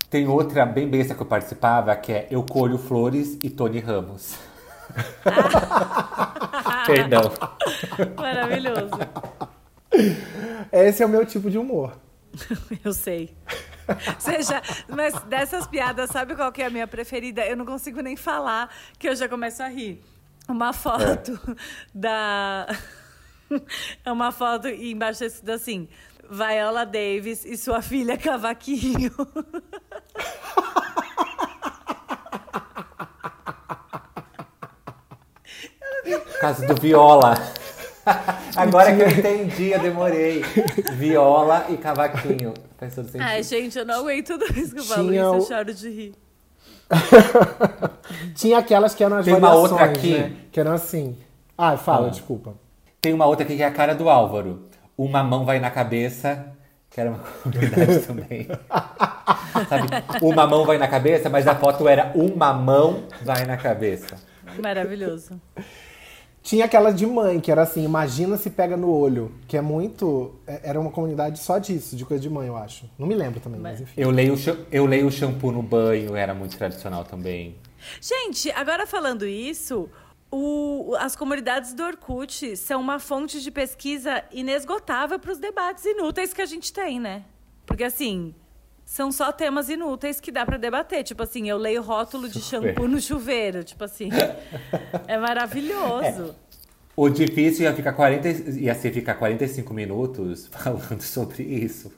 Tem 0.10 0.26
outra 0.26 0.66
bem 0.66 0.88
besta 0.88 1.14
que 1.14 1.22
eu 1.22 1.26
participava, 1.26 1.94
que 1.98 2.14
é 2.14 2.28
Eu 2.32 2.44
Colho 2.44 2.78
Flores 2.78 3.38
e 3.44 3.50
Tony 3.50 3.80
Ramos. 3.80 4.53
Perdão. 6.86 7.32
Maravilhoso. 8.16 9.00
Esse 10.72 11.04
é 11.04 11.06
o 11.06 11.10
meu 11.10 11.26
tipo 11.26 11.50
de 11.50 11.58
humor. 11.58 11.98
Eu 12.84 12.94
sei. 12.94 13.36
Seja, 14.18 14.62
mas 14.88 15.14
dessas 15.24 15.68
piadas, 15.68 16.10
sabe 16.10 16.36
qual 16.36 16.52
que 16.52 16.62
é 16.62 16.68
a 16.68 16.70
minha 16.70 16.88
preferida? 16.88 17.46
Eu 17.46 17.58
não 17.58 17.66
consigo 17.66 18.02
nem 18.02 18.16
falar, 18.16 18.74
que 18.98 19.10
eu 19.10 19.16
já 19.16 19.28
começo 19.28 19.62
a 19.62 19.68
rir. 19.68 20.02
Uma 20.48 20.72
foto 20.72 21.38
da. 21.94 22.68
É 24.06 24.10
uma 24.12 24.32
foto 24.32 24.68
e 24.68 24.92
embaixo 24.92 25.20
tá 25.20 25.26
escrito 25.26 25.52
assim: 25.52 25.88
Viola 26.30 26.86
Davis 26.86 27.46
e 27.46 27.58
sua 27.58 27.82
filha 27.82 28.18
Cavaquinho. 28.18 29.12
Caso 36.44 36.68
do 36.68 36.76
Viola. 36.76 37.36
Agora 38.58 38.94
que 38.94 39.02
eu 39.02 39.08
entendi, 39.10 39.72
eu 39.72 39.80
demorei. 39.80 40.42
Viola 40.98 41.68
e 41.70 41.78
cavaquinho. 41.78 42.54
Faz 42.78 42.94
todo 42.96 43.06
sentido. 43.06 43.22
Ai, 43.22 43.42
gente, 43.44 43.80
eu 43.80 43.86
não 43.86 44.02
aguento 44.02 44.38
tudo 44.38 44.60
isso 44.60 44.74
que 44.74 44.82
eu 44.82 44.84
falo 44.84 45.08
Tinha 45.10 45.22
isso, 45.22 45.34
eu 45.34 45.38
o- 45.38 45.48
choro 45.48 45.74
de 45.74 45.90
rir. 45.90 46.14
Tinha 48.36 48.58
aquelas 48.58 48.94
que 48.94 49.04
eram 49.06 49.16
as 49.18 49.26
Tem 49.26 49.34
uma 49.34 49.54
outra 49.56 49.86
aqui. 49.86 50.18
né? 50.18 50.34
Que 50.52 50.60
eram 50.60 50.74
assim. 50.74 51.18
Ah, 51.58 51.78
fala, 51.78 52.08
Ah. 52.08 52.10
desculpa. 52.10 52.54
Tem 53.02 53.14
uma 53.14 53.26
outra 53.26 53.46
aqui 53.46 53.56
que 53.56 53.64
é 53.64 53.68
a 53.68 53.72
cara 53.72 53.96
do 53.96 54.10
Álvaro. 54.10 54.64
Uma 54.98 55.24
mão 55.24 55.46
vai 55.46 55.62
na 55.62 55.72
cabeça, 55.72 56.48
que 56.90 57.00
era 57.00 57.10
uma 57.10 57.20
comunidade 57.20 58.00
também. 58.06 58.48
Sabe? 59.70 59.88
Uma 60.22 60.46
mão 60.46 60.66
vai 60.66 60.78
na 60.78 60.90
cabeça, 60.90 61.30
mas 61.30 61.48
a 61.48 61.56
foto 61.56 61.88
era 61.88 62.12
uma 62.14 62.52
mão 62.54 63.04
vai 63.24 63.46
na 63.46 63.56
cabeça. 63.56 64.18
Maravilhoso. 64.62 65.40
Tinha 66.44 66.66
aquela 66.66 66.92
de 66.92 67.08
mãe, 67.08 67.40
que 67.40 67.50
era 67.50 67.62
assim, 67.62 67.84
imagina 67.86 68.36
se 68.36 68.50
pega 68.50 68.76
no 68.76 68.92
olho. 68.92 69.32
Que 69.48 69.56
é 69.58 69.62
muito. 69.62 70.36
é- 70.46 70.60
Era 70.64 70.80
uma 70.80 70.92
comunidade 70.92 71.40
só 71.40 71.58
disso, 71.58 71.96
de 71.96 72.04
coisa 72.06 72.22
de 72.22 72.30
mãe, 72.30 72.48
eu 72.48 72.58
acho. 72.58 72.86
Não 73.00 73.08
me 73.08 73.16
lembro 73.16 73.40
também, 73.40 73.60
mas 73.62 73.80
enfim. 73.80 73.94
Eu 73.96 74.10
leio, 74.12 74.36
eu 74.72 74.86
leio 74.86 75.08
o 75.08 75.12
shampoo 75.12 75.52
no 75.54 75.64
banho, 75.64 76.16
era 76.16 76.34
muito 76.34 76.58
tradicional 76.58 77.06
também. 77.06 77.56
Gente, 78.02 78.52
agora 78.52 78.86
falando 78.86 79.26
isso, 79.26 79.90
o- 80.30 80.94
as 81.00 81.16
comunidades 81.16 81.74
do 81.74 81.82
Orkut 81.84 82.58
são 82.58 82.82
uma 82.82 83.00
fonte 83.00 83.42
de 83.42 83.50
pesquisa 83.50 84.24
inesgotável 84.32 85.18
para 85.20 85.32
os 85.32 85.38
debates 85.40 85.86
inúteis 85.86 86.34
que 86.34 86.42
a 86.42 86.46
gente 86.46 86.74
tem, 86.74 87.00
né? 87.00 87.24
Porque 87.66 87.86
assim, 87.86 88.36
são 88.94 89.12
só 89.12 89.32
temas 89.32 89.70
inúteis 89.70 90.20
que 90.22 90.32
dá 90.32 90.46
para 90.46 90.56
debater. 90.56 91.04
Tipo 91.04 91.24
assim, 91.24 91.50
eu 91.50 91.58
leio 91.58 91.82
rótulo 91.82 92.30
de 92.30 92.40
shampoo 92.40 92.88
no 92.88 93.02
chuveiro. 93.02 93.64
Tipo 93.64 93.86
assim, 93.86 94.10
é 95.08 95.18
maravilhoso. 95.18 96.36
O 96.96 97.10
difícil 97.10 97.64
ia, 97.64 97.74
ficar 97.74 97.94
40, 97.94 98.30
e- 98.30 98.60
ia 98.66 98.76
ser 98.76 98.94
ficar 98.94 99.16
45 99.16 99.74
minutos 99.74 100.46
falando 100.54 101.02
sobre 101.02 101.42
isso. 101.42 101.92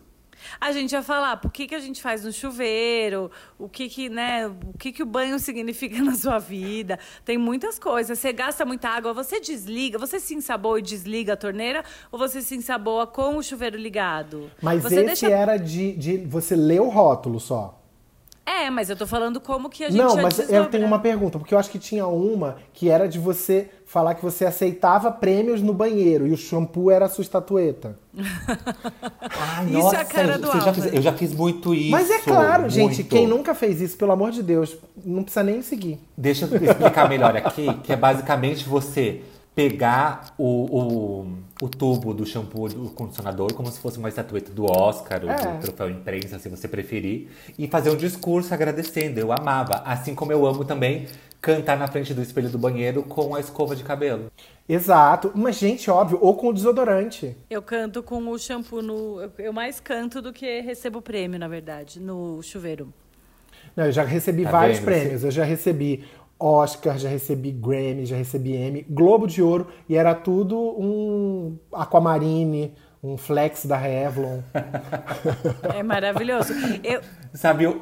A 0.59 0.71
gente 0.71 0.91
ia 0.91 1.01
falar 1.01 1.37
por 1.37 1.51
que, 1.51 1.67
que 1.67 1.75
a 1.75 1.79
gente 1.79 2.01
faz 2.01 2.23
no 2.23 2.31
chuveiro, 2.31 3.31
o 3.57 3.69
que 3.69 3.89
que, 3.89 4.09
né, 4.09 4.47
o 4.47 4.77
que 4.77 4.91
que 4.91 5.03
o 5.03 5.05
banho 5.05 5.37
significa 5.39 6.01
na 6.03 6.15
sua 6.15 6.39
vida. 6.39 6.99
Tem 7.23 7.37
muitas 7.37 7.79
coisas. 7.79 8.19
Você 8.19 8.33
gasta 8.33 8.65
muita 8.65 8.89
água, 8.89 9.13
você 9.13 9.39
desliga, 9.39 9.97
você 9.97 10.19
se 10.19 10.35
ensaboa 10.35 10.79
e 10.79 10.81
desliga 10.81 11.33
a 11.33 11.37
torneira 11.37 11.83
ou 12.11 12.19
você 12.19 12.41
se 12.41 12.55
ensaboa 12.55 13.07
com 13.07 13.37
o 13.37 13.43
chuveiro 13.43 13.77
ligado? 13.77 14.51
Mas 14.61 14.83
você 14.83 15.01
esse 15.01 15.25
era 15.25 15.57
de, 15.57 15.93
de 15.93 16.17
você 16.17 16.55
ler 16.55 16.81
o 16.81 16.89
rótulo 16.89 17.39
só. 17.39 17.84
É, 18.45 18.69
mas 18.69 18.91
eu 18.91 18.95
tô 18.95 19.07
falando 19.07 19.41
como 19.41 19.69
que 19.69 19.83
a 19.83 19.89
gente 19.89 19.97
Não, 19.97 20.15
ia 20.15 20.21
mas 20.21 20.37
eu 20.49 20.65
tenho 20.67 20.85
uma 20.85 20.99
pergunta, 20.99 21.39
porque 21.39 21.53
eu 21.53 21.57
acho 21.57 21.69
que 21.69 21.79
tinha 21.79 22.05
uma 22.05 22.57
que 22.73 22.89
era 22.89 23.07
de 23.07 23.17
você 23.17 23.69
falar 23.85 24.13
que 24.13 24.23
você 24.23 24.45
aceitava 24.45 25.11
prêmios 25.11 25.61
no 25.61 25.73
banheiro 25.73 26.27
e 26.27 26.31
o 26.31 26.37
shampoo 26.37 26.91
era 26.91 27.05
a 27.05 27.09
sua 27.09 27.23
estatueta. 27.23 27.97
Ai, 28.13 29.65
Isso 29.67 29.95
é 29.95 29.99
a 29.99 30.05
cara 30.05 30.37
do 30.37 30.47
eu 30.47 30.61
já, 30.61 30.73
fiz, 30.73 30.93
eu 30.93 31.01
já 31.01 31.13
fiz 31.13 31.33
muito 31.33 31.73
isso. 31.73 31.91
Mas 31.91 32.09
é 32.11 32.19
claro, 32.19 32.69
gente, 32.69 32.97
muito. 32.97 33.09
quem 33.09 33.25
nunca 33.25 33.55
fez 33.55 33.81
isso, 33.81 33.97
pelo 33.97 34.11
amor 34.11 34.31
de 34.31 34.43
Deus, 34.43 34.77
não 35.03 35.23
precisa 35.23 35.43
nem 35.43 35.57
me 35.57 35.63
seguir. 35.63 35.99
Deixa 36.15 36.45
eu 36.45 36.63
explicar 36.63 37.09
melhor 37.09 37.35
aqui, 37.35 37.73
que 37.83 37.91
é 37.91 37.95
basicamente 37.95 38.67
você 38.67 39.21
pegar 39.55 40.33
o, 40.37 40.43
o, 41.23 41.37
o 41.61 41.69
tubo 41.69 42.13
do 42.13 42.25
shampoo 42.25 42.67
do 42.67 42.89
condicionador 42.89 43.53
como 43.53 43.71
se 43.71 43.79
fosse 43.79 43.97
uma 43.97 44.09
estatueta 44.09 44.51
do 44.51 44.65
Oscar 44.65 45.21
ou 45.23 45.29
É. 45.29 45.35
do 45.57 45.61
troféu 45.61 45.89
imprensa, 45.89 46.37
se 46.37 46.49
você 46.49 46.67
preferir, 46.67 47.29
e 47.57 47.67
fazer 47.67 47.89
um 47.89 47.95
discurso 47.95 48.53
agradecendo. 48.53 49.19
Eu 49.19 49.31
amava. 49.31 49.81
Assim 49.85 50.13
como 50.13 50.31
eu 50.33 50.45
amo 50.45 50.65
também 50.65 51.07
cantar 51.39 51.77
na 51.77 51.87
frente 51.87 52.13
do 52.13 52.21
espelho 52.21 52.49
do 52.49 52.57
banheiro 52.57 53.03
com 53.03 53.33
a 53.35 53.39
escova 53.39 53.75
de 53.75 53.83
cabelo. 53.83 54.31
Exato. 54.67 55.31
Mas, 55.35 55.55
gente, 55.57 55.89
óbvio, 55.89 56.17
ou 56.21 56.35
com 56.35 56.47
o 56.49 56.53
desodorante. 56.53 57.37
Eu 57.49 57.61
canto 57.61 58.01
com 58.03 58.27
o 58.27 58.37
shampoo 58.37 58.81
no. 58.81 59.21
eu- 59.37 59.53
mais 59.53 59.79
canto 59.79 60.21
do 60.21 60.33
que 60.33 60.59
recebo 60.61 61.01
prêmio, 61.01 61.39
na 61.39 61.47
verdade, 61.47 61.99
no 61.99 62.41
chuveiro. 62.41 62.91
Não, 63.75 63.85
eu 63.85 63.91
já 63.91 64.03
recebi 64.03 64.43
Tá 64.43 64.51
vários 64.51 64.79
vendo? 64.79 64.85
prêmios. 64.85 65.23
Eu 65.23 65.31
já 65.31 65.43
recebi 65.43 66.03
Oscar, 66.39 66.97
já 66.97 67.09
recebi 67.09 67.51
Grammy, 67.51 68.05
já 68.05 68.15
recebi 68.15 68.55
Emmy, 68.55 68.85
Globo 68.89 69.25
de 69.27 69.41
Ouro, 69.41 69.67
e 69.87 69.95
era 69.95 70.13
tudo 70.13 70.57
um 70.57 71.57
Aquamarine, 71.71 72.73
um 73.01 73.17
flex 73.17 73.65
da 73.65 73.77
Revlon. 73.77 74.39
É 75.73 75.81
maravilhoso. 75.81 76.53
Eu, 76.83 77.01
Sabe, 77.33 77.73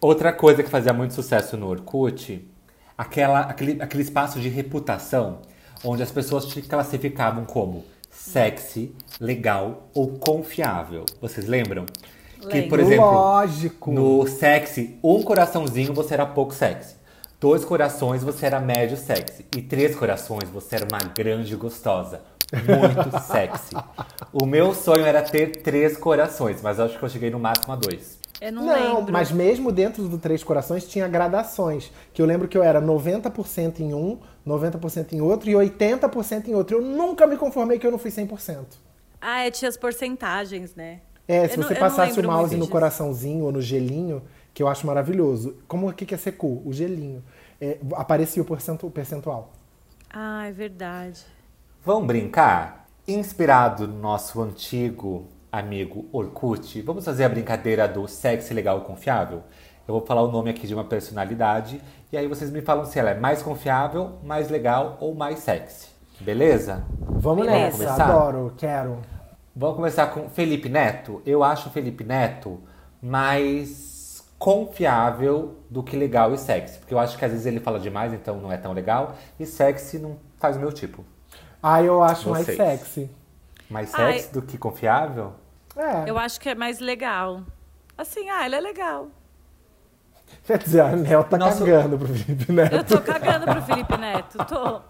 outra 0.00 0.32
coisa 0.32 0.62
que 0.62 0.70
fazia 0.70 0.92
muito 0.92 1.14
sucesso 1.14 1.56
no 1.56 1.68
Orkut, 1.68 2.48
aquela, 2.96 3.40
aquele, 3.40 3.82
aquele 3.82 4.02
espaço 4.02 4.40
de 4.40 4.48
reputação, 4.48 5.40
onde 5.84 6.02
as 6.02 6.10
pessoas 6.10 6.46
te 6.46 6.62
classificavam 6.62 7.44
como 7.44 7.84
sexy, 8.10 8.94
legal 9.20 9.88
ou 9.94 10.18
confiável. 10.18 11.04
Vocês 11.20 11.46
lembram? 11.46 11.86
Que, 12.40 12.46
Lembro. 12.48 12.68
por 12.70 12.80
exemplo, 12.80 13.04
Lógico. 13.04 13.92
no 13.92 14.26
sexy, 14.26 14.98
um 15.02 15.22
coraçãozinho 15.22 15.94
você 15.94 16.14
era 16.14 16.26
pouco 16.26 16.52
sexy. 16.52 16.96
Dois 17.42 17.64
corações 17.64 18.22
você 18.22 18.46
era 18.46 18.60
médio 18.60 18.96
sexy. 18.96 19.44
E 19.56 19.60
três 19.60 19.96
corações 19.96 20.48
você 20.48 20.76
era 20.76 20.86
uma 20.88 21.00
grande 21.12 21.56
gostosa. 21.56 22.20
Muito 22.52 23.18
sexy. 23.26 23.74
O 24.32 24.46
meu 24.46 24.72
sonho 24.72 25.04
era 25.04 25.20
ter 25.22 25.56
três 25.56 25.96
corações, 25.96 26.62
mas 26.62 26.78
eu 26.78 26.84
acho 26.84 26.96
que 26.96 27.04
eu 27.04 27.08
cheguei 27.08 27.30
no 27.30 27.40
máximo 27.40 27.72
a 27.72 27.76
dois. 27.76 28.16
eu 28.40 28.52
não, 28.52 28.64
Não, 28.64 28.96
lembro. 28.98 29.12
mas 29.12 29.32
mesmo 29.32 29.72
dentro 29.72 30.06
do 30.08 30.18
Três 30.18 30.44
Corações 30.44 30.86
tinha 30.86 31.08
gradações. 31.08 31.90
Que 32.14 32.22
eu 32.22 32.26
lembro 32.26 32.46
que 32.46 32.56
eu 32.56 32.62
era 32.62 32.80
90% 32.80 33.80
em 33.80 33.92
um, 33.92 34.20
90% 34.46 35.12
em 35.12 35.20
outro 35.20 35.50
e 35.50 35.54
80% 35.54 36.46
em 36.46 36.54
outro. 36.54 36.76
Eu 36.76 36.82
nunca 36.82 37.26
me 37.26 37.36
conformei 37.36 37.76
que 37.76 37.84
eu 37.86 37.90
não 37.90 37.98
fui 37.98 38.12
100%. 38.12 38.66
Ah, 39.20 39.40
é, 39.46 39.50
tinha 39.50 39.68
as 39.68 39.76
porcentagens, 39.76 40.76
né? 40.76 41.00
É, 41.26 41.44
Eu 41.44 41.48
se 41.48 41.56
não- 41.56 41.66
você 41.66 41.74
eu 41.74 41.80
não 41.80 41.88
passasse 41.88 42.20
o 42.20 42.24
mouse 42.24 42.56
no 42.56 42.68
coraçãozinho 42.68 43.44
ou 43.44 43.50
no 43.52 43.60
gelinho, 43.62 44.22
que 44.52 44.62
eu 44.62 44.68
acho 44.68 44.86
maravilhoso. 44.86 45.56
Como 45.66 45.88
o 45.88 45.92
que 45.92 46.04
que 46.04 46.14
é 46.14 46.18
ser 46.18 46.32
cool? 46.32 46.62
O 46.66 46.72
gelinho. 46.72 47.22
É, 47.64 47.78
aparecia 47.94 48.42
o 48.42 48.44
percentu- 48.44 48.90
percentual. 48.90 49.52
Ah, 50.12 50.46
é 50.48 50.52
verdade. 50.52 51.24
Vamos 51.84 52.06
brincar? 52.08 52.86
Inspirado 53.06 53.86
no 53.86 53.98
nosso 54.00 54.42
antigo 54.42 55.28
amigo 55.50 56.06
Orkut, 56.12 56.80
vamos 56.82 57.04
fazer 57.04 57.24
a 57.24 57.28
brincadeira 57.28 57.86
do 57.86 58.08
sexy, 58.08 58.52
legal 58.54 58.78
e 58.78 58.80
confiável? 58.82 59.42
Eu 59.86 59.94
vou 59.94 60.04
falar 60.06 60.22
o 60.22 60.30
nome 60.32 60.50
aqui 60.50 60.66
de 60.66 60.74
uma 60.74 60.84
personalidade 60.84 61.80
e 62.10 62.16
aí 62.16 62.26
vocês 62.26 62.50
me 62.50 62.62
falam 62.62 62.84
se 62.84 62.98
ela 62.98 63.10
é 63.10 63.14
mais 63.14 63.42
confiável, 63.42 64.18
mais 64.24 64.48
legal 64.48 64.96
ou 65.00 65.14
mais 65.14 65.40
sexy. 65.40 65.88
Beleza? 66.20 66.84
Vamos 67.00 67.44
Beleza. 67.46 67.58
nessa, 67.64 67.76
Começar? 67.84 68.04
adoro, 68.10 68.54
quero. 68.56 68.98
Vamos 69.54 69.76
começar 69.76 70.06
com 70.08 70.28
Felipe 70.30 70.68
Neto. 70.68 71.20
Eu 71.26 71.44
acho 71.44 71.68
o 71.68 71.72
Felipe 71.72 72.02
Neto 72.04 72.60
mais 73.02 73.91
confiável 74.42 75.54
do 75.70 75.84
que 75.84 75.96
legal 75.96 76.34
e 76.34 76.38
sexy. 76.38 76.78
Porque 76.80 76.92
eu 76.92 76.98
acho 76.98 77.16
que 77.16 77.24
às 77.24 77.30
vezes 77.30 77.46
ele 77.46 77.60
fala 77.60 77.78
demais, 77.78 78.12
então 78.12 78.40
não 78.40 78.50
é 78.50 78.56
tão 78.56 78.72
legal. 78.72 79.14
E 79.38 79.46
sexy 79.46 80.00
não 80.00 80.18
faz 80.40 80.56
o 80.56 80.58
meu 80.60 80.72
tipo. 80.72 81.04
Ah, 81.62 81.80
eu 81.80 82.02
acho 82.02 82.28
mais 82.28 82.44
Vocês. 82.44 82.56
sexy. 82.58 83.10
Mais 83.70 83.94
Ai. 83.94 84.14
sexy 84.14 84.32
do 84.32 84.42
que 84.42 84.58
confiável? 84.58 85.34
É. 85.76 86.10
Eu 86.10 86.18
acho 86.18 86.40
que 86.40 86.48
é 86.48 86.56
mais 86.56 86.80
legal. 86.80 87.42
Assim, 87.96 88.28
ah, 88.30 88.44
ele 88.44 88.56
é 88.56 88.60
legal. 88.60 89.06
Quer 90.44 90.58
dizer, 90.58 90.80
a 90.80 90.88
Nel 90.96 91.22
tá 91.22 91.38
Nosso- 91.38 91.64
cagando 91.64 91.96
pro 91.96 92.08
Felipe 92.08 92.50
Neto. 92.52 92.74
Eu 92.74 92.84
tô 92.84 93.00
cagando 93.00 93.46
pro 93.46 93.62
Felipe 93.62 93.96
Neto, 93.96 94.38
tô. 94.38 94.80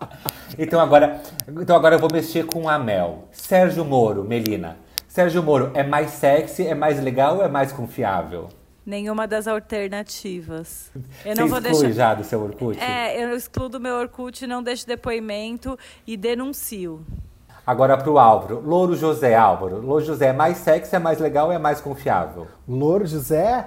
Então 0.58 0.80
agora, 0.80 1.20
então 1.60 1.76
agora 1.76 1.96
eu 1.96 1.98
vou 1.98 2.08
mexer 2.10 2.46
com 2.46 2.68
a 2.70 2.78
Mel. 2.78 3.28
Sérgio 3.30 3.84
Moro, 3.84 4.24
Melina. 4.24 4.78
Sérgio 5.08 5.42
Moro 5.42 5.72
é 5.74 5.82
mais 5.82 6.12
sexy, 6.12 6.66
é 6.66 6.74
mais 6.74 6.98
legal 7.02 7.36
ou 7.36 7.44
é 7.44 7.48
mais 7.48 7.70
confiável? 7.70 8.48
Nenhuma 8.84 9.28
das 9.28 9.46
alternativas. 9.46 10.90
Eu 11.24 11.34
Você 11.34 11.40
não 11.40 11.48
vou 11.48 11.58
exclui 11.58 11.82
deixar. 11.82 11.92
já 11.94 12.14
do 12.14 12.24
seu 12.24 12.40
Orkut? 12.42 12.80
É, 12.80 13.22
eu 13.24 13.36
excluo 13.36 13.70
meu 13.78 13.94
Orkut, 13.96 14.44
não 14.46 14.62
deixo 14.62 14.86
depoimento 14.86 15.78
e 16.06 16.16
denuncio. 16.16 17.00
Agora 17.64 17.96
pro 17.96 18.18
Álvaro. 18.18 18.60
Louro 18.60 18.96
José, 18.96 19.36
Álvaro. 19.36 19.80
Louro 19.80 20.04
José 20.04 20.26
é 20.28 20.32
mais 20.32 20.56
sexy, 20.58 20.96
é 20.96 20.98
mais 20.98 21.20
legal 21.20 21.46
ou 21.46 21.52
é 21.52 21.58
mais 21.58 21.80
confiável? 21.80 22.48
Louro 22.68 23.06
José, 23.06 23.64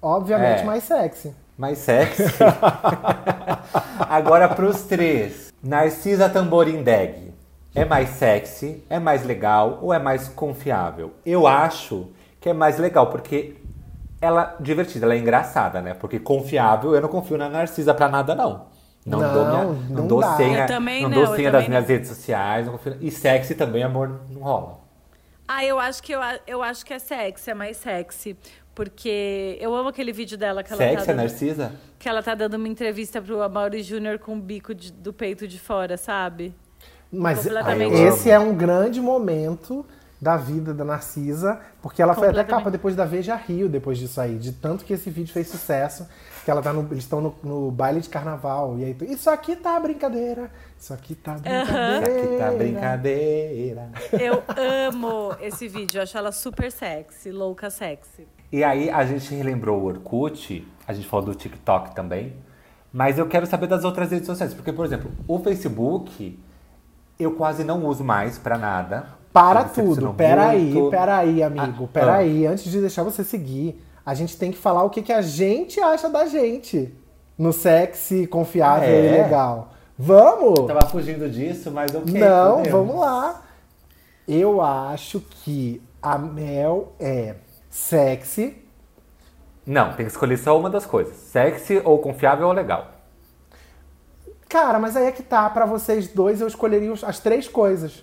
obviamente 0.00 0.60
É. 0.62 0.64
mais 0.64 0.84
sexy. 0.84 1.34
Mais 1.58 1.76
sexy. 1.78 2.22
Agora 4.08 4.48
pros 4.48 4.82
três. 4.82 5.52
Narcisa 5.62 6.28
Tamborindeg. 6.28 7.28
É 7.74 7.84
mais 7.84 8.08
sexy, 8.10 8.82
é 8.88 8.98
mais 8.98 9.24
legal 9.24 9.78
ou 9.82 9.92
é 9.92 9.98
mais 9.98 10.26
confiável? 10.28 11.12
Eu 11.24 11.46
acho 11.46 12.08
que 12.40 12.48
é 12.48 12.52
mais 12.52 12.78
legal, 12.78 13.08
porque 13.08 13.56
ela 14.20 14.56
divertida, 14.60 15.06
ela 15.06 15.14
é 15.14 15.18
engraçada, 15.18 15.80
né? 15.80 15.94
Porque 15.94 16.18
confiável, 16.18 16.94
eu 16.94 17.00
não 17.00 17.08
confio 17.08 17.36
na 17.38 17.48
Narcisa 17.48 17.94
pra 17.94 18.08
nada, 18.08 18.34
não. 18.34 18.66
Não, 19.06 19.20
Não, 19.20 19.32
dou, 19.32 19.44
minha, 19.46 19.64
não 19.64 19.74
não 19.90 20.06
dou 20.06 20.20
dá. 20.20 20.36
senha, 20.36 20.66
não 20.68 21.08
não, 21.08 21.24
dou 21.24 21.34
senha 21.36 21.50
das 21.50 21.66
minhas 21.66 21.82
não. 21.84 21.88
redes 21.88 22.08
sociais. 22.08 22.66
Não 22.66 22.72
confio, 22.72 22.96
e 23.00 23.10
sexy 23.10 23.54
também, 23.54 23.82
amor, 23.82 24.20
não 24.28 24.42
rola. 24.42 24.80
Ah, 25.46 25.64
eu 25.64 25.78
acho 25.78 26.02
que 26.02 26.12
eu, 26.12 26.20
eu 26.46 26.62
acho 26.62 26.84
que 26.84 26.92
é 26.92 26.98
sexy, 26.98 27.50
é 27.50 27.54
mais 27.54 27.76
sexy. 27.78 28.36
Porque 28.74 29.56
eu 29.60 29.74
amo 29.74 29.88
aquele 29.88 30.12
vídeo 30.12 30.38
dela 30.38 30.62
que 30.62 30.72
ela, 30.72 30.78
Sexy, 30.80 30.96
tá 30.96 31.02
a 31.02 31.06
dando, 31.06 31.16
Narcisa? 31.16 31.72
que 31.98 32.08
ela 32.08 32.22
tá 32.22 32.34
dando 32.36 32.54
uma 32.54 32.68
entrevista 32.68 33.20
pro 33.20 33.42
Amaury 33.42 33.82
Júnior 33.82 34.20
com 34.20 34.34
o 34.34 34.40
bico 34.40 34.72
de- 34.72 34.92
do 34.92 35.12
peito 35.12 35.48
de 35.48 35.58
fora, 35.58 35.96
sabe? 35.96 36.54
Mas 37.10 37.44
esse 37.46 38.30
é 38.30 38.38
um 38.38 38.54
grande 38.54 39.00
momento 39.00 39.84
da 40.20 40.36
vida 40.36 40.74
da 40.74 40.84
Narcisa, 40.84 41.60
porque 41.80 42.02
ela 42.02 42.12
foi 42.14 42.28
até 42.28 42.42
capa 42.44 42.70
depois 42.70 42.96
da 42.96 43.04
Veja 43.04 43.36
Rio, 43.36 43.68
depois 43.68 43.98
disso 43.98 44.20
aí, 44.20 44.36
de 44.36 44.52
tanto 44.52 44.84
que 44.84 44.92
esse 44.92 45.08
vídeo 45.10 45.32
fez 45.32 45.46
sucesso, 45.48 46.08
que 46.44 46.50
ela 46.50 46.60
tá 46.60 46.72
no, 46.72 46.82
eles 46.90 47.04
estão 47.04 47.20
no, 47.20 47.34
no 47.42 47.70
baile 47.70 48.00
de 48.00 48.08
carnaval, 48.08 48.76
e 48.78 48.84
aí, 48.84 48.94
tu- 48.94 49.04
isso 49.04 49.30
aqui 49.30 49.54
tá 49.54 49.78
brincadeira, 49.78 50.50
isso 50.76 50.92
aqui 50.92 51.14
tá 51.14 51.34
brincadeira. 51.34 51.98
Aqui 52.06 52.38
tá 52.38 52.50
brincadeira. 52.50 53.88
Eu 54.12 54.42
amo 54.88 55.36
esse 55.40 55.68
vídeo, 55.68 55.98
eu 55.98 56.02
acho 56.02 56.18
ela 56.18 56.32
super 56.32 56.72
sexy, 56.72 57.30
louca 57.30 57.70
sexy. 57.70 58.26
E 58.50 58.64
aí 58.64 58.90
a 58.90 59.04
gente 59.04 59.32
relembrou 59.34 59.78
o 59.80 59.84
Orkut, 59.84 60.66
a 60.86 60.92
gente 60.92 61.06
falou 61.06 61.26
do 61.26 61.34
TikTok 61.34 61.94
também, 61.94 62.34
mas 62.92 63.18
eu 63.18 63.28
quero 63.28 63.46
saber 63.46 63.66
das 63.68 63.84
outras 63.84 64.10
redes 64.10 64.26
sociais, 64.26 64.52
porque, 64.54 64.72
por 64.72 64.84
exemplo, 64.84 65.12
o 65.28 65.38
Facebook 65.38 66.36
eu 67.20 67.32
quase 67.36 67.62
não 67.62 67.84
uso 67.84 68.02
mais 68.02 68.38
pra 68.38 68.56
nada. 68.58 69.17
Para 69.32 69.64
tudo, 69.64 70.14
peraí, 70.14 70.72
muito. 70.72 70.90
peraí, 70.90 71.42
amigo, 71.42 71.84
Ah, 71.84 71.88
peraí, 71.92 72.46
antes 72.46 72.64
de 72.64 72.80
deixar 72.80 73.02
você 73.02 73.22
seguir, 73.22 73.80
a 74.04 74.14
gente 74.14 74.36
tem 74.36 74.50
que 74.50 74.58
falar 74.58 74.82
o 74.84 74.90
que, 74.90 75.02
que 75.02 75.12
a 75.12 75.20
gente 75.22 75.78
acha 75.80 76.08
da 76.08 76.26
gente 76.26 76.92
no 77.36 77.52
sexy, 77.52 78.26
confiável 78.26 78.88
É? 78.88 79.06
e 79.06 79.22
legal. 79.22 79.70
Vamos? 79.96 80.58
Eu 80.60 80.66
tava 80.66 80.86
fugindo 80.88 81.28
disso, 81.28 81.70
mas 81.70 81.90
quero. 81.90 82.06
Não, 82.12 82.62
vamos 82.64 82.96
lá. 82.98 83.42
Eu 84.26 84.60
acho 84.62 85.20
que 85.20 85.82
a 86.00 86.16
Mel 86.18 86.92
é 86.98 87.34
sexy. 87.68 88.56
Não, 89.66 89.92
tem 89.94 90.06
que 90.06 90.12
escolher 90.12 90.38
só 90.38 90.58
uma 90.58 90.70
das 90.70 90.86
coisas. 90.86 91.14
Sexy 91.16 91.82
ou 91.84 91.98
confiável 91.98 92.46
ou 92.46 92.52
legal. 92.52 92.92
Cara, 94.48 94.78
mas 94.78 94.96
aí 94.96 95.06
é 95.06 95.12
que 95.12 95.22
tá. 95.22 95.48
Pra 95.50 95.66
vocês 95.66 96.08
dois, 96.08 96.40
eu 96.40 96.46
escolheria 96.46 96.92
as 97.06 97.18
três 97.18 97.46
coisas. 97.46 98.02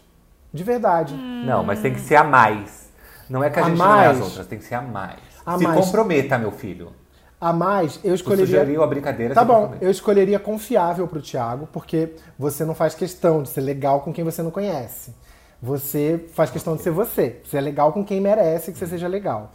De 0.56 0.64
verdade. 0.64 1.14
Não, 1.14 1.64
mas 1.64 1.82
tem 1.82 1.94
que 1.94 2.00
ser 2.00 2.16
a 2.16 2.24
mais. 2.24 2.90
Não 3.30 3.44
é 3.44 3.50
que 3.50 3.60
a, 3.60 3.66
A 3.66 3.70
gente 3.70 3.78
não 3.78 3.86
é 4.00 4.08
as 4.08 4.18
mais? 4.18 4.22
outras, 4.22 4.48
tem 4.48 4.58
que 4.60 4.66
ser 4.66 4.76
a 4.76 4.82
mais. 4.82 5.20
A 5.46 5.58
Se 5.58 5.64
mais. 5.64 5.80
comprometa, 5.86 6.38
meu 6.38 6.52
filho. 6.52 6.92
A 7.42 7.52
mais, 7.52 7.96
eu 8.04 8.12
Tu 8.12 8.16
escolheria. 8.16 8.46
sugeriu 8.46 8.82
a 8.82 8.88
brincadeira, 8.88 9.36
Tá 9.36 9.44
bom, 9.44 9.74
eu 9.82 9.92
escolheria 9.92 10.40
confiável 10.40 11.08
pro 11.08 11.22
Thiago, 11.22 11.68
porque 11.72 12.14
você 12.40 12.64
não 12.64 12.74
faz 12.74 12.96
questão 12.96 13.44
de 13.44 13.50
ser 13.50 13.62
legal 13.62 14.02
com 14.02 14.14
quem 14.14 14.24
você 14.24 14.42
não 14.42 14.50
conhece. 14.52 15.14
Você 15.62 16.26
faz 16.34 16.50
questão 16.50 16.76
de 16.76 16.82
ser 16.82 16.92
você. 16.92 17.42
Você 17.44 17.58
é 17.58 17.62
legal 17.62 17.92
com 17.92 18.04
quem 18.06 18.22
merece 18.22 18.72
que 18.72 18.78
você 18.78 18.88
seja 18.88 19.08
legal. 19.08 19.52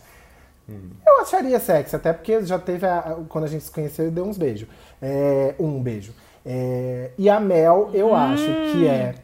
Eu 1.07 1.20
acharia 1.22 1.59
sexy, 1.59 1.96
até 1.96 2.12
porque 2.12 2.42
já 2.44 2.59
teve. 2.59 2.86
a- 2.86 3.16
quando 3.28 3.44
a 3.44 3.48
gente 3.48 3.64
se 3.64 3.70
conheceu, 3.70 4.05
eu 4.05 4.11
dei 4.11 4.22
uns 4.22 4.38
beijos. 4.38 4.68
É, 5.03 5.55
um 5.59 5.82
beijo. 5.82 6.12
É, 6.46 7.11
e 7.18 7.28
a 7.28 7.40
Mel, 7.40 7.90
eu 7.92 8.14
acho 8.14 8.44
que 8.72 8.86
é 8.86 9.14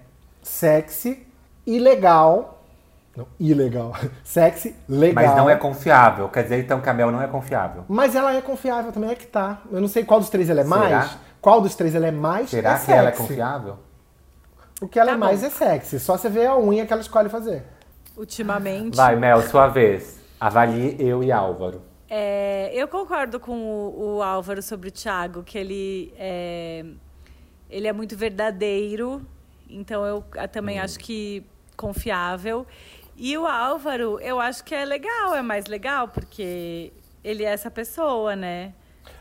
sexy 0.43 1.26
e 1.67 1.79
legal. 1.79 2.63
Não, 3.17 3.27
ilegal. 3.41 3.93
Sexy, 4.23 4.75
legal. 4.89 5.25
Mas 5.25 5.37
não 5.37 5.49
é 5.49 5.57
confiável. 5.57 6.29
Quer 6.29 6.43
dizer, 6.43 6.59
então, 6.61 6.81
que 6.81 6.89
a 6.89 6.93
Mel 6.95 7.11
não 7.11 7.21
é 7.23 7.27
confiável. 7.27 7.85
Mas 7.89 8.15
ela 8.15 8.35
é 8.35 8.41
confiável 8.43 8.93
também, 8.93 9.11
é 9.11 9.15
que 9.15 9.27
tá. 9.27 9.63
Eu 9.73 9.81
não 9.81 9.89
sei 9.89 10.05
qual 10.05 10.21
dos 10.21 10.29
três 10.29 10.51
ela 10.51 10.61
é 10.61 10.65
Será? 10.65 10.77
mais. 10.77 11.19
Qual 11.41 11.61
dos 11.61 11.75
três 11.75 11.95
ela 11.95 12.07
é 12.07 12.11
mais? 12.11 12.51
Será 12.51 12.75
é 12.75 12.79
que 12.85 12.93
ela 12.93 13.09
é 13.09 13.13
sexy. 13.13 13.23
confiável? 13.23 13.79
O 14.83 14.87
que 14.89 14.99
ela 14.99 15.11
Tá 15.13 15.15
é 15.17 15.19
mais 15.19 15.41
bom. 15.41 15.47
é 15.47 15.51
sexy. 15.51 15.99
Só 15.99 16.19
você 16.19 16.29
vê 16.29 16.45
a 16.47 16.57
unha 16.59 16.85
que 16.85 16.93
ela 16.93 17.01
escolhe 17.01 17.29
fazer. 17.31 17.65
Ultimamente. 18.17 18.95
Vai, 18.97 19.17
Mel, 19.17 19.41
sua 19.43 19.69
vez. 19.69 20.21
Avalie 20.39 20.97
eu 20.99 21.25
e 21.25 21.33
Álvaro. 21.33 21.81
É, 22.11 22.71
eu 22.75 22.87
concordo 22.87 23.41
com 23.41 23.53
o, 23.59 24.17
o 24.17 24.23
Álvaro 24.23 24.63
sobre 24.63 24.89
o 24.89 24.93
Thiago, 24.93 25.43
que 25.43 25.57
ele 25.57 26.13
é, 26.19 26.85
ele 27.71 27.87
é 27.89 27.93
muito 27.93 28.17
verdadeiro, 28.17 29.23
então 29.69 30.05
eu 30.05 30.23
também 30.53 30.79
acho 30.79 30.99
que 31.01 31.45
confiável. 31.77 32.67
E 33.17 33.37
o 33.37 33.47
Álvaro, 33.47 34.21
eu 34.21 34.41
acho 34.41 34.63
que 34.65 34.75
é 34.75 34.85
legal, 34.85 35.35
é 35.35 35.43
mais 35.43 35.67
legal, 35.67 36.09
porque 36.09 36.93
ele 37.25 37.45
é 37.45 37.49
essa 37.49 37.71
pessoa, 37.71 38.37
né? 38.37 38.73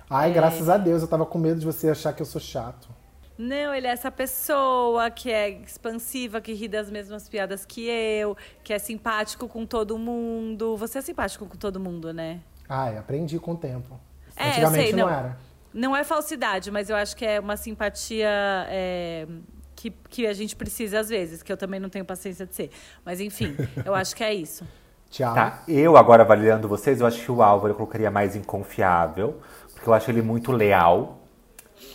Ai, 0.10 0.32
graças 0.32 0.70
a 0.70 0.78
Deus, 0.78 1.02
eu 1.02 1.08
tava 1.08 1.26
com 1.26 1.38
medo 1.38 1.60
de 1.60 1.66
você 1.66 1.90
achar 1.90 2.14
que 2.14 2.22
eu 2.22 2.26
sou 2.26 2.42
chato. 2.42 2.90
Não, 3.38 3.74
ele 3.74 3.88
é 3.88 3.90
essa 3.90 4.10
pessoa 4.10 5.10
que 5.10 5.30
é 5.30 5.50
expansiva, 5.50 6.40
que 6.40 6.54
ri 6.54 6.68
das 6.68 6.90
mesmas 6.90 7.28
piadas 7.28 7.66
que 7.66 7.86
eu, 7.88 8.38
que 8.64 8.72
é 8.72 8.80
simpático 8.80 9.48
com 9.48 9.66
todo 9.66 9.98
mundo. 9.98 10.78
Você 10.78 11.00
é 11.00 11.02
simpático 11.02 11.46
com 11.46 11.58
todo 11.58 11.80
mundo, 11.80 12.14
né? 12.14 12.40
Ai, 12.68 12.98
aprendi 12.98 13.38
com 13.40 13.52
o 13.52 13.58
tempo. 13.58 14.00
É, 14.38 14.50
Antigamente 14.50 14.84
sei, 14.84 14.94
não, 14.94 15.08
não. 15.08 15.14
era. 15.14 15.38
Não 15.74 15.96
é 15.96 16.06
falsidade, 16.06 16.72
mas 16.72 16.90
eu 16.90 16.96
acho 16.96 17.16
que 17.18 17.26
é 17.26 17.38
uma 17.38 17.58
simpatia 17.58 18.30
é, 18.70 19.28
que, 19.76 19.92
que 20.10 20.26
a 20.26 20.34
gente 20.34 20.56
precisa 20.56 21.00
às 21.00 21.10
vezes, 21.10 21.44
que 21.44 21.52
eu 21.52 21.58
também 21.58 21.80
não 21.80 21.90
tenho 21.90 22.06
paciência 22.06 22.46
de 22.46 22.56
ser. 22.56 22.72
Mas 23.04 23.20
enfim, 23.20 23.56
eu 23.84 23.94
acho 23.94 24.16
que 24.16 24.24
é 24.24 24.34
isso. 24.34 24.64
Tchau. 25.12 25.34
Tá, 25.34 25.64
eu 25.68 25.96
agora 25.98 26.24
avaliando 26.24 26.68
vocês, 26.68 27.00
eu 27.00 27.08
acho 27.08 27.22
que 27.24 27.32
o 27.32 27.42
Álvaro 27.42 27.72
eu 27.74 27.76
colocaria 27.78 28.10
mais 28.12 28.36
inconfiável, 28.36 29.40
porque 29.74 29.88
eu 29.88 29.94
acho 29.94 30.10
ele 30.12 30.22
muito 30.22 30.52
leal 30.52 31.22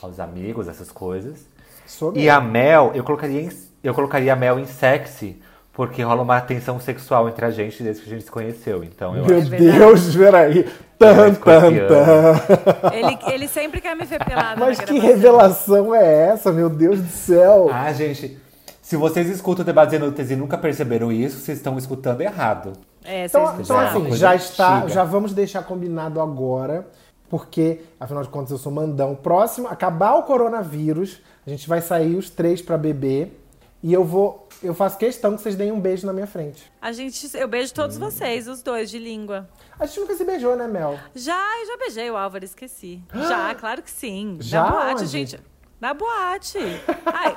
aos 0.01 0.21
amigos, 0.21 0.69
essas 0.69 0.91
coisas. 0.93 1.47
Sou 1.87 2.13
E 2.13 2.17
mesmo. 2.19 2.31
a 2.33 2.41
Mel, 2.41 2.93
eu 2.95 3.03
colocaria, 3.03 3.43
em- 3.43 3.51
eu 3.83 3.93
colocaria 3.93 4.33
a 4.33 4.37
Mel 4.37 4.59
em 4.59 4.67
sexy, 4.67 5.43
porque 5.81 6.03
rola 6.03 6.21
uma 6.21 6.39
tensão 6.43 6.79
sexual 6.79 7.27
entre 7.27 7.43
a 7.43 7.51
gente 7.51 7.83
desde 7.83 8.03
que 8.03 8.11
a 8.11 8.13
gente 8.13 8.25
se 8.27 8.31
conheceu. 8.31 8.85
Então 8.85 9.17
eu 9.17 9.25
Meu 9.25 9.39
acho. 9.39 9.49
Deus, 9.49 10.15
peraí. 10.15 10.65
Tan, 10.99 11.15
tan, 11.17 11.29
escorpiano. 11.31 11.89
tan. 11.89 12.91
Ele, 12.93 13.19
ele 13.33 13.49
sempre 13.49 13.81
quer 13.81 13.97
me 13.97 14.05
ver 14.05 14.23
pelada 14.23 14.61
Mas 14.61 14.79
que 14.79 14.99
revelação 14.99 15.95
é 15.95 16.27
essa, 16.27 16.53
meu 16.53 16.69
Deus 16.69 17.01
do 17.01 17.09
céu? 17.09 17.71
Ah, 17.73 17.91
gente, 17.95 18.39
se 18.83 18.95
vocês 18.95 19.31
escutam 19.31 19.63
o 19.63 19.65
Debate 19.65 19.97
Inúteis 19.97 20.31
e 20.31 20.37
nunca 20.37 20.59
perceberam 20.59 21.11
isso, 21.11 21.39
vocês 21.39 21.57
estão 21.57 21.79
escutando 21.79 22.21
errado. 22.21 22.75
É, 23.03 23.25
Então, 23.25 23.47
vocês 23.47 23.61
então 23.61 23.77
uma 23.77 23.89
assim, 23.89 24.13
já 24.13 24.35
está, 24.35 24.77
antiga. 24.81 24.89
já 24.93 25.05
vamos 25.05 25.33
deixar 25.33 25.63
combinado 25.63 26.21
agora, 26.21 26.87
porque 27.31 27.81
afinal 27.99 28.23
de 28.23 28.29
contas 28.29 28.51
eu 28.51 28.59
sou 28.59 28.71
mandão. 28.71 29.15
Próximo, 29.15 29.67
acabar 29.67 30.13
o 30.17 30.25
coronavírus, 30.25 31.23
a 31.47 31.49
gente 31.49 31.67
vai 31.67 31.81
sair 31.81 32.17
os 32.17 32.29
três 32.29 32.61
pra 32.61 32.77
beber 32.77 33.41
e 33.83 33.95
eu 33.95 34.05
vou, 34.05 34.47
eu 34.63 34.75
faço 34.75 34.99
questão 34.99 35.37
que 35.37 35.43
vocês 35.43 35.57
deem 35.57 35.73
um 35.73 35.81
beijo 35.81 36.07
na 36.07 36.13
minha 36.13 36.27
frente. 36.27 36.71
A 36.81 36.93
gente, 36.93 37.31
eu 37.37 37.49
beijo 37.49 37.73
todos 37.75 37.97
Hum. 37.97 38.01
vocês, 38.01 38.47
os 38.49 38.63
dois 38.63 38.91
de 38.91 38.99
língua. 38.99 39.49
A 39.79 39.87
gente 39.87 40.01
nunca 40.01 40.15
se 40.15 40.25
beijou, 40.25 40.57
né, 40.57 40.67
Mel? 40.67 40.99
Já, 41.15 41.41
eu 41.61 41.67
já 41.67 41.77
beijei 41.77 42.11
o 42.11 42.17
Álvaro, 42.17 42.45
esqueci. 42.45 43.03
Já, 43.29 43.55
claro 43.55 43.83
que 43.83 43.91
sim. 43.91 44.37
Já 44.41 44.63
Na 44.65 44.71
boate, 44.71 44.95
onde? 45.03 45.07
gente. 45.07 45.41
Na 45.81 45.95
boate. 45.95 46.59
Ai, 47.07 47.37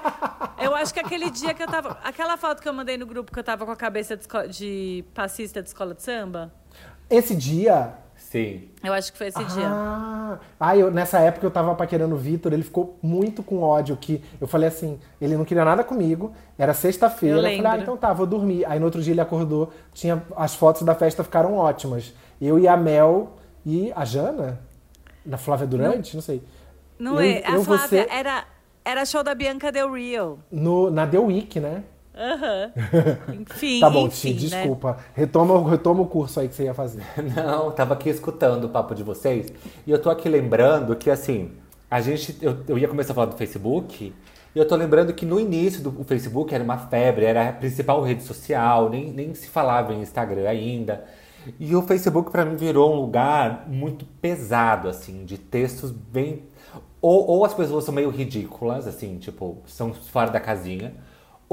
eu 0.66 0.76
acho 0.76 0.94
que 0.94 1.00
aquele 1.00 1.30
dia 1.30 1.54
que 1.54 1.64
eu 1.64 1.68
tava. 1.68 1.98
Aquela 2.04 2.36
foto 2.36 2.62
que 2.62 2.68
eu 2.68 2.74
mandei 2.74 2.98
no 2.98 3.06
grupo 3.06 3.32
que 3.32 3.40
eu 3.40 3.44
tava 3.44 3.66
com 3.66 3.72
a 3.72 3.76
cabeça 3.76 4.18
de, 4.18 4.28
de 4.50 5.06
passista 5.14 5.62
de 5.62 5.70
escola 5.70 5.94
de 5.94 6.02
samba. 6.04 6.54
Esse 7.10 7.34
dia. 7.36 7.94
Sim. 8.24 8.70
Eu 8.84 8.94
acho 8.94 9.12
que 9.12 9.18
foi 9.18 9.28
esse 9.28 9.44
dia. 9.44 9.68
Ah, 9.68 10.40
ah 10.60 10.76
eu, 10.78 10.90
nessa 10.90 11.20
época 11.20 11.46
eu 11.46 11.52
tava 11.52 11.76
paquerando 11.76 12.16
o 12.16 12.18
Vitor, 12.18 12.52
ele 12.52 12.64
ficou 12.64 12.98
muito 13.02 13.44
com 13.44 13.62
ódio, 13.62 13.96
que 13.98 14.24
eu 14.42 14.48
falei 14.48 14.70
assim, 14.70 15.00
ele 15.22 15.38
não 15.38 15.46
queria 15.46 15.64
nada 15.64 15.84
comigo, 15.84 16.34
era 16.58 16.74
sexta-feira, 16.74 17.36
Eu 17.38 17.48
eu, 17.48 17.58
falei, 17.58 17.72
ah, 17.72 17.78
então 17.78 17.96
tá, 17.96 18.12
vou 18.12 18.26
dormir. 18.26 18.66
Aí 18.66 18.80
no 18.80 18.86
outro 18.86 19.02
dia 19.04 19.14
ele 19.14 19.22
acordou, 19.22 19.72
tinha, 19.94 20.24
as 20.36 20.56
fotos 20.56 20.82
da 20.84 20.96
festa 20.96 21.24
ficaram 21.24 21.56
ótimas. 21.56 22.14
Eu 22.42 22.58
e 22.58 22.68
a 22.68 22.76
Mel 22.76 23.34
e 23.66 23.92
a 23.96 24.04
Jana, 24.04 24.60
na 25.26 25.38
Flávia 25.38 25.68
Durante, 25.68 26.16
não, 26.16 26.22
sei, 26.22 26.42
Não 26.98 27.22
eu- 27.22 27.22
é? 27.22 27.44
A 27.46 27.52
eu, 27.52 27.64
Flávia 27.64 27.88
você- 28.04 28.08
era, 28.10 28.46
era 28.84 29.06
show 29.06 29.22
da 29.22 29.36
Bianca 29.36 29.72
Del 29.72 29.94
Rio. 29.94 30.40
no, 30.52 30.90
na 30.90 31.06
The 31.06 31.20
Week, 31.20 31.60
né? 31.60 31.84
Aham. 32.16 32.72
Enfim. 33.42 33.80
tá 33.80 33.90
bom, 33.90 34.08
enfim, 34.08 34.36
Ti, 34.36 34.50
né? 34.50 34.58
desculpa. 34.58 34.98
Retoma, 35.14 35.70
retoma 35.70 36.02
o 36.02 36.06
curso 36.06 36.40
aí 36.40 36.48
que 36.48 36.56
você 36.56 36.64
ia 36.66 36.74
fazer. 36.74 37.04
Não, 37.36 37.72
tava 37.72 37.94
aqui 37.96 38.10
escutando 38.10 38.66
o 38.66 38.70
papo 38.70 38.94
de 38.94 39.04
vocês 39.04 39.52
e 39.86 39.92
eu 39.92 40.00
tô 40.00 40.10
aqui 40.10 40.30
lembrando 40.30 40.96
que 40.96 41.10
assim, 41.10 41.52
a 41.90 42.02
gente. 42.02 42.38
Eu, 42.42 42.58
eu 42.68 42.78
ia 42.78 42.88
começar 42.88 43.14
a 43.14 43.16
falar 43.16 43.28
do 43.28 43.38
Facebook 43.38 44.14
e 44.56 44.60
eu 44.60 44.68
tô 44.68 44.76
lembrando 44.76 45.14
que 45.14 45.26
no 45.26 45.40
início 45.40 45.82
do 45.82 46.02
o 46.02 46.04
Facebook 46.04 46.54
era 46.54 46.64
uma 46.64 46.78
febre, 46.78 47.26
era 47.26 47.50
a 47.50 47.54
principal 47.54 48.02
rede 48.04 48.24
social, 48.24 48.90
nem, 48.90 49.12
nem 49.12 49.34
se 49.34 49.48
falava 49.48 49.94
em 49.94 50.02
Instagram 50.02 50.48
ainda. 50.48 51.04
E 51.60 51.76
o 51.76 51.82
Facebook 51.82 52.32
pra 52.32 52.46
mim 52.46 52.56
virou 52.56 52.94
um 52.94 53.02
lugar 53.02 53.66
muito 53.68 54.06
pesado, 54.22 54.88
assim, 54.88 55.26
de 55.26 55.38
textos 55.38 55.92
bem. 55.92 56.44
Ou, 57.02 57.28
ou 57.28 57.46
as 57.46 57.54
pessoas 57.54 57.84
são 57.84 57.94
meio 57.94 58.10
ridículas, 58.10 58.88
assim, 58.88 59.18
tipo, 59.18 59.58
são 59.66 59.94
fora 59.94 60.32
da 60.32 60.40
casinha, 60.40 60.94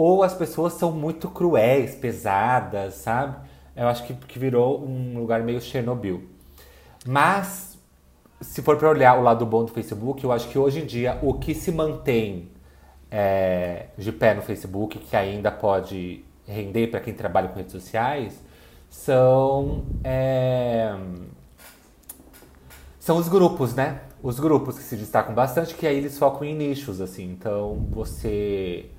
ou 0.02 0.22
as 0.22 0.32
pessoas 0.32 0.72
são 0.72 0.90
muito 0.92 1.28
cruéis, 1.28 1.94
pesadas, 1.94 2.94
sabe? 2.94 3.36
Eu 3.76 3.86
acho 3.86 4.02
que, 4.06 4.14
que 4.14 4.38
virou 4.38 4.82
um 4.82 5.18
lugar 5.18 5.42
meio 5.42 5.60
Chernobyl. 5.60 6.22
Mas, 7.06 7.78
se 8.40 8.62
for 8.62 8.78
para 8.78 8.88
olhar 8.88 9.18
o 9.18 9.22
lado 9.22 9.44
bom 9.44 9.62
do 9.62 9.70
Facebook, 9.70 10.24
eu 10.24 10.32
acho 10.32 10.48
que 10.48 10.58
hoje 10.58 10.80
em 10.80 10.86
dia 10.86 11.18
o 11.20 11.34
que 11.34 11.54
se 11.54 11.70
mantém 11.70 12.48
é, 13.10 13.88
de 13.98 14.10
pé 14.10 14.32
no 14.32 14.40
Facebook, 14.40 14.98
que 14.98 15.14
ainda 15.14 15.52
pode 15.52 16.24
render 16.46 16.86
para 16.86 17.00
quem 17.00 17.12
trabalha 17.12 17.48
com 17.48 17.56
redes 17.56 17.72
sociais, 17.72 18.42
são. 18.88 19.84
é, 20.02 20.96
são 22.98 23.18
os 23.18 23.28
grupos, 23.28 23.74
né? 23.74 24.00
Os 24.22 24.40
grupos 24.40 24.78
que 24.78 24.82
se 24.82 24.96
destacam 24.96 25.34
bastante, 25.34 25.74
que 25.74 25.86
aí 25.86 25.98
eles 25.98 26.18
focam 26.18 26.46
em 26.46 26.54
nichos, 26.54 27.02
assim. 27.02 27.30
Então, 27.30 27.86
você 27.90 28.90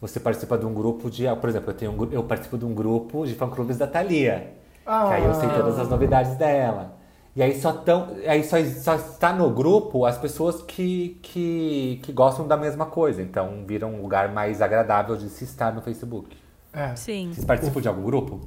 você 0.00 0.20
participa 0.20 0.56
de 0.56 0.64
um 0.64 0.72
grupo 0.72 1.10
de, 1.10 1.26
ah, 1.26 1.34
por 1.34 1.48
exemplo, 1.48 1.70
eu 1.70 1.74
tenho 1.74 1.92
um, 1.92 2.12
eu 2.12 2.22
participo 2.22 2.56
de 2.56 2.64
um 2.64 2.74
grupo 2.74 3.26
de 3.26 3.34
fã-clubes 3.34 3.76
da 3.76 3.86
Thalia. 3.86 4.54
Que 4.84 4.90
aí 4.90 5.24
eu 5.24 5.34
sei 5.34 5.48
todas 5.50 5.78
as 5.78 5.88
novidades 5.88 6.36
dela. 6.36 6.96
E 7.36 7.42
aí 7.42 7.60
só 7.60 7.72
tão, 7.72 8.16
aí 8.26 8.42
só, 8.42 8.56
só 8.64 8.94
está 8.94 9.32
no 9.32 9.50
grupo 9.50 10.04
as 10.04 10.16
pessoas 10.16 10.62
que, 10.62 11.18
que, 11.22 12.00
que 12.02 12.12
gostam 12.12 12.48
da 12.48 12.56
mesma 12.56 12.86
coisa. 12.86 13.22
Então, 13.22 13.64
vira 13.66 13.86
um 13.86 14.00
lugar 14.00 14.32
mais 14.32 14.62
agradável 14.62 15.16
de 15.16 15.28
se 15.28 15.44
estar 15.44 15.72
no 15.72 15.82
Facebook. 15.82 16.36
É. 16.72 16.96
Sim. 16.96 17.30
Vocês 17.32 17.44
participam 17.44 17.80
de 17.80 17.88
algum 17.88 18.02
grupo? 18.02 18.40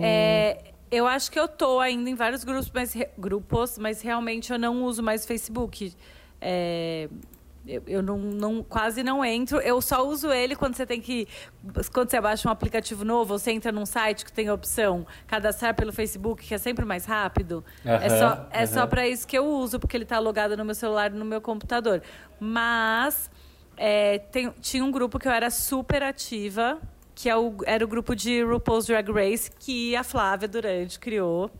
É, 0.00 0.58
eu 0.90 1.06
acho 1.06 1.30
que 1.30 1.38
eu 1.38 1.48
tô 1.48 1.80
ainda 1.80 2.08
em 2.08 2.14
vários 2.14 2.44
grupos, 2.44 2.70
mas, 2.72 2.96
grupos, 3.18 3.78
mas 3.78 4.00
realmente 4.00 4.52
eu 4.52 4.58
não 4.58 4.84
uso 4.84 5.02
mais 5.02 5.26
Facebook. 5.26 5.92
É, 6.40 7.08
eu 7.74 7.82
eu 7.86 8.02
não, 8.02 8.18
não- 8.18 8.62
quase 8.62 9.02
não 9.02 9.24
entro. 9.24 9.58
Eu 9.60 9.80
só 9.80 10.06
uso 10.06 10.30
ele 10.32 10.56
quando 10.56 10.74
você 10.74 10.84
tem 10.84 11.00
que. 11.00 11.26
Quando 11.92 12.10
você 12.10 12.20
baixa 12.20 12.48
um 12.48 12.52
aplicativo 12.52 13.04
novo, 13.04 13.38
você 13.38 13.50
entra 13.52 13.70
num 13.70 13.86
site 13.86 14.24
que 14.24 14.32
tem 14.32 14.48
a 14.48 14.54
opção 14.54 15.06
cadastrar 15.26 15.74
pelo 15.74 15.92
Facebook, 15.92 16.44
que 16.46 16.54
é 16.54 16.58
sempre 16.58 16.84
mais 16.84 17.04
rápido. 17.04 17.64
é 17.84 17.94
Aham, 17.94 18.08
só, 18.18 18.46
é 18.50 18.66
só 18.66 18.86
para 18.86 19.06
isso 19.08 19.26
que 19.26 19.36
eu 19.38 19.46
uso, 19.46 19.78
porque 19.78 19.96
ele 19.96 20.04
tá 20.04 20.18
logado 20.18 20.56
no 20.56 20.64
meu 20.64 20.74
celular 20.74 21.10
e 21.12 21.14
no 21.14 21.24
meu 21.24 21.40
computador. 21.40 22.02
Mas 22.38 23.30
é, 23.76 24.18
tem- 24.18 24.52
tinha 24.60 24.84
um 24.84 24.90
grupo 24.90 25.18
que 25.18 25.26
eu 25.28 25.32
era 25.32 25.48
super 25.50 26.02
ativa, 26.02 26.78
que 27.14 27.28
é 27.30 27.36
o- 27.36 27.56
era 27.64 27.84
o 27.84 27.88
grupo 27.88 28.14
de 28.16 28.42
RuPaul's 28.42 28.86
Drag 28.86 29.08
Race, 29.10 29.50
que 29.58 29.94
a 29.96 30.02
Flávia 30.02 30.48
Durante 30.48 30.98
criou. 30.98 31.50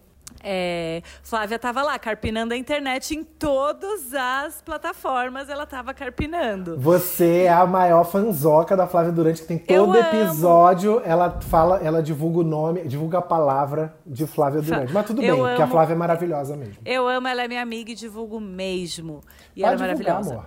É, 0.42 1.02
Flávia 1.22 1.58
tava 1.58 1.82
lá, 1.82 1.98
carpinando 1.98 2.54
a 2.54 2.56
internet 2.56 3.14
em 3.14 3.22
todas 3.22 4.14
as 4.14 4.62
plataformas, 4.62 5.48
ela 5.48 5.66
tava 5.66 5.92
carpinando. 5.92 6.78
Você 6.78 7.42
é 7.42 7.50
a 7.52 7.66
maior 7.66 8.04
fanzoca 8.04 8.76
da 8.76 8.86
Flávia 8.86 9.12
Durante, 9.12 9.42
que 9.42 9.48
tem 9.48 9.62
Eu 9.68 9.86
todo 9.86 9.98
amo. 9.98 10.06
episódio, 10.06 11.02
ela 11.04 11.38
fala, 11.42 11.78
ela 11.82 12.02
divulga 12.02 12.38
o 12.38 12.44
nome, 12.44 12.84
divulga 12.86 13.18
a 13.18 13.22
palavra 13.22 13.94
de 14.06 14.26
Flávia 14.26 14.62
Durante. 14.62 14.92
Mas 14.92 15.06
tudo 15.06 15.22
Eu 15.22 15.36
bem, 15.36 15.44
porque 15.44 15.60
a 15.62 15.64
amo. 15.64 15.72
Flávia 15.72 15.92
é 15.94 15.96
maravilhosa 15.96 16.56
mesmo. 16.56 16.76
Eu 16.84 17.06
amo, 17.06 17.28
ela 17.28 17.42
é 17.44 17.48
minha 17.48 17.62
amiga 17.62 17.90
e 17.92 17.94
divulgo 17.94 18.40
mesmo. 18.40 19.22
E 19.54 19.62
ela 19.62 19.72
é 19.74 19.76
Pode 19.76 19.82
maravilhosa. 19.82 20.32
amor. 20.34 20.46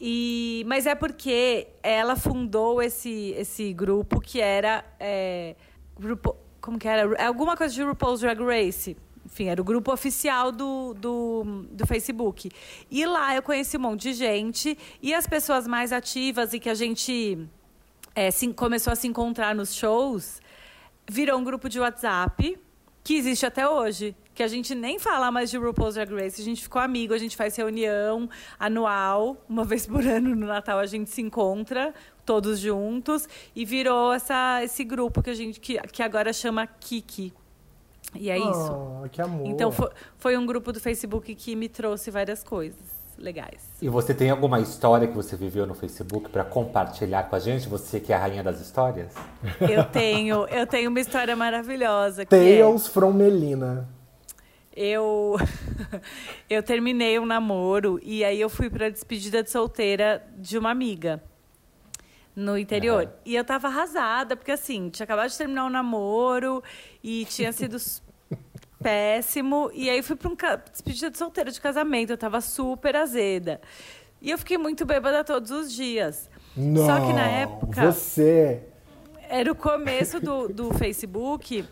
E, 0.00 0.64
mas 0.66 0.86
é 0.86 0.94
porque 0.94 1.68
ela 1.82 2.16
fundou 2.16 2.80
esse, 2.82 3.34
esse 3.36 3.70
grupo 3.74 4.18
que 4.18 4.40
era. 4.40 4.82
É, 4.98 5.54
grupo, 5.98 6.34
como 6.60 6.78
que 6.78 6.88
era? 6.88 7.22
Alguma 7.26 7.54
coisa 7.54 7.74
de 7.74 7.82
RuPaul's 7.82 8.20
Drag 8.20 8.40
Race. 8.42 8.96
Enfim, 9.32 9.46
era 9.46 9.60
o 9.60 9.64
grupo 9.64 9.92
oficial 9.92 10.50
do, 10.50 10.92
do, 10.94 11.64
do 11.70 11.86
Facebook. 11.86 12.50
E 12.90 13.06
lá 13.06 13.34
eu 13.34 13.42
conheci 13.42 13.76
um 13.76 13.80
monte 13.80 14.02
de 14.02 14.12
gente. 14.14 14.76
E 15.00 15.14
as 15.14 15.26
pessoas 15.26 15.66
mais 15.68 15.92
ativas 15.92 16.52
e 16.52 16.58
que 16.58 16.68
a 16.68 16.74
gente 16.74 17.38
é, 18.14 18.30
se- 18.30 18.52
começou 18.52 18.92
a 18.92 18.96
se 18.96 19.06
encontrar 19.06 19.54
nos 19.54 19.74
shows, 19.74 20.40
virou 21.08 21.38
um 21.38 21.44
grupo 21.44 21.68
de 21.68 21.78
WhatsApp 21.78 22.58
que 23.04 23.14
existe 23.14 23.46
até 23.46 23.68
hoje. 23.68 24.16
Que 24.34 24.42
a 24.42 24.48
gente 24.48 24.74
nem 24.74 24.98
fala 24.98 25.30
mais 25.30 25.50
de 25.50 25.58
RuPaul's 25.58 25.94
Drag 25.94 26.12
Race, 26.14 26.40
a 26.40 26.44
gente 26.44 26.62
ficou 26.62 26.80
amigo, 26.80 27.12
a 27.12 27.18
gente 27.18 27.36
faz 27.36 27.54
reunião 27.54 28.28
anual, 28.58 29.36
uma 29.48 29.64
vez 29.66 29.86
por 29.86 30.04
ano 30.06 30.34
no 30.34 30.46
Natal 30.46 30.78
a 30.78 30.86
gente 30.86 31.10
se 31.10 31.20
encontra, 31.20 31.94
todos 32.24 32.58
juntos, 32.58 33.28
e 33.54 33.64
virou 33.64 34.12
essa, 34.12 34.60
esse 34.64 34.82
grupo 34.82 35.22
que 35.22 35.30
a 35.30 35.34
gente 35.34 35.60
que, 35.60 35.78
que 35.88 36.02
agora 36.02 36.32
chama 36.32 36.66
Kiki. 36.66 37.32
E 38.14 38.30
é 38.30 38.38
isso. 38.38 38.72
Oh, 39.04 39.08
que 39.08 39.22
amor. 39.22 39.46
Então 39.46 39.70
foi, 39.70 39.88
foi 40.18 40.36
um 40.36 40.44
grupo 40.44 40.72
do 40.72 40.80
Facebook 40.80 41.34
que 41.34 41.54
me 41.54 41.68
trouxe 41.68 42.10
várias 42.10 42.42
coisas 42.42 42.78
legais. 43.16 43.62
E 43.80 43.88
você 43.88 44.14
tem 44.14 44.30
alguma 44.30 44.60
história 44.60 45.06
que 45.06 45.14
você 45.14 45.36
viveu 45.36 45.66
no 45.66 45.74
Facebook 45.74 46.30
para 46.30 46.42
compartilhar 46.42 47.24
com 47.24 47.36
a 47.36 47.38
gente? 47.38 47.68
Você 47.68 48.00
que 48.00 48.12
é 48.12 48.16
a 48.16 48.18
rainha 48.18 48.42
das 48.42 48.60
histórias? 48.60 49.12
Eu 49.60 49.84
tenho, 49.84 50.46
eu 50.48 50.66
tenho 50.66 50.90
uma 50.90 51.00
história 51.00 51.36
maravilhosa. 51.36 52.22
É- 52.22 52.24
Tales 52.24 52.86
from 52.88 53.12
Melina. 53.12 53.86
eu 54.74 55.36
eu 56.48 56.62
terminei 56.62 57.18
um 57.18 57.26
namoro 57.26 58.00
e 58.02 58.24
aí 58.24 58.40
eu 58.40 58.48
fui 58.48 58.70
para 58.70 58.88
despedida 58.88 59.42
de 59.42 59.50
solteira 59.50 60.24
de 60.38 60.56
uma 60.56 60.70
amiga 60.70 61.22
no 62.34 62.56
interior. 62.58 63.02
Aham. 63.04 63.12
E 63.24 63.34
eu 63.36 63.44
tava 63.44 63.68
arrasada, 63.68 64.36
porque 64.36 64.52
assim, 64.52 64.88
tinha 64.90 65.04
acabado 65.04 65.28
de 65.30 65.36
terminar 65.36 65.64
um 65.66 65.70
namoro 65.70 66.62
e 67.02 67.24
tinha 67.26 67.52
sido 67.52 67.76
péssimo. 68.82 69.70
E 69.74 69.88
aí 69.90 70.02
fui 70.02 70.16
pra 70.16 70.30
um 70.30 70.36
despedida 70.70 71.10
de 71.10 71.18
solteira 71.18 71.50
de 71.50 71.60
casamento, 71.60 72.10
eu 72.10 72.18
tava 72.18 72.40
super 72.40 72.96
azeda. 72.96 73.60
E 74.20 74.30
eu 74.30 74.38
fiquei 74.38 74.58
muito 74.58 74.84
bêbada 74.84 75.24
todos 75.24 75.50
os 75.50 75.72
dias. 75.72 76.28
Não, 76.56 76.84
Só 76.86 77.00
que 77.00 77.12
na 77.12 77.26
época 77.26 77.90
Você. 77.92 78.60
era 79.28 79.50
o 79.50 79.54
começo 79.54 80.20
do, 80.20 80.48
do 80.48 80.72
Facebook. 80.74 81.64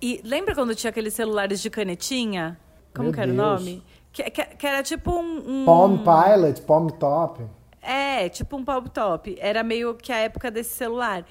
E 0.00 0.20
lembra 0.24 0.54
quando 0.54 0.74
tinha 0.74 0.90
aqueles 0.90 1.14
celulares 1.14 1.60
de 1.60 1.70
canetinha? 1.70 2.58
Como 2.92 3.04
Meu 3.04 3.14
que 3.14 3.20
era 3.20 3.30
o 3.32 3.34
Deus. 3.34 3.46
nome? 3.60 3.82
Que, 4.12 4.24
que- 4.24 4.44
que 4.44 4.66
era 4.66 4.82
tipo 4.82 5.12
um. 5.12 5.62
um- 5.62 5.64
Palm 5.64 5.98
Pilot, 5.98 6.60
Palm 6.62 6.88
Top. 6.88 7.42
É, 7.82 8.28
tipo 8.28 8.56
um 8.56 8.64
palm 8.64 8.86
top. 8.86 9.36
Era 9.40 9.62
meio 9.62 9.94
que 9.94 10.12
a 10.12 10.16
época 10.18 10.50
desse 10.50 10.74
celular. 10.74 11.26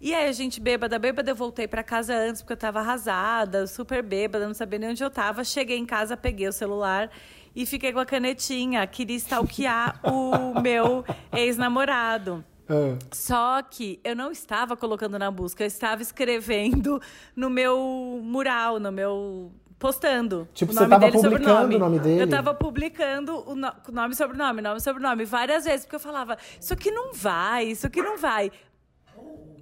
E 0.00 0.14
aí 0.14 0.28
a 0.28 0.32
gente 0.32 0.60
bêbada, 0.60 0.98
bêbada, 0.98 1.30
eu 1.30 1.34
voltei 1.34 1.66
pra 1.66 1.82
casa 1.82 2.14
antes, 2.14 2.42
porque 2.42 2.52
eu 2.52 2.58
tava 2.58 2.80
arrasada, 2.80 3.66
super 3.66 4.02
bêbada, 4.02 4.46
não 4.46 4.52
sabia 4.52 4.78
nem 4.78 4.90
onde 4.90 5.02
eu 5.02 5.08
tava. 5.10 5.42
Cheguei 5.42 5.78
em 5.78 5.86
casa, 5.86 6.14
peguei 6.14 6.46
o 6.46 6.52
celular 6.52 7.10
e 7.56 7.64
fiquei 7.64 7.90
com 7.90 8.00
a 8.00 8.04
canetinha. 8.04 8.86
Queria 8.86 9.16
stalkear 9.16 9.98
o 10.04 10.60
meu 10.60 11.02
ex-namorado. 11.32 12.44
Ah, 12.68 12.98
Só 13.12 13.62
que 13.62 14.00
eu 14.04 14.14
não 14.16 14.30
estava 14.30 14.76
colocando 14.76 15.18
na 15.18 15.30
busca, 15.30 15.62
eu 15.62 15.66
estava 15.68 16.02
escrevendo 16.02 17.00
no 17.34 17.48
meu 17.48 18.20
mural, 18.22 18.78
no 18.78 18.92
meu. 18.92 19.52
Postando. 19.84 20.48
Tipo, 20.54 20.72
o 20.72 20.74
você 20.74 20.80
nome 20.80 20.90
tava 20.90 21.00
dele 21.06 21.12
publicando 21.12 21.44
sobrenome. 21.60 21.76
o 21.76 21.78
nome 21.78 21.98
dele? 21.98 22.20
Eu 22.22 22.24
estava 22.24 22.54
publicando 22.54 23.50
o 23.50 23.54
no- 23.54 23.72
nome 23.92 24.14
e 24.14 24.16
sobrenome, 24.16 24.62
nome 24.62 24.78
e 24.78 24.80
sobrenome, 24.80 25.24
várias 25.26 25.64
vezes, 25.64 25.84
porque 25.84 25.96
eu 25.96 26.00
falava, 26.00 26.38
isso 26.58 26.72
aqui 26.72 26.90
não 26.90 27.12
vai, 27.12 27.66
isso 27.66 27.86
aqui 27.86 28.00
não 28.00 28.16
vai. 28.16 28.50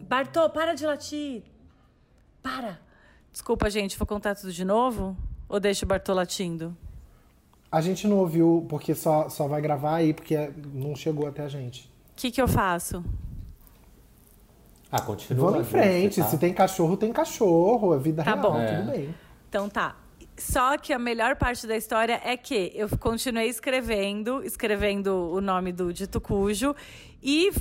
Bartô, 0.09 0.49
para 0.51 0.75
de 0.75 0.87
latir. 0.87 1.43
Para. 2.41 2.79
Desculpa, 3.33 3.69
gente, 3.69 3.99
vou 3.99 4.07
contar 4.07 4.37
tudo 4.37 4.53
de 4.53 4.65
novo? 4.65 5.17
Ou 5.49 5.59
deixa 5.59 5.85
o 5.85 5.89
Bartô 5.89 6.15
latindo? 6.15 6.77
a 7.71 7.81
gente 7.81 8.07
não 8.07 8.19
ouviu 8.19 8.67
porque 8.69 8.95
só, 8.95 9.31
só 9.31 9.49
vai 9.49 9.61
gravar 9.63 9.95
aí, 9.97 10.13
porque 10.13 10.37
não 10.75 10.95
chegou 10.95 11.27
até 11.27 11.43
a 11.43 11.49
gente. 11.49 11.91
O 12.13 12.15
que, 12.17 12.31
que 12.31 12.41
eu 12.43 12.47
faço? 12.47 13.03
Ah, 14.91 15.01
continua. 15.01 15.51
Vamos 15.53 15.67
em 15.67 15.71
frente. 15.71 16.21
tá? 16.21 16.27
Se 16.29 16.37
tem 16.37 16.53
cachorro, 16.53 16.99
tem 16.99 17.11
cachorro. 17.13 17.95
É 17.95 17.99
vida 17.99 18.23
Tá 18.23 18.35
real, 18.35 18.43
bom. 18.43 18.53
tudo 18.53 18.91
É. 18.91 18.93
bem. 18.93 19.15
Então 19.49 19.71
tá. 19.71 19.97
Só 20.43 20.77
que 20.77 20.93
a 20.93 20.99
melhor 20.99 21.37
parte 21.37 21.67
da 21.67 21.77
história 21.77 22.21
é 22.25 22.37
que 22.37 22.73
eu 22.75 22.89
continuei 22.99 23.49
escrevendo, 23.49 24.43
escrevendo 24.45 25.31
o 25.31 25.41
nome 25.41 25.73
do 25.73 25.93
dito 25.93 26.21
cujo 26.21 26.75
e 27.23 27.53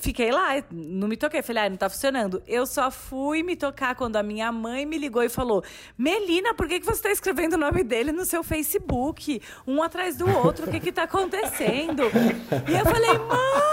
fiquei 0.00 0.32
lá, 0.32 0.62
não 0.70 1.06
me 1.06 1.16
toquei. 1.16 1.40
Falei, 1.40 1.64
ah, 1.64 1.70
não 1.70 1.76
tá 1.76 1.88
funcionando. 1.88 2.42
Eu 2.46 2.66
só 2.66 2.90
fui 2.90 3.42
me 3.42 3.54
tocar 3.54 3.94
quando 3.94 4.16
a 4.16 4.22
minha 4.22 4.50
mãe 4.50 4.84
me 4.84 4.98
ligou 4.98 5.22
e 5.22 5.28
falou: 5.28 5.62
Melina, 5.96 6.52
por 6.52 6.66
que, 6.66 6.80
que 6.80 6.86
você 6.86 7.02
tá 7.02 7.10
escrevendo 7.10 7.54
o 7.54 7.58
nome 7.58 7.84
dele 7.84 8.10
no 8.10 8.24
seu 8.24 8.42
Facebook? 8.42 9.40
Um 9.66 9.82
atrás 9.82 10.16
do 10.16 10.28
outro, 10.28 10.66
o 10.66 10.70
que 10.70 10.80
que 10.80 10.92
tá 10.92 11.04
acontecendo? 11.04 12.02
E 12.68 12.76
eu 12.76 12.84
falei, 12.84 13.18
mãe! 13.18 13.65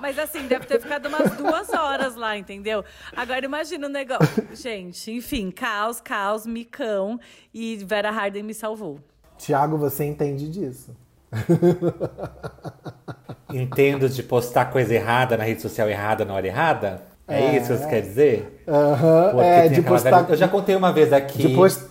Mas 0.00 0.18
assim, 0.18 0.46
deve 0.46 0.66
ter 0.66 0.80
ficado 0.80 1.06
umas 1.08 1.32
duas 1.36 1.68
horas 1.72 2.14
lá, 2.14 2.36
entendeu? 2.36 2.84
Agora 3.16 3.44
imagina 3.44 3.86
o 3.86 3.90
negócio. 3.90 4.46
Gente, 4.54 5.10
enfim, 5.12 5.50
caos, 5.50 6.00
caos, 6.00 6.46
micão. 6.46 7.18
E 7.52 7.76
Vera 7.84 8.10
Harden 8.10 8.42
me 8.42 8.54
salvou. 8.54 8.98
Tiago, 9.38 9.76
você 9.78 10.04
entende 10.04 10.48
disso. 10.48 10.94
Entendo 13.52 14.08
de 14.08 14.22
postar 14.22 14.66
coisa 14.66 14.94
errada 14.94 15.36
na 15.36 15.44
rede 15.44 15.62
social 15.62 15.88
errada 15.88 16.24
na 16.24 16.34
hora 16.34 16.46
errada? 16.46 17.02
É, 17.26 17.40
É. 17.42 17.56
isso 17.56 17.72
que 17.72 17.78
você 17.78 17.88
quer 17.88 18.00
dizer? 18.02 18.64
Aham, 18.68 19.30
Porque 19.30 19.46
é, 19.46 19.62
tem 19.62 19.72
de 19.72 19.82
postar... 19.82 20.10
velha- 20.22 20.32
Eu 20.32 20.36
já 20.36 20.48
contei 20.48 20.76
uma 20.76 20.92
vez 20.92 21.12
aqui. 21.12 21.38
de 21.48 21.54
post- 21.54 21.84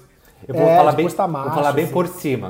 Eu 0.48 0.54
vou 0.56 0.68
é, 0.68 0.78
falar 0.78 0.92
de 0.92 0.98
bem, 0.98 1.06
postar 1.06 1.24
vou 1.24 1.32
macho, 1.34 1.56
falar 1.56 1.72
bem 1.74 1.86
assim. 1.86 1.94
por 1.94 2.08
cima. 2.08 2.50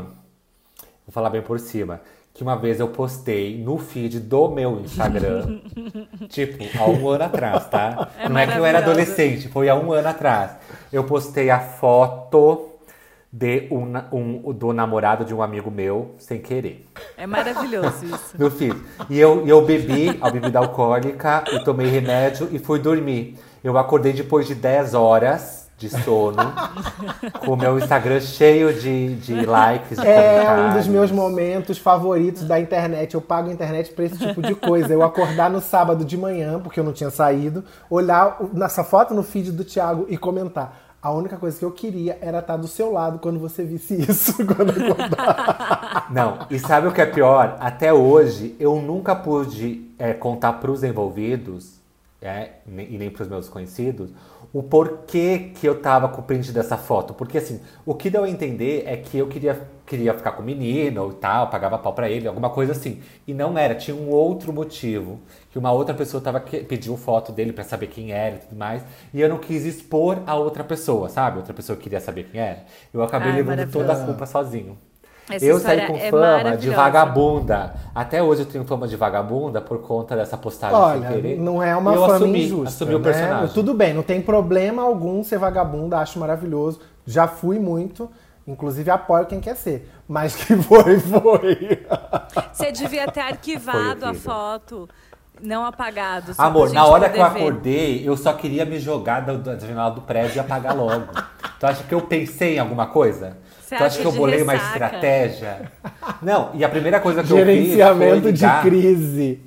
Vou 1.06 1.12
falar 1.14 1.30
bem 1.30 1.42
por 1.42 1.60
cima. 1.60 2.02
Que 2.34 2.42
uma 2.42 2.56
vez 2.56 2.80
eu 2.80 2.88
postei 2.88 3.58
no 3.64 3.78
feed 3.78 4.20
do 4.20 4.50
meu 4.50 4.80
Instagram, 4.80 5.60
tipo, 6.30 6.64
há 6.80 6.86
um 6.90 7.08
ano 7.10 7.26
atrás, 7.26 7.68
tá? 7.70 8.10
É 8.20 8.28
Não 8.28 8.40
é 8.40 8.48
que 8.48 8.58
eu 8.58 8.66
era 8.66 8.80
adolescente, 8.80 9.48
foi 9.50 9.70
há 9.70 9.76
um 9.76 9.94
ano 9.94 10.08
atrás. 10.08 10.52
Eu 10.92 11.04
postei 11.04 11.52
a 11.52 11.60
foto 11.60 12.70
de 13.32 13.68
um, 13.72 13.86
um- 14.12 14.52
do 14.54 14.74
namorado 14.74 15.24
de 15.26 15.34
um 15.34 15.44
amigo 15.44 15.70
meu, 15.70 16.16
sem 16.18 16.40
querer. 16.42 16.88
É 17.18 17.28
maravilhoso 17.28 18.04
isso. 18.06 18.34
No 18.38 18.50
feed. 18.50 18.76
E 19.12 19.20
eu, 19.20 19.46
eu 19.48 19.64
bebi 19.64 20.18
a 20.20 20.30
bebida 20.32 20.58
alcoólica 20.58 21.44
e 21.52 21.64
tomei 21.64 21.88
remédio 21.88 22.50
e 22.52 22.58
fui 22.58 22.80
dormir. 22.80 23.38
Eu 23.64 23.78
acordei 23.78 24.12
depois 24.12 24.48
de 24.48 24.56
10 24.56 24.96
horas 24.96 25.63
de 25.78 25.90
sono, 25.90 26.54
com 27.46 27.54
o 27.54 27.58
meu 27.58 27.78
Instagram 27.78 28.22
cheio 28.22 28.74
de, 28.74 29.16
de 29.16 29.46
likes. 29.46 29.98
de 29.98 30.08
É 30.08 30.70
um 30.70 30.74
dos 30.78 30.88
meus 30.88 31.12
momentos 31.12 31.78
favoritos 31.78 32.44
da 32.44 32.60
internet. 32.60 33.14
Eu 33.14 33.22
pago 33.22 33.50
a 33.50 33.54
internet 33.54 33.92
pra 33.92 34.06
esse 34.06 34.18
tipo 34.18 34.42
de 34.42 34.56
coisa. 34.56 34.94
Eu 34.94 35.04
acordar 35.04 35.50
no 35.50 35.60
sábado 35.60 36.06
de 36.06 36.18
manhã, 36.18 36.60
porque 36.60 36.80
eu 36.80 36.84
não 36.84 36.94
tinha 36.94 37.10
saído, 37.10 37.64
olhar 37.90 38.38
nessa 38.54 38.84
foto 38.84 39.14
no 39.14 39.24
feed 39.24 39.52
do 39.52 39.64
Thiago 39.64 40.06
e 40.08 40.18
comentar. 40.18 40.80
A 41.04 41.12
única 41.12 41.36
coisa 41.36 41.60
que 41.60 41.66
eu 41.66 41.72
queria 41.72 42.18
era 42.22 42.40
estar 42.40 42.56
do 42.56 42.66
seu 42.66 42.90
lado 42.94 43.20
quando 43.20 43.38
você 43.38 43.66
visse 43.66 44.02
isso. 44.02 44.34
Quando 44.48 44.70
acordar. 44.70 46.08
Não, 46.10 46.48
e 46.50 46.58
sabe 46.58 46.88
o 46.88 46.94
que 46.94 47.02
é 47.02 47.06
pior? 47.06 47.58
Até 47.60 47.92
hoje, 47.92 48.56
eu 48.58 48.78
nunca 48.82 49.14
pude 49.14 49.92
é, 50.00 50.14
contar 50.14 50.54
pros 50.54 50.82
envolvidos, 50.82 51.74
é, 52.24 52.52
e 52.66 52.98
nem 52.98 53.10
pros 53.10 53.28
meus 53.28 53.50
conhecidos, 53.50 54.12
o 54.54 54.64
porquê 54.64 55.52
que 55.56 55.68
eu 55.68 55.82
tava 55.82 56.08
com 56.08 56.22
o 56.22 56.24
print 56.24 56.52
dessa 56.52 56.78
foto. 56.78 57.14
Porque 57.14 57.38
assim, 57.38 57.60
o 57.86 57.94
que 57.94 58.10
deu 58.10 58.24
a 58.24 58.30
entender 58.30 58.84
é 58.86 58.96
que 58.96 59.18
eu 59.18 59.28
queria, 59.28 59.68
queria 59.86 60.14
ficar 60.14 60.32
com 60.32 60.42
o 60.42 60.46
menino 60.46 61.12
e 61.12 61.16
tal, 61.16 61.50
pagava 61.50 61.78
pau 61.78 61.92
pra 61.92 62.10
ele, 62.10 62.28
alguma 62.28 62.50
coisa 62.50 62.72
assim. 62.72 63.02
E 63.28 63.34
não 63.34 63.58
era, 63.58 63.76
tinha 63.76 63.96
um 63.96 64.10
outro 64.10 64.54
motivo. 64.54 65.20
Que 65.52 65.60
uma 65.60 65.72
outra 65.72 65.94
pessoa 65.94 66.22
tava 66.22 66.40
que, 66.40 66.64
pediu 66.64 66.96
foto 66.96 67.32
dele 67.32 67.52
pra 67.52 67.64
saber 67.64 67.88
quem 67.88 68.12
era 68.12 68.36
e 68.36 68.40
tudo 68.40 68.56
mais. 68.56 68.84
E 69.14 69.20
eu 69.20 69.28
não 69.28 69.40
quis 69.40 69.66
expor 69.66 70.22
a 70.26 70.36
outra 70.36 70.64
pessoa, 70.64 71.10
sabe? 71.10 71.38
Outra 71.38 71.54
pessoa 71.54 71.78
queria 71.78 72.00
saber 72.00 72.26
quem 72.32 72.40
era. 72.40 72.64
Eu 72.94 73.04
acabei 73.04 73.32
Ai, 73.32 73.38
levando 73.38 73.70
toda 73.70 73.92
a 73.92 74.06
culpa 74.06 74.26
sozinho. 74.26 74.78
Essa 75.30 75.46
eu 75.46 75.60
saí 75.60 75.88
com 75.88 75.96
é 75.96 76.10
fama 76.10 76.58
de 76.58 76.70
vagabunda. 76.70 77.74
Até 77.96 78.22
hoje 78.22 78.42
eu 78.42 78.46
tenho 78.46 78.66
fama 78.66 78.88
de 78.88 78.96
vagabunda 78.96 79.62
por 79.62 79.80
conta 79.80 80.16
dessa 80.16 80.38
postagem 80.38 80.78
sem 80.78 80.86
Olha, 80.86 81.08
querer. 81.08 81.40
não 81.40 81.64
é 81.64 81.76
uma 81.76 81.94
eu 81.94 82.02
fama 82.02 82.16
assumi, 82.16 82.46
injusta. 82.46 82.70
Assumi 82.70 82.96
o 82.96 83.00
né? 83.00 83.04
personagem. 83.04 83.54
Tudo 83.54 83.74
bem, 83.74 83.94
não 83.94 84.04
tem 84.04 84.22
problema 84.22 84.82
algum 84.82 85.24
ser 85.24 85.38
vagabunda, 85.38 85.98
acho 85.98 86.20
maravilhoso. 86.20 86.82
Já 87.06 87.28
fui 87.28 87.58
muito, 87.58 88.10
inclusive 88.46 88.92
apoio 88.92 89.26
quem 89.26 89.40
quer 89.40 89.56
ser. 89.56 89.90
Mas 90.08 90.36
que 90.36 90.56
foi, 90.64 91.00
foi. 91.00 91.86
Você 92.52 92.72
devia 92.72 93.10
ter 93.10 93.22
arquivado 93.22 94.06
a 94.06 94.14
foto, 94.14 94.90
não 95.42 95.66
apagado. 95.66 96.34
Amor, 96.38 96.74
na 96.74 96.86
hora 96.86 97.10
que 97.10 97.18
eu 97.18 97.30
ver. 97.30 97.40
acordei, 97.40 98.08
eu 98.08 98.18
só 98.18 98.34
queria 98.34 98.66
me 98.66 98.78
jogar 98.78 99.22
da, 99.22 99.34
da 99.34 99.58
janela 99.58 99.92
do 99.92 100.02
prédio 100.02 100.36
e 100.36 100.40
apagar 100.40 100.76
logo. 100.76 101.06
tu 101.60 101.66
acha 101.66 101.84
que 101.84 101.94
eu 101.94 102.02
pensei 102.02 102.56
em 102.56 102.60
alguma 102.60 102.88
coisa? 102.88 103.38
Você 103.74 103.78
tu 103.78 103.84
acha 103.84 103.86
acha 103.86 104.00
que 104.02 104.08
eu 104.08 104.12
de 104.12 104.18
bolei 104.18 104.42
uma 104.42 104.54
ressaca? 104.54 104.86
estratégia? 104.86 105.72
Não, 106.22 106.52
e 106.54 106.64
a 106.64 106.70
primeira 106.70 107.00
coisa 107.00 107.22
que 107.24 107.30
Gerenciamento 107.30 108.28
eu 108.28 108.32
fiz 108.32 108.40
de 108.40 108.48
foi 108.48 108.48
ligar, 108.48 108.62
crise. 108.64 109.40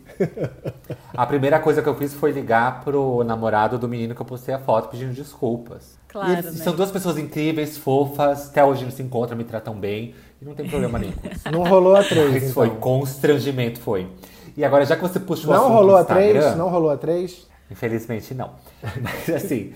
A 1.15 1.27
primeira 1.27 1.59
coisa 1.61 1.83
que 1.83 1.89
eu 1.89 1.95
fiz 1.95 2.15
foi 2.15 2.33
ligar 2.33 2.83
pro 2.83 3.23
namorado 3.25 3.79
do 3.79 3.89
menino 3.89 4.15
que 4.15 4.21
eu 4.21 4.27
postei 4.27 4.55
a 4.55 4.59
foto 4.59 4.89
pedindo 4.89 5.13
desculpas. 5.13 5.99
Claro, 6.09 6.31
E 6.31 6.33
eles 6.35 6.45
né? 6.57 6.65
São 6.65 6.75
duas 6.75 6.91
pessoas 6.91 7.19
incríveis, 7.19 7.77
fofas, 7.77 8.49
até 8.49 8.65
hoje 8.65 8.85
eles 8.85 8.95
se 8.95 9.03
encontram, 9.03 9.37
me 9.37 9.45
tratam 9.45 9.75
bem. 9.75 10.15
E 10.41 10.45
não 10.45 10.55
tem 10.55 10.69
problema 10.69 10.99
nenhum 10.99 11.13
com 11.13 11.29
isso. 11.33 11.51
Não 11.51 11.65
rolou 11.65 11.97
a 11.97 12.03
três, 12.03 12.33
Mas 12.33 12.43
então. 12.43 12.55
foi 12.55 12.71
constrangimento, 12.71 13.81
foi. 13.81 14.09
E 14.57 14.65
agora, 14.65 14.85
já 14.87 14.97
que 14.97 15.03
você 15.03 15.21
puxou 15.21 15.51
o 15.53 15.57
Não 15.57 15.69
rolou 15.69 15.97
a 15.97 16.05
três? 16.05 16.57
Não 16.57 16.69
rolou 16.69 16.91
a 16.91 16.97
três? 16.97 17.47
Infelizmente 17.71 18.33
não. 18.35 18.53
Mas 19.03 19.29
assim, 19.29 19.73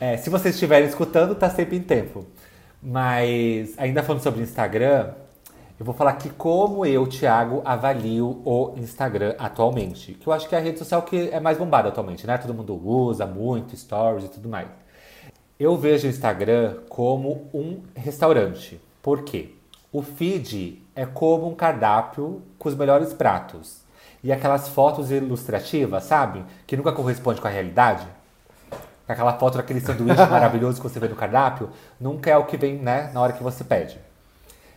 é, 0.00 0.16
se 0.16 0.28
vocês 0.30 0.54
estiverem 0.54 0.88
escutando, 0.88 1.34
tá 1.34 1.48
sempre 1.50 1.76
em 1.76 1.82
tempo. 1.82 2.26
Mas 2.84 3.72
ainda 3.78 4.02
falando 4.02 4.22
sobre 4.22 4.42
Instagram, 4.42 5.14
eu 5.80 5.86
vou 5.86 5.94
falar 5.94 6.10
aqui 6.10 6.28
como 6.28 6.84
eu, 6.84 7.06
Thiago, 7.06 7.62
avalio 7.64 8.42
o 8.44 8.74
Instagram 8.76 9.34
atualmente. 9.38 10.12
Que 10.12 10.26
eu 10.26 10.32
acho 10.34 10.46
que 10.46 10.54
é 10.54 10.58
a 10.58 10.60
rede 10.60 10.78
social 10.78 11.00
que 11.00 11.30
é 11.30 11.40
mais 11.40 11.56
bombada 11.56 11.88
atualmente, 11.88 12.26
né? 12.26 12.36
Todo 12.36 12.52
mundo 12.52 12.78
usa 12.86 13.24
muito, 13.24 13.74
stories 13.74 14.26
e 14.26 14.28
tudo 14.28 14.50
mais. 14.50 14.68
Eu 15.58 15.78
vejo 15.78 16.06
o 16.06 16.10
Instagram 16.10 16.76
como 16.90 17.48
um 17.54 17.80
restaurante. 17.94 18.78
Por 19.00 19.22
quê? 19.22 19.54
O 19.90 20.02
feed 20.02 20.82
é 20.94 21.06
como 21.06 21.48
um 21.48 21.54
cardápio 21.54 22.42
com 22.58 22.68
os 22.68 22.74
melhores 22.74 23.14
pratos. 23.14 23.82
E 24.22 24.30
aquelas 24.30 24.68
fotos 24.68 25.10
ilustrativas, 25.10 26.04
sabe? 26.04 26.44
Que 26.66 26.76
nunca 26.76 26.92
corresponde 26.92 27.40
com 27.40 27.48
a 27.48 27.50
realidade. 27.50 28.06
Aquela 29.06 29.34
foto 29.34 29.56
daquele 29.56 29.80
sanduíche 29.80 30.24
maravilhoso 30.26 30.80
que 30.80 30.88
você 30.88 30.98
vê 30.98 31.08
no 31.08 31.16
cardápio, 31.16 31.70
nunca 32.00 32.30
é 32.30 32.36
o 32.36 32.44
que 32.44 32.56
vem, 32.56 32.76
né, 32.76 33.10
na 33.12 33.20
hora 33.20 33.32
que 33.32 33.42
você 33.42 33.64
pede. 33.64 33.98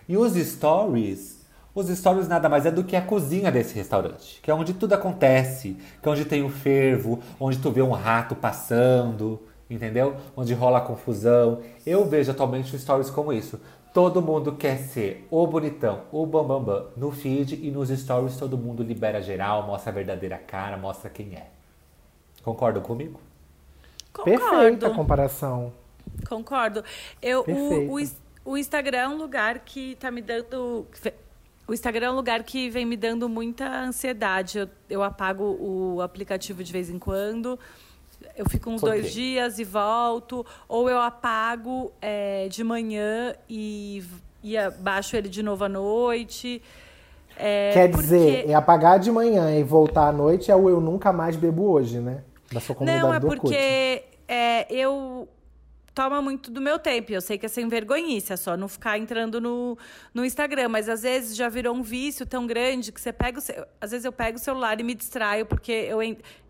E 0.07 0.15
os 0.17 0.34
stories, 0.34 1.45
os 1.75 1.88
stories 1.88 2.28
nada 2.28 2.47
mais 2.47 2.65
é 2.65 2.71
do 2.71 2.84
que 2.84 2.95
a 2.95 3.01
cozinha 3.01 3.51
desse 3.51 3.75
restaurante, 3.75 4.39
que 4.41 4.49
é 4.49 4.53
onde 4.53 4.73
tudo 4.73 4.93
acontece, 4.93 5.78
que 6.01 6.07
é 6.07 6.11
onde 6.11 6.25
tem 6.25 6.43
o 6.43 6.49
fervo, 6.49 7.19
onde 7.39 7.59
tu 7.59 7.71
vê 7.71 7.82
um 7.82 7.91
rato 7.91 8.36
passando, 8.36 9.39
entendeu? 9.69 10.15
Onde 10.36 10.53
rola 10.53 10.80
a 10.80 10.82
confusão. 10.82 11.59
Eu 11.86 12.05
vejo 12.05 12.32
atualmente 12.32 12.78
stories 12.78 13.09
como 13.09 13.34
isso. 13.34 13.59
Todo 13.93 14.21
mundo 14.21 14.53
quer 14.53 14.78
ser 14.78 15.28
o 15.32 15.45
bonitão, 15.47 16.01
o 16.11 16.25
bambambam 16.25 16.63
bam, 16.63 16.84
bam. 16.84 16.86
no 16.95 17.11
feed 17.11 17.59
e 17.65 17.71
nos 17.71 17.89
stories 17.89 18.38
todo 18.38 18.57
mundo 18.57 18.84
libera 18.84 19.21
geral, 19.21 19.65
mostra 19.65 19.91
a 19.91 19.93
verdadeira 19.93 20.38
cara, 20.38 20.78
mostra 20.78 21.09
quem 21.09 21.34
é. 21.36 21.47
Concordam 22.43 22.84
comigo? 22.84 23.26
Concordo. 24.18 24.49
Perfeita 24.49 24.88
a 24.88 24.89
comparação. 24.91 25.74
Concordo. 26.28 26.84
Eu, 27.22 27.43
o, 27.47 27.95
o, 27.95 28.03
o 28.45 28.57
Instagram 28.57 28.97
é 28.97 29.07
um 29.07 29.18
lugar 29.18 29.59
que 29.59 29.95
tá 29.95 30.09
me 30.11 30.22
dando. 30.22 30.86
O 31.68 31.74
Instagram 31.74 32.07
é 32.07 32.11
um 32.11 32.15
lugar 32.15 32.43
que 32.43 32.70
vem 32.70 32.86
me 32.86 32.95
dando 32.95 33.28
muita 33.28 33.68
ansiedade. 33.82 34.59
Eu, 34.59 34.70
eu 34.89 35.03
apago 35.03 35.43
o 35.59 36.01
aplicativo 36.01 36.63
de 36.63 36.72
vez 36.72 36.89
em 36.89 36.97
quando. 36.97 37.59
Eu 38.36 38.49
fico 38.49 38.70
uns 38.70 38.82
dois 38.82 39.11
dias 39.13 39.59
e 39.59 39.63
volto. 39.63 40.45
Ou 40.68 40.89
eu 40.89 40.99
apago 40.99 41.91
é, 42.01 42.47
de 42.47 42.63
manhã 42.63 43.36
e, 43.49 44.03
e 44.43 44.55
baixo 44.80 45.15
ele 45.15 45.30
de 45.30 45.43
novo 45.43 45.65
à 45.65 45.70
noite. 45.70 46.61
É, 47.38 47.72
Quer 47.74 47.91
porque- 47.91 48.03
dizer, 48.03 48.49
é 48.49 48.53
apagar 48.55 48.97
de 48.99 49.11
manhã 49.11 49.55
e 49.55 49.61
voltar 49.61 50.07
à 50.07 50.11
noite 50.11 50.49
é 50.49 50.55
o 50.55 50.70
eu 50.70 50.82
nunca 50.82 51.13
mais 51.13 51.36
bebo 51.36 51.70
hoje, 51.70 51.99
né? 51.99 52.24
Da 52.51 52.59
sua 52.59 52.74
comunidade 52.74 53.03
Não, 53.03 53.13
é 53.13 53.20
porque 53.20 54.03
é, 54.28 54.71
eu 54.73 55.30
toma 55.97 56.21
muito 56.21 56.51
do 56.51 56.61
meu 56.61 56.78
tempo. 56.78 57.11
Eu 57.11 57.21
sei 57.21 57.39
que 57.39 57.47
é 57.47 57.49
sem 57.49 57.67
vergonhice, 57.67 58.32
é 58.32 58.38
só 58.38 58.55
não 58.55 58.67
ficar 58.67 58.99
entrando 58.99 59.41
no, 59.41 59.75
no 60.13 60.23
Instagram. 60.23 60.69
Mas 60.69 60.88
às 60.88 61.01
vezes 61.01 61.36
já 61.36 61.49
virou 61.49 61.75
um 61.75 61.82
vício 61.82 62.23
tão 62.23 62.45
grande 62.45 62.91
que 62.91 63.01
você 63.01 63.11
pega 63.11 63.39
o 63.39 63.43
Às 63.82 63.89
vezes 63.89 64.05
eu 64.05 64.11
pego 64.11 64.38
o 64.38 64.39
celular 64.39 64.80
e 64.80 64.84
me 64.84 64.93
distraio, 64.93 65.47
porque 65.47 65.71
eu 65.71 65.97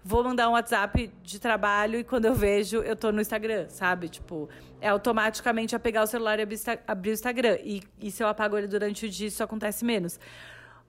vou 0.03 0.21
mandar 0.21 0.49
um 0.49 0.51
WhatsApp 0.51 1.09
de 1.23 1.39
trabalho 1.39 1.97
e 1.97 2.03
quando 2.03 2.25
eu 2.25 2.33
vejo, 2.33 2.79
eu 2.79 2.93
tô 2.93 3.09
no 3.09 3.21
Instagram, 3.21 3.69
sabe? 3.69 4.09
Tipo, 4.09 4.49
é 4.81 4.89
automaticamente 4.89 5.73
a 5.73 5.79
pegar 5.79 6.03
o 6.03 6.07
celular 6.07 6.39
e 6.39 6.43
abrir 6.85 7.11
o 7.11 7.13
Instagram. 7.13 7.57
E, 7.63 7.81
e 8.01 8.11
se 8.11 8.21
eu 8.21 8.27
apago 8.27 8.57
ele 8.57 8.67
durante 8.67 9.05
o 9.05 9.09
dia, 9.09 9.29
isso 9.29 9.41
acontece 9.41 9.85
menos. 9.85 10.19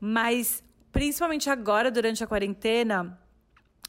Mas, 0.01 0.65
principalmente 0.91 1.49
agora, 1.49 1.93
durante 1.93 2.25
a 2.25 2.27
quarentena, 2.27 3.17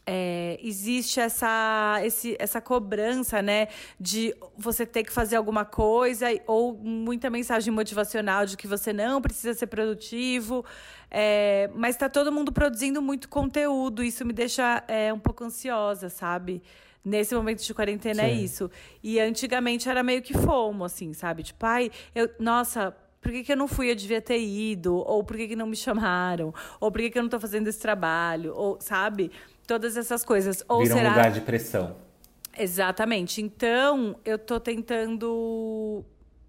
é, 0.05 0.59
existe 0.63 1.19
essa, 1.19 1.99
esse- 2.03 2.35
essa 2.39 2.59
cobrança, 2.59 3.41
né? 3.41 3.67
De 3.99 4.33
você 4.57 4.85
ter 4.85 5.03
que 5.03 5.11
fazer 5.11 5.35
alguma 5.35 5.65
coisa, 5.65 6.27
ou 6.47 6.73
muita 6.75 7.29
mensagem 7.29 7.71
motivacional 7.73 8.45
de 8.45 8.57
que 8.57 8.67
você 8.67 8.91
não 8.91 9.21
precisa 9.21 9.53
ser 9.53 9.67
produtivo. 9.67 10.65
É, 11.11 11.69
mas 11.75 11.95
está 11.95 12.07
todo 12.09 12.31
mundo 12.31 12.51
produzindo 12.51 13.01
muito 13.01 13.29
conteúdo. 13.29 14.03
Isso 14.03 14.25
me 14.25 14.33
deixa 14.33 14.83
é, 14.87 15.13
um 15.13 15.19
pouco 15.19 15.43
ansiosa, 15.43 16.09
sabe? 16.09 16.61
Nesse 17.03 17.33
momento 17.33 17.63
de 17.63 17.73
quarentena 17.73 18.23
é 18.23 18.29
Sim. 18.35 18.43
isso. 18.43 18.71
E 19.01 19.19
antigamente 19.19 19.87
era 19.89 20.03
meio 20.03 20.21
que 20.21 20.33
fomo, 20.33 20.83
assim, 20.83 21.13
sabe? 21.13 21.43
Tipo, 21.43 21.65
ai, 21.65 21.89
eu, 22.13 22.29
nossa, 22.39 22.95
por 23.21 23.31
que, 23.31 23.43
que 23.43 23.51
eu 23.51 23.57
não 23.57 23.67
fui? 23.67 23.89
Eu 23.89 23.95
devia 23.95 24.21
ter 24.21 24.39
ido. 24.39 24.95
Ou 24.95 25.23
por 25.23 25.37
que, 25.37 25.47
que 25.47 25.55
não 25.55 25.65
me 25.65 25.75
chamaram? 25.75 26.53
Ou 26.79 26.91
por 26.91 26.99
que, 27.01 27.09
que 27.09 27.17
eu 27.17 27.23
não 27.23 27.29
tô 27.29 27.39
fazendo 27.39 27.67
esse 27.67 27.79
trabalho? 27.79 28.53
Ou, 28.55 28.77
sabe? 28.81 29.31
Todas 29.69 29.95
essas 29.95 30.25
coisas. 30.25 30.63
Ou 30.67 30.81
Vira 30.81 30.95
um 30.95 30.97
será. 30.97 31.09
lugar 31.09 31.31
de 31.31 31.41
pressão. 31.41 31.95
Exatamente. 32.57 33.39
Então, 33.39 34.15
eu 34.25 34.39
tô 34.39 34.59
tentando 34.59 36.03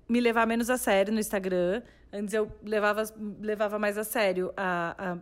me 0.08 0.22
levar 0.22 0.46
menos 0.46 0.70
a 0.70 0.78
sério 0.78 1.12
no 1.12 1.20
Instagram. 1.20 1.82
Antes 2.10 2.32
eu 2.32 2.50
levava, 2.64 3.02
levava 3.38 3.78
mais 3.78 3.98
a 3.98 4.04
sério 4.04 4.50
a, 4.56 4.94
a, 4.98 5.18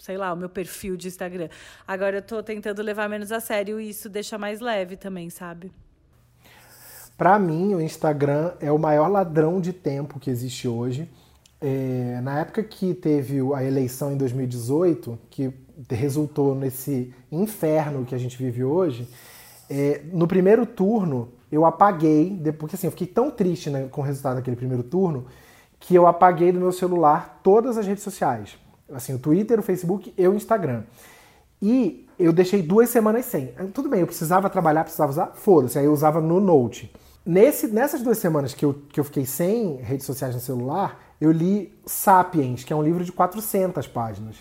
sei 0.00 0.16
lá, 0.16 0.32
o 0.32 0.36
meu 0.36 0.48
perfil 0.48 0.96
de 0.96 1.06
Instagram. 1.06 1.48
Agora 1.86 2.16
eu 2.16 2.22
tô 2.22 2.42
tentando 2.42 2.82
levar 2.82 3.08
menos 3.08 3.30
a 3.30 3.38
sério 3.38 3.80
e 3.80 3.90
isso 3.90 4.08
deixa 4.08 4.36
mais 4.36 4.58
leve 4.58 4.96
também, 4.96 5.30
sabe? 5.30 5.70
Pra 7.16 7.38
mim, 7.38 7.72
o 7.72 7.80
Instagram 7.80 8.52
é 8.58 8.72
o 8.72 8.78
maior 8.80 9.06
ladrão 9.06 9.60
de 9.60 9.72
tempo 9.72 10.18
que 10.18 10.28
existe 10.28 10.66
hoje. 10.66 11.08
É, 11.60 12.20
na 12.20 12.40
época 12.40 12.64
que 12.64 12.92
teve 12.92 13.38
a 13.54 13.62
eleição 13.62 14.12
em 14.12 14.16
2018, 14.16 15.16
que 15.30 15.54
resultou 15.90 16.54
nesse 16.54 17.12
inferno 17.30 18.04
que 18.04 18.14
a 18.14 18.18
gente 18.18 18.36
vive 18.36 18.64
hoje, 18.64 19.08
é, 19.70 20.02
no 20.12 20.26
primeiro 20.26 20.66
turno 20.66 21.28
eu 21.50 21.64
apaguei, 21.64 22.40
porque 22.58 22.76
assim, 22.76 22.86
eu 22.86 22.90
fiquei 22.90 23.06
tão 23.06 23.30
triste 23.30 23.68
né, 23.68 23.88
com 23.90 24.00
o 24.00 24.04
resultado 24.04 24.36
daquele 24.36 24.56
primeiro 24.56 24.82
turno, 24.82 25.26
que 25.78 25.94
eu 25.94 26.06
apaguei 26.06 26.52
do 26.52 26.58
meu 26.58 26.72
celular 26.72 27.40
todas 27.42 27.76
as 27.76 27.86
redes 27.86 28.02
sociais. 28.02 28.56
Assim, 28.92 29.14
o 29.14 29.18
Twitter, 29.18 29.58
o 29.58 29.62
Facebook 29.62 30.14
e 30.16 30.28
o 30.28 30.34
Instagram. 30.34 30.84
E 31.60 32.06
eu 32.18 32.32
deixei 32.32 32.62
duas 32.62 32.88
semanas 32.88 33.24
sem. 33.26 33.48
Tudo 33.74 33.88
bem, 33.88 34.00
eu 34.00 34.06
precisava 34.06 34.48
trabalhar, 34.48 34.84
precisava 34.84 35.10
usar, 35.10 35.32
foda-se. 35.34 35.78
Aí 35.78 35.84
eu 35.84 35.92
usava 35.92 36.20
no 36.20 36.40
Note. 36.40 36.92
Nesse, 37.24 37.68
nessas 37.68 38.02
duas 38.02 38.18
semanas 38.18 38.52
que 38.52 38.64
eu, 38.64 38.74
que 38.88 38.98
eu 38.98 39.04
fiquei 39.04 39.24
sem 39.24 39.76
redes 39.76 40.06
sociais 40.06 40.34
no 40.34 40.40
celular, 40.40 41.00
eu 41.20 41.30
li 41.30 41.72
Sapiens, 41.86 42.64
que 42.64 42.72
é 42.72 42.76
um 42.76 42.82
livro 42.82 43.04
de 43.04 43.12
400 43.12 43.86
páginas. 43.86 44.36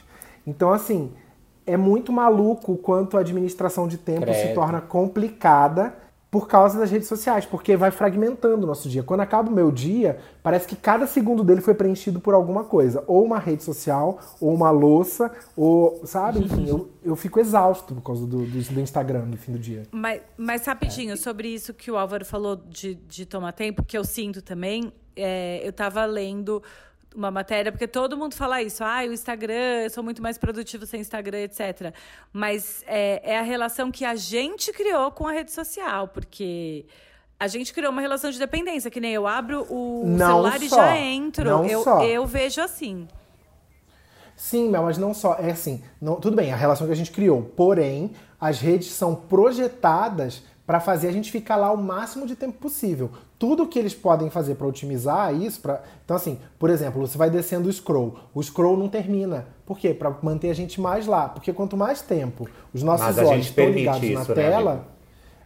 Então, 0.46 0.74
assim, 0.74 1.12
é 1.72 1.78
muito 1.78 2.12
maluco 2.12 2.74
o 2.74 2.78
quanto 2.78 3.18
a 3.18 3.22
administração 3.22 3.88
de 3.88 3.98
tempo 3.98 4.28
se 4.34 4.42
Credo. 4.42 4.56
torna 4.56 4.82
complicada 4.82 5.96
por 6.32 6.48
causa 6.48 6.80
das 6.80 6.90
redes 6.90 7.10
sociais, 7.10 7.46
porque 7.46 7.76
vai 7.76 7.92
fragmentando 7.92 8.64
o 8.64 8.68
nosso 8.68 8.88
dia. 8.88 9.04
Quando 9.04 9.20
acaba 9.20 9.50
o 9.50 9.54
meu 9.54 9.70
dia, 9.70 10.18
parece 10.42 10.66
que 10.66 10.78
cada 10.78 11.06
segundo 11.06 11.44
dele 11.44 11.60
foi 11.60 11.74
preenchido 11.74 12.22
por 12.22 12.34
alguma 12.34 12.64
coisa. 12.64 13.04
Ou 13.06 13.26
uma 13.26 13.38
rede 13.38 13.66
social, 13.66 14.18
ou 14.40 14.54
uma 14.54 14.72
louça, 14.72 15.30
ou, 15.58 16.02
sabe? 16.06 16.40
Enfim, 16.40 16.70
eu, 16.70 16.90
eu 17.04 17.18
fico 17.18 17.38
exausto 17.38 17.94
por 17.94 18.02
causa 18.02 18.26
do, 18.26 18.46
do, 18.46 18.62
do 18.64 18.80
Instagram 18.80 19.26
no 19.26 19.36
fim 19.36 19.52
do 19.52 19.60
dia. 19.60 19.84
Mas, 19.92 20.22
mas 20.38 20.66
rapidinho, 20.66 21.18
sobre 21.18 21.50
isso 21.50 21.74
que 21.74 21.92
o 21.92 21.98
Álvaro 21.98 22.24
falou 22.24 22.56
de, 22.56 22.96
de 22.96 23.26
tomar 23.26 23.52
tempo, 23.52 23.84
que 23.84 23.98
eu 23.98 24.06
sinto 24.06 24.42
também, 24.42 24.94
é, 25.18 25.60
eu 25.68 25.74
tava 25.74 26.06
lendo 26.06 26.64
uma 27.16 27.30
matéria, 27.32 27.72
porque 27.72 27.88
todo 27.88 28.16
mundo 28.18 28.36
fala 28.36 28.62
isso, 28.62 28.84
ah, 28.84 29.00
o 29.08 29.12
Instagram, 29.14 29.84
eu 29.84 29.90
sou 29.90 30.04
muito 30.04 30.22
mais 30.22 30.38
produtivo 30.38 30.86
sem 30.86 31.02
Instagram, 31.02 31.40
etc. 31.40 31.94
Mas 32.32 32.84
é, 32.88 33.34
é 33.34 33.40
a 33.40 33.42
relação 33.42 33.92
que 33.92 34.06
a 34.06 34.16
gente 34.16 34.72
criou 34.72 35.12
com 35.12 35.28
a 35.28 35.32
rede 35.32 35.52
social, 35.52 36.08
porque 36.08 36.86
a 37.40 37.48
gente 37.48 37.74
criou 37.74 37.92
uma 37.92 38.02
relação 38.02 38.30
de 38.32 38.40
dependência, 38.40 38.90
que 38.92 39.00
nem 39.00 39.14
eu 39.14 39.28
abro 39.28 39.66
o 39.70 40.04
Não 40.06 40.28
celular 40.28 40.62
e 40.62 40.70
só, 40.70 40.76
já 40.78 40.98
entro. 40.98 41.44
não 41.50 41.66
eu, 41.66 41.84
só. 41.84 42.04
eu 42.04 42.26
vejo 42.26 42.62
assim. 42.62 43.08
Sim, 44.36 44.70
Mel, 44.70 44.84
mas 44.84 44.98
não 44.98 45.14
só. 45.14 45.36
É 45.36 45.52
assim, 45.52 45.84
não- 46.02 46.16
tudo 46.20 46.36
bem, 46.36 46.52
a 46.52 46.56
relação 46.56 46.88
que 46.88 46.94
a 46.94 46.96
gente 46.96 47.12
criou. 47.12 47.44
Porém, 47.44 48.12
as 48.40 48.60
redes 48.60 48.88
são 48.92 49.14
projetadas 49.16 50.44
para 50.66 50.80
fazer 50.80 51.08
a 51.08 51.12
gente 51.12 51.32
ficar 51.32 51.56
lá 51.56 51.72
o 51.72 51.78
máximo 51.78 52.26
de 52.26 52.36
tempo 52.36 52.58
possível. 52.58 53.12
Tudo 53.38 53.68
que 53.68 53.78
eles 53.78 53.94
podem 53.94 54.30
fazer 54.30 54.56
para 54.56 54.68
otimizar 54.68 55.34
isso, 55.34 55.60
pra... 55.62 55.82
então 56.06 56.16
assim, 56.16 56.40
por 56.60 56.70
exemplo, 56.70 57.06
você 57.06 57.18
vai 57.18 57.30
descendo 57.30 57.68
o 57.68 57.74
scroll, 57.74 58.18
o 58.34 58.42
scroll 58.42 58.78
não 58.78 58.88
termina. 58.88 59.48
Por 59.66 59.78
quê? 59.78 59.94
Para 59.94 60.16
manter 60.22 60.50
a 60.50 60.56
gente 60.56 60.80
mais 60.80 61.08
lá. 61.08 61.30
Porque 61.30 61.52
quanto 61.52 61.76
mais 61.76 62.02
tempo 62.02 62.48
os 62.74 62.84
nossos 62.84 63.18
olhos 63.18 63.48
estão 63.48 63.70
ligados 63.70 64.02
na 64.02 64.22
isso, 64.22 64.30
né, 64.30 64.36
tela, 64.36 64.72
amigo? 64.72 64.86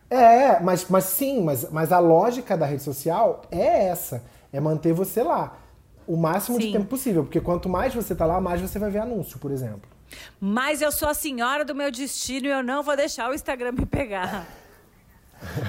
é, 0.10 0.60
mas, 0.60 0.86
mas 0.90 1.06
sim, 1.06 1.44
mas, 1.44 1.70
mas 1.72 1.92
a 1.92 2.00
lógica 2.00 2.58
da 2.58 2.66
rede 2.66 2.84
social 2.84 3.44
é 3.52 3.88
essa: 3.88 4.24
é 4.52 4.60
manter 4.60 4.94
você 4.94 5.24
lá 5.24 5.58
o 6.08 6.16
máximo 6.16 6.60
de 6.60 6.66
Sim. 6.66 6.74
tempo 6.74 6.86
possível. 6.86 7.24
Porque 7.24 7.42
quanto 7.42 7.68
mais 7.70 7.94
você 7.94 8.16
tá 8.16 8.26
lá, 8.26 8.40
mais 8.40 8.62
você 8.62 8.78
vai 8.78 8.90
ver 8.90 9.00
anúncio, 9.00 9.40
por 9.40 9.52
exemplo. 9.52 9.90
Mas 10.40 10.82
eu 10.82 10.92
sou 10.92 11.08
a 11.08 11.14
senhora 11.14 11.66
do 11.66 11.74
meu 11.74 11.92
destino 11.92 12.48
e 12.48 12.52
eu 12.52 12.64
não 12.64 12.84
vou 12.84 12.96
deixar 12.96 13.30
o 13.30 13.34
Instagram 13.34 13.74
me 13.74 13.86
pegar. 13.86 14.48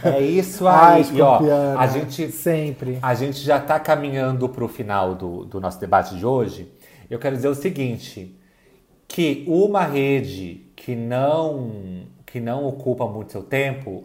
É 0.02 0.20
isso 0.20 0.66
Ai, 0.68 1.02
aí. 1.02 1.16
e 1.16 1.20
ó, 1.20 1.40
a 1.78 1.86
gente 1.86 2.30
sempre. 2.30 2.98
A 3.02 3.14
gente 3.14 3.38
já 3.40 3.58
está 3.58 3.78
caminhando 3.78 4.48
para 4.48 4.64
o 4.64 4.68
final 4.68 5.14
do, 5.14 5.44
do 5.44 5.60
nosso 5.60 5.80
debate 5.80 6.16
de 6.16 6.24
hoje. 6.24 6.72
Eu 7.08 7.18
quero 7.18 7.36
dizer 7.36 7.48
o 7.48 7.54
seguinte: 7.54 8.36
que 9.08 9.44
uma 9.46 9.84
rede 9.84 10.62
que 10.74 10.94
não 10.94 12.06
que 12.24 12.40
não 12.40 12.66
ocupa 12.66 13.06
muito 13.06 13.32
seu 13.32 13.42
tempo 13.42 14.04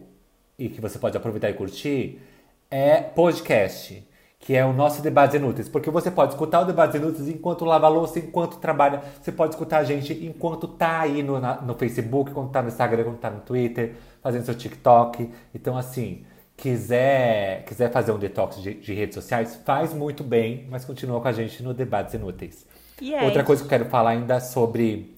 e 0.57 0.69
que 0.69 0.79
você 0.79 0.99
pode 0.99 1.17
aproveitar 1.17 1.49
e 1.49 1.53
curtir 1.53 2.21
é 2.69 3.01
podcast, 3.01 4.07
que 4.41 4.55
é 4.55 4.65
o 4.65 4.73
nosso 4.73 5.01
Debates 5.03 5.35
Inúteis. 5.35 5.69
Porque 5.69 5.89
você 5.91 6.09
pode 6.11 6.33
escutar 6.33 6.61
o 6.61 6.65
Debates 6.65 6.95
Inúteis 6.95 7.29
enquanto 7.29 7.63
lava 7.63 7.85
a 7.85 7.89
louça, 7.89 8.19
enquanto 8.19 8.57
trabalha. 8.57 9.01
Você 9.21 9.31
pode 9.31 9.53
escutar 9.53 9.77
a 9.77 9.83
gente 9.83 10.13
enquanto 10.25 10.67
tá 10.67 11.01
aí 11.01 11.21
no, 11.23 11.39
na- 11.39 11.61
no 11.61 11.75
Facebook, 11.75 12.31
enquanto 12.31 12.49
tá 12.51 12.61
no 12.61 12.67
Instagram, 12.67 13.01
enquanto 13.03 13.19
tá 13.19 13.29
no 13.29 13.41
Twitter, 13.41 13.93
fazendo 14.21 14.43
seu 14.43 14.55
TikTok. 14.55 15.29
Então, 15.53 15.77
assim, 15.77 16.25
quiser, 16.57 17.63
quiser 17.65 17.91
fazer 17.91 18.11
um 18.11 18.17
detox 18.19 18.61
de, 18.61 18.73
de 18.73 18.93
redes 18.93 19.15
sociais, 19.15 19.59
faz 19.63 19.93
muito 19.93 20.23
bem, 20.23 20.67
mas 20.69 20.85
continua 20.85 21.21
com 21.21 21.27
a 21.27 21.31
gente 21.31 21.61
no 21.63 21.73
Debates 21.73 22.13
Inúteis. 22.15 22.65
E 22.99 23.13
é 23.13 23.23
Outra 23.23 23.43
coisa 23.43 23.61
que 23.61 23.65
eu 23.67 23.69
quero 23.69 23.85
falar 23.89 24.11
ainda 24.11 24.39
sobre, 24.39 25.15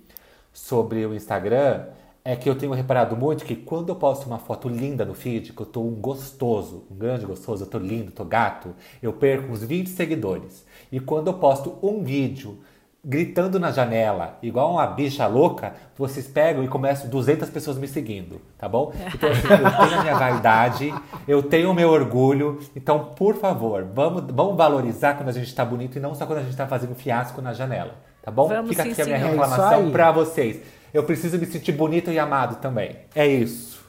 sobre 0.51 1.05
o 1.05 1.13
Instagram 1.13 1.86
é 2.26 2.36
que 2.36 2.49
eu 2.49 2.55
tenho 2.55 2.71
reparado 2.71 3.17
muito 3.17 3.43
que 3.43 3.55
quando 3.55 3.89
eu 3.89 3.95
posto 3.95 4.28
uma 4.28 4.39
foto 4.39 4.69
linda 4.69 5.03
no 5.03 5.13
feed, 5.13 5.51
que 5.51 5.61
eu 5.61 5.65
tô 5.65 5.82
um 5.82 5.95
gostoso, 5.95 6.86
um 6.89 6.95
grande 6.95 7.26
gostoso, 7.26 7.63
eu 7.63 7.67
tô 7.67 7.78
lindo, 7.78 8.11
tô 8.11 8.24
gato, 8.24 8.74
eu 9.01 9.11
perco 9.11 9.51
uns 9.51 9.63
20 9.63 9.89
seguidores. 9.89 10.65
E 10.91 10.99
quando 10.99 11.28
eu 11.28 11.34
posto 11.34 11.78
um 11.84 12.01
vídeo 12.01 12.59
gritando 13.05 13.59
na 13.59 13.69
janela, 13.69 14.38
igual 14.41 14.71
uma 14.71 14.88
bicha 14.88 15.28
louca, 15.28 15.74
vocês 15.97 16.26
pegam 16.26 16.63
e 16.63 16.69
começam 16.69 17.09
200 17.09 17.49
pessoas 17.49 17.78
me 17.78 17.86
seguindo, 17.86 18.39
tá 18.57 18.69
bom? 18.69 18.93
Então, 19.13 19.30
assim, 19.30 19.47
eu 19.49 19.88
tenho 19.88 19.99
a 19.99 20.01
minha 20.03 20.15
vaidade, 20.15 20.93
eu 21.28 21.43
tenho 21.43 21.71
o 21.71 21.74
meu 21.74 21.89
orgulho, 21.89 22.61
então, 22.74 23.11
por 23.17 23.36
favor, 23.36 23.86
vamos, 23.93 24.24
vamos 24.34 24.55
valorizar 24.55 25.15
quando 25.15 25.28
a 25.28 25.34
gente 25.34 25.53
tá 25.53 25.65
bonito 25.65 25.97
e 25.97 25.99
não 25.99 26.15
só 26.15 26.26
quando 26.26 26.39
a 26.39 26.43
gente 26.43 26.55
tá 26.55 26.65
fazendo 26.65 26.95
fiasco 26.95 27.41
na 27.41 27.51
janela, 27.51 27.95
tá 28.21 28.32
bom? 28.32 28.47
Vamos 28.47 28.69
Fica 28.69 28.84
sim, 28.84 28.91
aqui 28.93 29.01
a 29.01 29.05
minha. 29.05 29.17
É 29.17 29.30
reclamação 29.32 29.86
aí. 29.86 29.91
pra 29.91 30.09
vocês. 30.13 30.61
Eu 30.94 31.04
preciso 31.04 31.38
me 31.38 31.46
sentir 31.46 31.72
bonito 31.72 32.12
e 32.12 32.20
amado 32.20 32.58
também. 32.62 32.96
É 33.16 33.26
isso. 33.26 33.82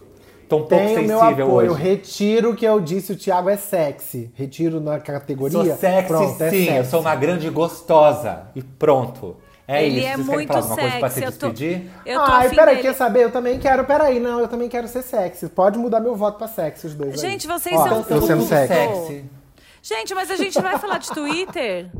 Tô 0.48 0.56
um 0.58 0.66
pouco 0.66 0.84
Tem 0.84 0.98
o 0.98 1.02
meu 1.06 1.18
sensível 1.20 1.46
apoio. 1.46 1.72
hoje. 1.72 1.82
Retiro 1.82 2.50
o 2.50 2.56
que 2.56 2.64
eu 2.64 2.80
disse, 2.80 3.12
o 3.12 3.16
Thiago 3.16 3.48
é 3.48 3.56
sexy. 3.56 4.30
Retiro 4.34 4.80
na 4.80 4.98
categoria. 5.00 5.58
Sou 5.64 5.76
sexy, 5.76 6.08
Pronto, 6.08 6.42
é 6.42 6.50
sim. 6.50 6.64
sexy. 6.64 6.76
Eu 6.78 6.84
sou 6.84 7.00
uma 7.00 7.14
grande 7.16 7.48
gostosa. 7.50 8.42
E 8.54 8.62
pronto. 8.62 9.36
É 9.66 9.84
Ele 9.86 10.00
isso. 10.00 10.06
é 10.08 10.12
Vocês 10.16 10.26
querem 10.28 10.36
muito 10.36 10.48
falar 10.48 10.60
alguma 10.60 10.76
coisa 10.80 10.98
pra 10.98 11.08
se 11.08 11.14
sexy. 11.20 11.32
Eu 11.32 11.38
tô, 11.38 11.48
despedir? 11.48 11.90
eu 12.04 12.18
tô 12.20 12.30
Ai, 12.30 12.50
peraí, 12.50 12.76
dele. 12.76 12.88
quer 12.88 12.94
saber? 12.94 13.24
Eu 13.24 13.30
também 13.30 13.58
quero. 13.58 13.84
Peraí, 13.84 14.20
não, 14.20 14.38
eu 14.40 14.46
também 14.48 14.68
quero 14.68 14.86
ser 14.86 15.02
sexy. 15.02 15.48
Pode 15.48 15.78
mudar 15.78 16.00
meu 16.00 16.14
voto 16.14 16.36
pra 16.36 16.46
sexy, 16.48 16.86
os 16.86 16.94
dois. 16.94 17.14
aí. 17.24 17.30
Gente, 17.30 17.46
vocês 17.46 17.74
Ó, 17.74 17.88
são 17.88 17.98
Eu 17.98 18.04
sendo 18.22 18.38
tudo 18.40 18.48
sexy. 18.48 18.74
sexy. 18.74 19.24
Gente, 19.82 20.14
mas 20.14 20.30
a 20.30 20.36
gente 20.36 20.60
vai 20.60 20.78
falar 20.78 20.98
de 20.98 21.10
Twitter? 21.10 21.90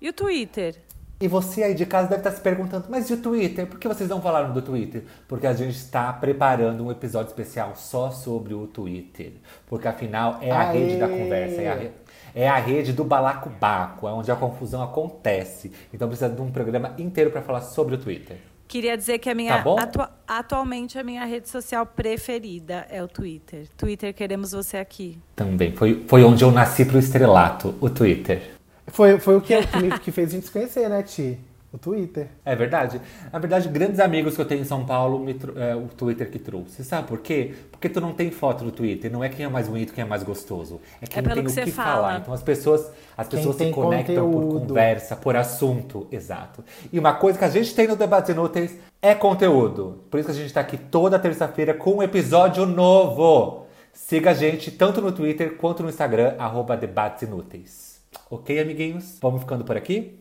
E 0.00 0.08
o 0.08 0.12
Twitter? 0.12 0.76
E 1.22 1.28
você 1.28 1.62
aí 1.62 1.72
de 1.74 1.86
casa 1.86 2.08
deve 2.08 2.20
estar 2.20 2.32
se 2.32 2.40
perguntando, 2.40 2.86
mas 2.88 3.08
e 3.08 3.14
o 3.14 3.16
Twitter? 3.16 3.64
Por 3.68 3.78
que 3.78 3.86
vocês 3.86 4.10
não 4.10 4.20
falaram 4.20 4.52
do 4.52 4.60
Twitter? 4.60 5.04
Porque 5.28 5.46
a 5.46 5.52
gente 5.54 5.76
está 5.76 6.12
preparando 6.12 6.84
um 6.84 6.90
episódio 6.90 7.28
especial 7.28 7.74
só 7.76 8.10
sobre 8.10 8.54
o 8.54 8.66
Twitter. 8.66 9.34
Porque 9.68 9.86
afinal 9.86 10.38
é 10.42 10.50
a 10.50 10.70
Aê! 10.70 10.78
rede 10.78 10.96
da 10.98 11.06
conversa, 11.08 11.62
é 11.62 11.68
a, 11.68 11.74
re- 11.76 11.90
é 12.34 12.48
a 12.48 12.56
rede 12.56 12.92
do 12.92 13.04
balacobaco, 13.04 14.08
é 14.08 14.12
onde 14.12 14.32
a 14.32 14.34
confusão 14.36 14.82
acontece. 14.82 15.70
Então 15.94 16.08
precisa 16.08 16.28
de 16.28 16.40
um 16.40 16.50
programa 16.50 16.92
inteiro 16.98 17.30
para 17.30 17.40
falar 17.40 17.60
sobre 17.60 17.94
o 17.94 17.98
Twitter. 17.98 18.38
Queria 18.66 18.96
dizer 18.96 19.18
que 19.18 19.30
a 19.30 19.34
minha 19.34 19.62
Tá 19.62 19.74
atua- 19.82 20.10
atualmente 20.26 20.98
a 20.98 21.04
minha 21.04 21.24
rede 21.24 21.48
social 21.48 21.86
preferida 21.86 22.84
é 22.90 23.00
o 23.02 23.06
Twitter. 23.06 23.68
Twitter, 23.76 24.12
queremos 24.12 24.50
você 24.50 24.78
aqui. 24.78 25.18
Também. 25.36 25.70
Foi, 25.76 26.02
foi 26.08 26.24
onde 26.24 26.42
eu 26.42 26.50
nasci 26.50 26.84
pro 26.84 26.98
estrelato, 26.98 27.74
o 27.80 27.88
Twitter. 27.88 28.54
Foi, 28.88 29.18
foi 29.18 29.36
o 29.36 29.40
que, 29.40 29.54
que, 29.66 29.98
que 30.00 30.12
fez 30.12 30.28
a 30.30 30.32
gente 30.32 30.46
se 30.46 30.52
conhecer, 30.52 30.88
né, 30.88 31.02
Ti? 31.02 31.38
O 31.72 31.78
Twitter. 31.78 32.28
É 32.44 32.54
verdade. 32.54 33.00
Na 33.32 33.38
verdade, 33.38 33.66
grandes 33.66 33.98
amigos 33.98 34.34
que 34.34 34.42
eu 34.42 34.44
tenho 34.44 34.60
em 34.60 34.64
São 34.64 34.84
Paulo, 34.84 35.24
é 35.56 35.74
o 35.74 35.86
Twitter 35.88 36.30
que 36.30 36.38
trouxe. 36.38 36.84
Sabe 36.84 37.08
por 37.08 37.20
quê? 37.20 37.54
Porque 37.70 37.88
tu 37.88 37.98
não 37.98 38.12
tem 38.12 38.30
foto 38.30 38.62
no 38.62 38.70
Twitter. 38.70 39.10
Não 39.10 39.24
é 39.24 39.30
quem 39.30 39.46
é 39.46 39.48
mais 39.48 39.68
bonito, 39.68 39.94
quem 39.94 40.02
é 40.04 40.06
mais 40.06 40.22
gostoso. 40.22 40.82
É 41.00 41.06
quem 41.06 41.22
pelo 41.22 41.34
tem 41.36 41.44
que 41.46 41.60
o 41.60 41.64
que 41.64 41.70
fala. 41.70 41.92
falar. 41.94 42.18
Então 42.20 42.34
as 42.34 42.42
pessoas, 42.42 42.92
as 43.16 43.26
Quem 43.26 43.38
pessoas 43.38 43.56
se 43.56 43.70
conectam 43.70 44.30
por 44.30 44.42
conteúdo. 44.42 44.68
conversa, 44.68 45.16
por 45.16 45.34
assunto. 45.34 46.06
Exato. 46.12 46.62
E 46.92 46.98
uma 46.98 47.14
coisa 47.14 47.38
que 47.38 47.44
a 47.46 47.48
gente 47.48 47.74
tem 47.74 47.88
no 47.88 47.96
Debates 47.96 48.28
Inúteis 48.28 48.76
é 49.00 49.14
conteúdo. 49.14 50.00
Por 50.10 50.20
isso 50.20 50.26
que 50.26 50.32
a 50.32 50.36
gente 50.36 50.48
está 50.48 50.60
aqui 50.60 50.76
toda 50.76 51.18
terça-feira 51.18 51.72
com 51.72 51.94
um 51.94 52.02
episódio 52.02 52.66
novo. 52.66 53.64
Siga 53.94 54.32
a 54.32 54.34
gente 54.34 54.70
tanto 54.70 55.00
no 55.00 55.10
Twitter 55.10 55.56
quanto 55.56 55.82
no 55.82 55.88
Instagram, 55.88 56.34
arroba 56.38 56.76
Debates 56.76 57.22
Inúteis. 57.22 57.91
Ok, 58.34 58.58
amiguinhos? 58.58 59.18
Vamos 59.20 59.42
ficando 59.42 59.62
por 59.62 59.76
aqui? 59.76 60.18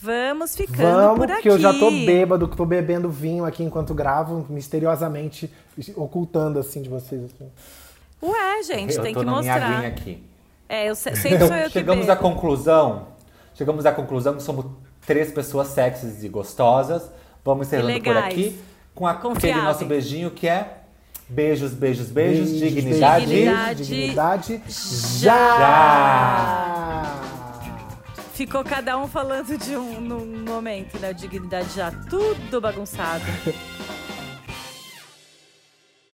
Vamos 0.00 0.54
ficando 0.54 0.80
Vamos, 0.80 1.18
por 1.18 1.32
aqui. 1.32 1.42
que 1.42 1.48
eu 1.50 1.58
já 1.58 1.72
tô 1.72 1.90
bêbado, 1.90 2.46
que 2.46 2.56
tô 2.56 2.64
bebendo 2.64 3.10
vinho 3.10 3.44
aqui 3.44 3.64
enquanto 3.64 3.92
gravo, 3.94 4.46
misteriosamente 4.48 5.52
ocultando 5.96 6.60
assim 6.60 6.82
de 6.82 6.88
vocês. 6.88 7.24
Assim. 7.24 7.50
Ué, 8.22 8.62
gente, 8.62 8.94
eu 8.94 9.02
tem 9.02 9.12
tô 9.12 9.18
que 9.20 9.26
na 9.26 9.32
mostrar. 9.32 9.76
minha 9.78 9.88
aqui. 9.88 10.22
É, 10.68 10.88
eu 10.88 10.94
se- 10.94 11.16
sempre 11.16 11.48
sou 11.48 11.56
eu 11.56 11.66
que 11.66 11.72
Chegamos 11.72 12.08
à 12.08 12.14
conclusão. 12.14 13.08
Chegamos 13.56 13.84
à 13.86 13.90
conclusão 13.90 14.34
que 14.36 14.42
somos 14.44 14.66
três 15.04 15.32
pessoas 15.32 15.66
sexys 15.66 16.22
e 16.22 16.28
gostosas. 16.28 17.10
Vamos 17.44 17.66
encerrando 17.66 18.00
por 18.04 18.16
aqui 18.16 18.56
com 18.94 19.04
a- 19.04 19.10
aquele 19.12 19.60
nosso 19.62 19.84
beijinho 19.84 20.30
que 20.30 20.46
é 20.46 20.82
beijos, 21.28 21.72
beijos, 21.72 22.08
beijos, 22.08 22.50
Beijos, 22.50 22.74
dignidade. 22.74 23.26
Dignidade. 23.26 23.84
Dignidade. 23.84 24.62
Já. 24.68 25.58
Já! 25.58 27.22
Ficou 28.34 28.62
cada 28.62 28.98
um 28.98 29.08
falando 29.08 29.56
de 29.56 29.76
um 29.76 30.00
num 30.00 30.44
momento, 30.44 30.98
né? 30.98 31.12
Dignidade 31.12 31.74
já 31.74 31.90
tudo 31.90 32.60
bagunçado. 32.60 33.24